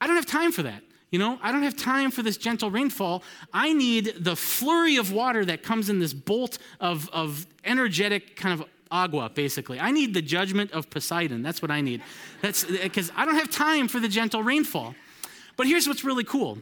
I 0.00 0.06
don't 0.06 0.16
have 0.16 0.26
time 0.26 0.52
for 0.52 0.62
that. 0.62 0.82
You 1.10 1.18
know, 1.18 1.38
I 1.42 1.50
don't 1.50 1.64
have 1.64 1.76
time 1.76 2.12
for 2.12 2.22
this 2.22 2.36
gentle 2.36 2.70
rainfall. 2.70 3.24
I 3.52 3.72
need 3.72 4.14
the 4.18 4.36
flurry 4.36 4.96
of 4.96 5.12
water 5.12 5.44
that 5.44 5.62
comes 5.62 5.90
in 5.90 5.98
this 5.98 6.12
bolt 6.12 6.58
of, 6.78 7.10
of 7.10 7.46
energetic 7.64 8.36
kind 8.36 8.60
of 8.60 8.66
agua, 8.92 9.28
basically. 9.28 9.80
I 9.80 9.90
need 9.90 10.14
the 10.14 10.22
judgment 10.22 10.70
of 10.70 10.88
Poseidon. 10.88 11.42
That's 11.42 11.62
what 11.62 11.70
I 11.70 11.80
need. 11.80 12.02
That's 12.42 12.64
because 12.64 13.10
I 13.16 13.24
don't 13.24 13.34
have 13.34 13.50
time 13.50 13.88
for 13.88 13.98
the 13.98 14.08
gentle 14.08 14.42
rainfall. 14.42 14.94
But 15.56 15.66
here's 15.66 15.88
what's 15.88 16.04
really 16.04 16.24
cool 16.24 16.58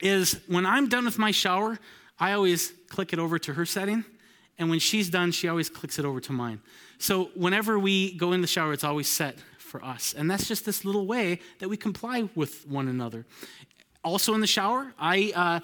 is 0.00 0.40
when 0.46 0.66
I'm 0.66 0.88
done 0.88 1.04
with 1.04 1.18
my 1.18 1.30
shower, 1.30 1.78
I 2.18 2.32
always 2.32 2.72
click 2.88 3.12
it 3.12 3.18
over 3.18 3.38
to 3.38 3.54
her 3.54 3.66
setting. 3.66 4.04
And 4.58 4.70
when 4.70 4.78
she's 4.78 5.10
done, 5.10 5.32
she 5.32 5.48
always 5.48 5.68
clicks 5.68 5.98
it 5.98 6.04
over 6.04 6.20
to 6.20 6.32
mine. 6.32 6.60
So 6.98 7.30
whenever 7.34 7.78
we 7.78 8.12
go 8.14 8.32
in 8.32 8.40
the 8.40 8.46
shower, 8.46 8.72
it's 8.72 8.84
always 8.84 9.08
set 9.08 9.38
for 9.58 9.84
us. 9.84 10.14
And 10.16 10.30
that's 10.30 10.48
just 10.48 10.64
this 10.64 10.84
little 10.84 11.06
way 11.06 11.40
that 11.58 11.68
we 11.68 11.76
comply 11.76 12.28
with 12.34 12.66
one 12.66 12.88
another. 12.88 13.26
Also 14.04 14.34
in 14.34 14.40
the 14.40 14.46
shower, 14.46 14.92
I. 14.98 15.32
Uh, 15.34 15.60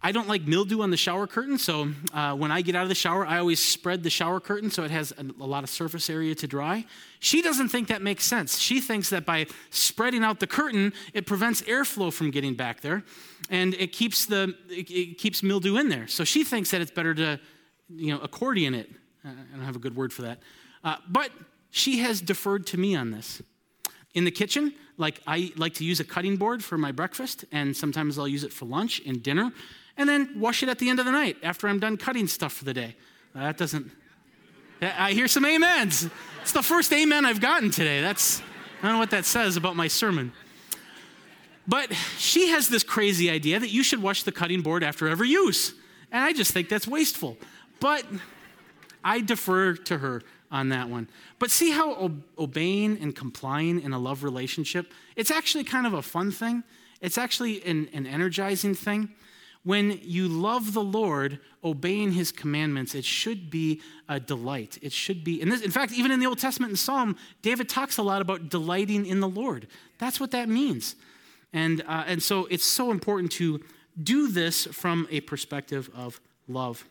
I 0.00 0.12
don't 0.12 0.28
like 0.28 0.42
mildew 0.42 0.80
on 0.82 0.90
the 0.90 0.96
shower 0.96 1.26
curtain, 1.26 1.58
so 1.58 1.88
uh, 2.12 2.32
when 2.34 2.52
I 2.52 2.62
get 2.62 2.76
out 2.76 2.84
of 2.84 2.88
the 2.88 2.94
shower, 2.94 3.26
I 3.26 3.38
always 3.38 3.58
spread 3.58 4.04
the 4.04 4.10
shower 4.10 4.38
curtain 4.38 4.70
so 4.70 4.84
it 4.84 4.92
has 4.92 5.12
a, 5.18 5.24
a, 5.42 5.46
lot 5.46 5.64
of 5.64 5.70
surface 5.70 6.08
area 6.08 6.36
to 6.36 6.46
dry. 6.46 6.84
She 7.18 7.42
doesn't 7.42 7.70
think 7.70 7.88
that 7.88 8.00
makes 8.00 8.24
sense. 8.24 8.58
She 8.60 8.80
thinks 8.80 9.10
that 9.10 9.26
by 9.26 9.46
spreading 9.70 10.22
out 10.22 10.38
the 10.38 10.46
curtain, 10.46 10.92
it 11.14 11.26
prevents 11.26 11.62
airflow 11.62 12.12
from 12.12 12.30
getting 12.30 12.54
back 12.54 12.80
there, 12.80 13.02
and 13.50 13.74
it 13.74 13.90
keeps 13.92 14.26
the 14.26 14.54
it, 14.70 14.88
it 14.88 15.18
keeps 15.18 15.42
mildew 15.42 15.76
in 15.78 15.88
there. 15.88 16.06
So 16.06 16.22
she 16.22 16.44
thinks 16.44 16.70
that 16.70 16.80
it's 16.80 16.92
better 16.92 17.14
to, 17.14 17.40
you 17.88 18.14
know, 18.14 18.20
accordion 18.20 18.74
it. 18.74 18.88
I 19.24 19.30
don't 19.56 19.64
have 19.64 19.76
a 19.76 19.80
good 19.80 19.96
word 19.96 20.12
for 20.12 20.22
that, 20.22 20.38
uh, 20.84 20.96
but 21.08 21.30
she 21.70 21.98
has 21.98 22.20
deferred 22.20 22.66
to 22.68 22.78
me 22.78 22.94
on 22.94 23.10
this. 23.10 23.42
In 24.14 24.24
the 24.24 24.30
kitchen, 24.30 24.74
like 24.96 25.20
I 25.26 25.52
like 25.56 25.74
to 25.74 25.84
use 25.84 26.00
a 26.00 26.04
cutting 26.04 26.36
board 26.36 26.64
for 26.64 26.78
my 26.78 26.92
breakfast, 26.92 27.44
and 27.52 27.76
sometimes 27.76 28.18
I'll 28.18 28.28
use 28.28 28.44
it 28.44 28.52
for 28.52 28.64
lunch 28.64 29.00
and 29.06 29.22
dinner, 29.22 29.52
and 29.96 30.08
then 30.08 30.34
wash 30.36 30.62
it 30.62 30.68
at 30.68 30.78
the 30.78 30.88
end 30.88 30.98
of 30.98 31.06
the 31.06 31.12
night 31.12 31.36
after 31.42 31.68
I'm 31.68 31.78
done 31.78 31.96
cutting 31.96 32.26
stuff 32.26 32.52
for 32.52 32.64
the 32.64 32.74
day. 32.74 32.96
That 33.34 33.56
doesn't. 33.56 33.90
I 34.80 35.12
hear 35.12 35.28
some 35.28 35.44
amens. 35.44 36.08
It's 36.42 36.52
the 36.52 36.62
first 36.62 36.92
amen 36.92 37.24
I've 37.24 37.40
gotten 37.40 37.70
today. 37.70 38.00
That's 38.00 38.40
I 38.80 38.86
don't 38.86 38.92
know 38.92 38.98
what 38.98 39.10
that 39.10 39.24
says 39.24 39.56
about 39.56 39.76
my 39.76 39.88
sermon. 39.88 40.32
But 41.66 41.92
she 42.16 42.48
has 42.48 42.68
this 42.68 42.82
crazy 42.82 43.28
idea 43.28 43.60
that 43.60 43.70
you 43.70 43.82
should 43.82 44.00
wash 44.00 44.22
the 44.22 44.32
cutting 44.32 44.62
board 44.62 44.82
after 44.82 45.06
every 45.06 45.28
use. 45.28 45.74
And 46.10 46.24
I 46.24 46.32
just 46.32 46.52
think 46.52 46.68
that's 46.68 46.88
wasteful. 46.88 47.36
But 47.78 48.04
I 49.04 49.20
defer 49.20 49.74
to 49.74 49.98
her 49.98 50.22
on 50.50 50.70
that 50.70 50.88
one. 50.88 51.08
But 51.38 51.50
see 51.50 51.70
how 51.70 52.12
obeying 52.38 52.98
and 53.00 53.14
complying 53.14 53.80
in 53.80 53.92
a 53.92 53.98
love 53.98 54.24
relationship, 54.24 54.92
it's 55.16 55.30
actually 55.30 55.64
kind 55.64 55.86
of 55.86 55.94
a 55.94 56.02
fun 56.02 56.30
thing. 56.30 56.64
It's 57.00 57.18
actually 57.18 57.64
an, 57.64 57.88
an 57.92 58.06
energizing 58.06 58.74
thing. 58.74 59.10
When 59.64 60.00
you 60.02 60.28
love 60.28 60.72
the 60.72 60.82
Lord, 60.82 61.40
obeying 61.62 62.12
his 62.12 62.32
commandments, 62.32 62.94
it 62.94 63.04
should 63.04 63.50
be 63.50 63.82
a 64.08 64.18
delight. 64.18 64.78
It 64.80 64.92
should 64.92 65.24
be, 65.24 65.42
and 65.42 65.52
this, 65.52 65.60
in 65.60 65.70
fact, 65.70 65.92
even 65.92 66.10
in 66.10 66.20
the 66.20 66.26
Old 66.26 66.38
Testament 66.38 66.70
in 66.70 66.76
Psalm, 66.76 67.16
David 67.42 67.68
talks 67.68 67.98
a 67.98 68.02
lot 68.02 68.22
about 68.22 68.48
delighting 68.48 69.04
in 69.04 69.20
the 69.20 69.28
Lord. 69.28 69.66
That's 69.98 70.20
what 70.20 70.30
that 70.30 70.48
means. 70.48 70.96
And, 71.52 71.82
uh, 71.86 72.04
and 72.06 72.22
so 72.22 72.46
it's 72.46 72.64
so 72.64 72.90
important 72.90 73.32
to 73.32 73.60
do 74.00 74.28
this 74.28 74.66
from 74.66 75.06
a 75.10 75.20
perspective 75.20 75.90
of 75.94 76.20
love 76.46 76.84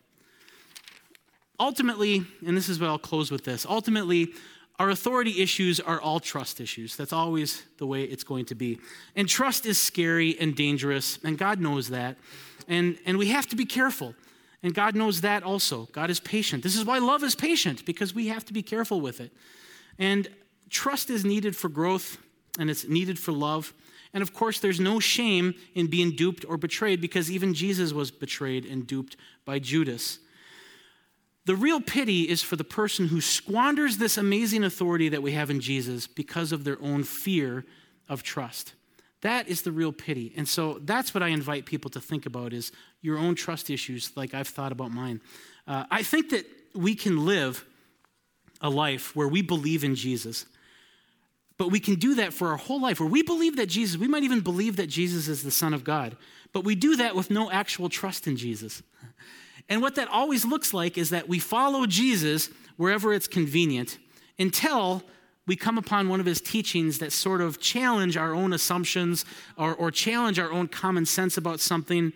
ultimately, 1.58 2.24
and 2.46 2.56
this 2.56 2.68
is 2.68 2.80
what 2.80 2.88
I'll 2.88 2.98
close 2.98 3.30
with 3.30 3.44
this 3.44 3.66
ultimately, 3.66 4.32
our 4.78 4.90
authority 4.90 5.42
issues 5.42 5.80
are 5.80 6.00
all 6.00 6.20
trust 6.20 6.60
issues. 6.60 6.94
That's 6.94 7.12
always 7.12 7.64
the 7.78 7.86
way 7.86 8.04
it's 8.04 8.22
going 8.22 8.44
to 8.46 8.54
be. 8.54 8.78
And 9.16 9.28
trust 9.28 9.66
is 9.66 9.80
scary 9.80 10.38
and 10.38 10.54
dangerous, 10.54 11.18
and 11.24 11.36
God 11.36 11.60
knows 11.60 11.88
that. 11.88 12.16
And, 12.68 12.96
and 13.04 13.18
we 13.18 13.28
have 13.28 13.48
to 13.48 13.56
be 13.56 13.64
careful. 13.64 14.14
And 14.62 14.74
God 14.74 14.94
knows 14.94 15.20
that 15.22 15.42
also. 15.42 15.88
God 15.92 16.10
is 16.10 16.20
patient. 16.20 16.62
This 16.62 16.76
is 16.76 16.84
why 16.84 16.98
love 16.98 17.24
is 17.24 17.34
patient, 17.34 17.84
because 17.86 18.14
we 18.14 18.28
have 18.28 18.44
to 18.44 18.52
be 18.52 18.62
careful 18.62 19.00
with 19.00 19.20
it. 19.20 19.32
And 19.98 20.28
trust 20.70 21.10
is 21.10 21.24
needed 21.24 21.56
for 21.56 21.68
growth, 21.68 22.18
and 22.58 22.70
it's 22.70 22.86
needed 22.86 23.18
for 23.18 23.32
love. 23.32 23.74
And 24.14 24.22
of 24.22 24.32
course, 24.32 24.60
there's 24.60 24.80
no 24.80 25.00
shame 25.00 25.54
in 25.74 25.88
being 25.88 26.14
duped 26.14 26.44
or 26.48 26.56
betrayed 26.56 27.00
because 27.00 27.30
even 27.30 27.52
Jesus 27.52 27.92
was 27.92 28.10
betrayed 28.10 28.64
and 28.64 28.86
duped 28.86 29.16
by 29.44 29.58
Judas. 29.58 30.18
The 31.48 31.56
real 31.56 31.80
pity 31.80 32.28
is 32.28 32.42
for 32.42 32.56
the 32.56 32.62
person 32.62 33.08
who 33.08 33.22
squanders 33.22 33.96
this 33.96 34.18
amazing 34.18 34.64
authority 34.64 35.08
that 35.08 35.22
we 35.22 35.32
have 35.32 35.48
in 35.48 35.60
Jesus 35.60 36.06
because 36.06 36.52
of 36.52 36.62
their 36.62 36.76
own 36.82 37.04
fear 37.04 37.64
of 38.06 38.22
trust. 38.22 38.74
That 39.22 39.48
is 39.48 39.62
the 39.62 39.72
real 39.72 39.90
pity. 39.90 40.34
And 40.36 40.46
so 40.46 40.78
that's 40.82 41.14
what 41.14 41.22
I 41.22 41.28
invite 41.28 41.64
people 41.64 41.90
to 41.92 42.02
think 42.02 42.26
about 42.26 42.52
is 42.52 42.70
your 43.00 43.16
own 43.16 43.34
trust 43.34 43.70
issues 43.70 44.14
like 44.14 44.34
I've 44.34 44.48
thought 44.48 44.72
about 44.72 44.90
mine. 44.90 45.22
Uh, 45.66 45.86
I 45.90 46.02
think 46.02 46.28
that 46.32 46.44
we 46.74 46.94
can 46.94 47.24
live 47.24 47.64
a 48.60 48.68
life 48.68 49.16
where 49.16 49.26
we 49.26 49.40
believe 49.40 49.84
in 49.84 49.94
Jesus. 49.94 50.44
But 51.56 51.70
we 51.70 51.80
can 51.80 51.94
do 51.94 52.16
that 52.16 52.34
for 52.34 52.48
our 52.48 52.58
whole 52.58 52.82
life, 52.82 53.00
where 53.00 53.08
we 53.08 53.22
believe 53.22 53.56
that 53.56 53.70
Jesus, 53.70 53.96
we 53.96 54.06
might 54.06 54.22
even 54.22 54.40
believe 54.40 54.76
that 54.76 54.88
Jesus 54.88 55.28
is 55.28 55.44
the 55.44 55.50
Son 55.50 55.72
of 55.72 55.82
God, 55.82 56.14
but 56.52 56.64
we 56.64 56.74
do 56.74 56.96
that 56.96 57.16
with 57.16 57.30
no 57.30 57.50
actual 57.50 57.88
trust 57.88 58.26
in 58.26 58.36
Jesus. 58.36 58.82
And 59.68 59.82
what 59.82 59.96
that 59.96 60.08
always 60.08 60.44
looks 60.44 60.72
like 60.72 60.96
is 60.96 61.10
that 61.10 61.28
we 61.28 61.38
follow 61.38 61.86
Jesus 61.86 62.50
wherever 62.76 63.12
it's 63.12 63.28
convenient 63.28 63.98
until 64.38 65.02
we 65.46 65.56
come 65.56 65.78
upon 65.78 66.08
one 66.08 66.20
of 66.20 66.26
his 66.26 66.40
teachings 66.40 66.98
that 66.98 67.12
sort 67.12 67.40
of 67.40 67.58
challenge 67.58 68.16
our 68.16 68.34
own 68.34 68.52
assumptions 68.52 69.24
or, 69.56 69.74
or 69.74 69.90
challenge 69.90 70.38
our 70.38 70.52
own 70.52 70.68
common 70.68 71.06
sense 71.06 71.36
about 71.36 71.58
something. 71.58 72.12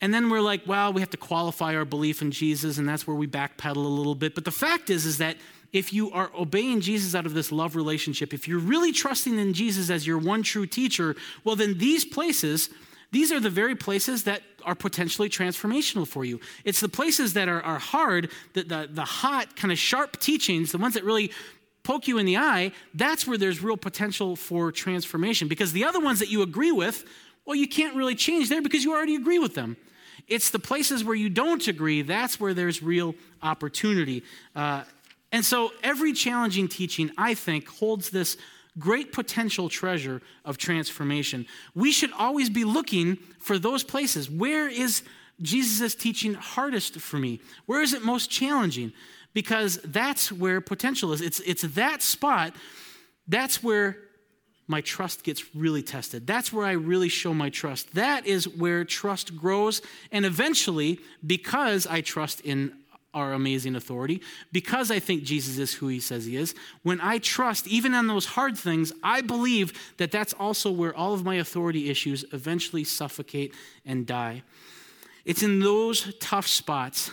And 0.00 0.12
then 0.12 0.28
we're 0.30 0.42
like, 0.42 0.66
well, 0.66 0.92
we 0.92 1.00
have 1.00 1.10
to 1.10 1.16
qualify 1.16 1.74
our 1.74 1.86
belief 1.86 2.20
in 2.20 2.30
Jesus, 2.30 2.78
and 2.78 2.88
that's 2.88 3.06
where 3.06 3.16
we 3.16 3.26
backpedal 3.26 3.76
a 3.76 3.80
little 3.80 4.14
bit. 4.14 4.34
But 4.34 4.44
the 4.44 4.50
fact 4.50 4.90
is, 4.90 5.06
is 5.06 5.18
that 5.18 5.36
if 5.72 5.92
you 5.92 6.10
are 6.12 6.30
obeying 6.38 6.80
Jesus 6.80 7.14
out 7.14 7.26
of 7.26 7.34
this 7.34 7.50
love 7.50 7.74
relationship, 7.76 8.32
if 8.32 8.46
you're 8.46 8.58
really 8.58 8.92
trusting 8.92 9.38
in 9.38 9.52
Jesus 9.54 9.90
as 9.90 10.06
your 10.06 10.18
one 10.18 10.42
true 10.42 10.66
teacher, 10.66 11.16
well, 11.44 11.56
then 11.56 11.78
these 11.78 12.04
places 12.04 12.70
these 13.10 13.32
are 13.32 13.40
the 13.40 13.50
very 13.50 13.74
places 13.74 14.24
that 14.24 14.42
are 14.64 14.74
potentially 14.74 15.28
transformational 15.28 16.06
for 16.06 16.24
you. 16.24 16.40
It's 16.64 16.80
the 16.80 16.88
places 16.88 17.32
that 17.34 17.48
are, 17.48 17.62
are 17.62 17.78
hard, 17.78 18.30
the, 18.52 18.62
the, 18.64 18.88
the 18.90 19.04
hot, 19.04 19.56
kind 19.56 19.72
of 19.72 19.78
sharp 19.78 20.18
teachings, 20.20 20.72
the 20.72 20.78
ones 20.78 20.94
that 20.94 21.04
really 21.04 21.32
poke 21.84 22.06
you 22.06 22.18
in 22.18 22.26
the 22.26 22.36
eye, 22.36 22.72
that's 22.92 23.26
where 23.26 23.38
there's 23.38 23.62
real 23.62 23.78
potential 23.78 24.36
for 24.36 24.70
transformation. 24.70 25.48
Because 25.48 25.72
the 25.72 25.84
other 25.84 26.00
ones 26.00 26.18
that 26.18 26.28
you 26.28 26.42
agree 26.42 26.72
with, 26.72 27.04
well, 27.46 27.56
you 27.56 27.66
can't 27.66 27.96
really 27.96 28.14
change 28.14 28.50
there 28.50 28.60
because 28.60 28.84
you 28.84 28.92
already 28.92 29.14
agree 29.14 29.38
with 29.38 29.54
them. 29.54 29.78
It's 30.26 30.50
the 30.50 30.58
places 30.58 31.02
where 31.02 31.14
you 31.14 31.30
don't 31.30 31.66
agree, 31.66 32.02
that's 32.02 32.38
where 32.38 32.52
there's 32.52 32.82
real 32.82 33.14
opportunity. 33.42 34.22
Uh, 34.54 34.84
and 35.32 35.42
so 35.42 35.72
every 35.82 36.12
challenging 36.12 36.68
teaching, 36.68 37.10
I 37.16 37.32
think, 37.32 37.66
holds 37.68 38.10
this 38.10 38.36
great 38.78 39.12
potential 39.12 39.68
treasure 39.68 40.22
of 40.44 40.58
transformation. 40.58 41.46
We 41.74 41.92
should 41.92 42.12
always 42.12 42.50
be 42.50 42.64
looking 42.64 43.16
for 43.38 43.58
those 43.58 43.82
places. 43.82 44.30
Where 44.30 44.68
is 44.68 45.02
Jesus' 45.40 45.94
teaching 45.94 46.34
hardest 46.34 46.94
for 47.00 47.16
me? 47.16 47.40
Where 47.66 47.82
is 47.82 47.92
it 47.92 48.04
most 48.04 48.30
challenging? 48.30 48.92
Because 49.34 49.78
that's 49.84 50.32
where 50.32 50.60
potential 50.60 51.12
is. 51.12 51.20
It's, 51.20 51.40
it's 51.40 51.62
that 51.62 52.02
spot, 52.02 52.54
that's 53.26 53.62
where 53.62 53.98
my 54.66 54.82
trust 54.82 55.24
gets 55.24 55.54
really 55.54 55.82
tested. 55.82 56.26
That's 56.26 56.52
where 56.52 56.66
I 56.66 56.72
really 56.72 57.08
show 57.08 57.32
my 57.32 57.48
trust. 57.48 57.94
That 57.94 58.26
is 58.26 58.46
where 58.46 58.84
trust 58.84 59.34
grows. 59.36 59.80
And 60.12 60.26
eventually, 60.26 61.00
because 61.26 61.86
I 61.86 62.02
trust 62.02 62.42
in 62.42 62.74
our 63.14 63.32
amazing 63.32 63.74
authority, 63.74 64.20
because 64.52 64.90
I 64.90 64.98
think 64.98 65.24
Jesus 65.24 65.58
is 65.58 65.74
who 65.74 65.88
he 65.88 65.98
says 65.98 66.26
he 66.26 66.36
is, 66.36 66.54
when 66.82 67.00
I 67.00 67.18
trust, 67.18 67.66
even 67.66 67.94
on 67.94 68.06
those 68.06 68.26
hard 68.26 68.56
things, 68.56 68.92
I 69.02 69.22
believe 69.22 69.72
that 69.96 70.10
that's 70.10 70.34
also 70.34 70.70
where 70.70 70.94
all 70.94 71.14
of 71.14 71.24
my 71.24 71.36
authority 71.36 71.88
issues 71.88 72.24
eventually 72.32 72.84
suffocate 72.84 73.54
and 73.84 74.06
die. 74.06 74.42
It's 75.24 75.42
in 75.42 75.60
those 75.60 76.14
tough 76.20 76.46
spots, 76.46 77.10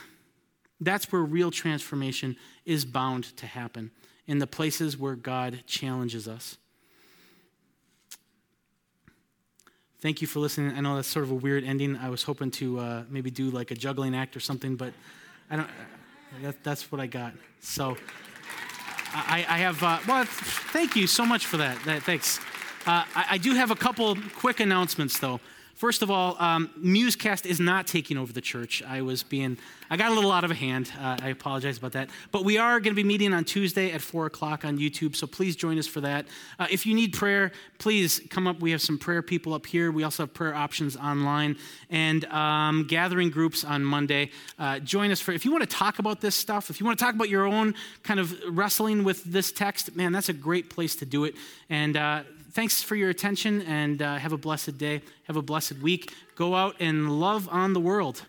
that's 0.81 1.11
where 1.11 1.21
real 1.21 1.51
transformation 1.51 2.35
is 2.65 2.85
bound 2.85 3.35
to 3.37 3.45
happen, 3.45 3.91
in 4.27 4.39
the 4.39 4.47
places 4.47 4.97
where 4.97 5.15
God 5.15 5.63
challenges 5.65 6.27
us. 6.27 6.57
Thank 10.01 10.21
you 10.21 10.27
for 10.27 10.39
listening. 10.39 10.77
I 10.77 10.81
know 10.81 10.97
that's 10.97 11.07
sort 11.07 11.23
of 11.23 11.31
a 11.31 11.35
weird 11.35 11.63
ending. 11.63 11.95
I 11.95 12.09
was 12.09 12.21
hoping 12.21 12.51
to 12.51 12.79
uh, 12.79 13.03
maybe 13.09 13.31
do 13.31 13.49
like 13.49 13.71
a 13.71 13.75
juggling 13.75 14.13
act 14.13 14.35
or 14.35 14.39
something, 14.39 14.75
but 14.75 14.93
I 15.49 15.55
don't. 15.57 15.69
That, 16.41 16.63
that's 16.63 16.91
what 16.91 16.99
I 16.99 17.07
got. 17.07 17.33
So 17.61 17.95
I, 19.13 19.45
I 19.47 19.57
have. 19.59 19.81
Uh, 19.81 19.99
well, 20.07 20.25
thank 20.25 20.95
you 20.95 21.07
so 21.07 21.25
much 21.25 21.45
for 21.45 21.57
that. 21.57 21.81
that 21.85 22.03
thanks. 22.03 22.39
Uh, 22.85 23.03
I, 23.15 23.25
I, 23.31 23.37
do 23.37 23.53
have 23.55 23.71
a 23.71 23.75
couple 23.75 24.15
quick 24.35 24.59
announcements, 24.59 25.17
though. 25.17 25.39
First 25.76 26.01
of 26.01 26.09
all, 26.09 26.38
um, 26.39 26.69
Musecast 26.82 27.45
is 27.45 27.59
not 27.59 27.86
taking 27.86 28.17
over 28.17 28.32
the 28.32 28.39
church. 28.39 28.82
I 28.88 29.01
was 29.01 29.23
being, 29.23 29.57
I 29.89 29.97
got 29.97 30.09
a 30.09 30.15
little 30.15 30.32
out 30.32 30.45
of 30.45 30.51
hand. 30.51 30.89
Uh, 30.97 31.17
I 31.21 31.30
apologize 31.30 31.78
about 31.78 31.91
that. 31.91 32.09
But 32.32 32.45
we 32.45 32.57
are 32.57 32.80
going 32.80 32.95
to 32.95 33.01
be 33.01 33.03
meeting 33.03 33.34
on 33.34 33.43
Tuesday 33.43 33.91
at 33.91 33.99
4 33.99 34.28
o'clock 34.28 34.63
on 34.63 34.80
YouTube, 34.80 35.17
so 35.17 35.28
please 35.28 35.53
join 35.53 35.78
us 35.78 35.86
for 35.86 35.99
that. 35.99 36.28
Uh, 36.57 36.67
if 36.71 36.86
you 36.86 36.95
need 36.95 37.11
prayer, 37.11 37.51
please 37.78 38.21
come 38.30 38.47
up. 38.47 38.61
We 38.61 38.71
have 38.71 38.82
some 38.82 38.97
prayer 38.97 39.21
people 39.21 39.53
up 39.53 39.65
here. 39.65 39.91
We 39.91 40.03
also 40.03 40.23
have 40.23 40.34
prayer 40.34 40.55
options 40.55 40.95
online 40.95 41.57
and 41.89 42.23
um, 42.26 42.86
gathering 42.88 43.30
groups 43.30 43.65
on 43.65 43.84
Monday. 43.84 44.32
Uh, 44.57 44.80
join 44.80 45.11
us 45.11 45.19
for, 45.19 45.34
if 45.34 45.43
you 45.43 45.51
want 45.51 45.69
to 45.69 45.76
talk 45.76 45.99
about 45.99 46.21
this 46.21 46.36
stuff, 46.36 46.69
if 46.69 46.80
you 46.80 46.86
want 46.86 46.97
to 46.97 47.03
talk 47.03 47.15
about 47.15 47.28
your 47.28 47.45
own 47.45 47.76
kind 48.01 48.21
of 48.21 48.34
wrestling 48.47 49.03
with 49.03 49.26
this 49.26 49.51
text, 49.51 49.93
man, 49.93 50.13
that's 50.13 50.30
a 50.30 50.34
great 50.34 50.69
place 50.69 50.95
to 50.95 51.05
do 51.05 51.26
it. 51.26 51.36
And 51.69 51.97
uh, 51.97 52.23
thanks 52.56 52.82
for 52.82 52.95
your 52.95 53.10
attention 53.10 53.62
and 53.64 54.01
uh, 54.01 54.16
have 54.16 54.32
a 54.32 54.38
blessed 54.38 54.78
day. 54.78 55.01
Have 55.26 55.36
a 55.36 55.41
blessed 55.41 55.80
week. 55.80 56.14
Go 56.36 56.56
out 56.56 56.76
and 56.80 57.20
love 57.20 57.49
on 57.51 57.74
the 57.74 57.82
world. 57.82 58.24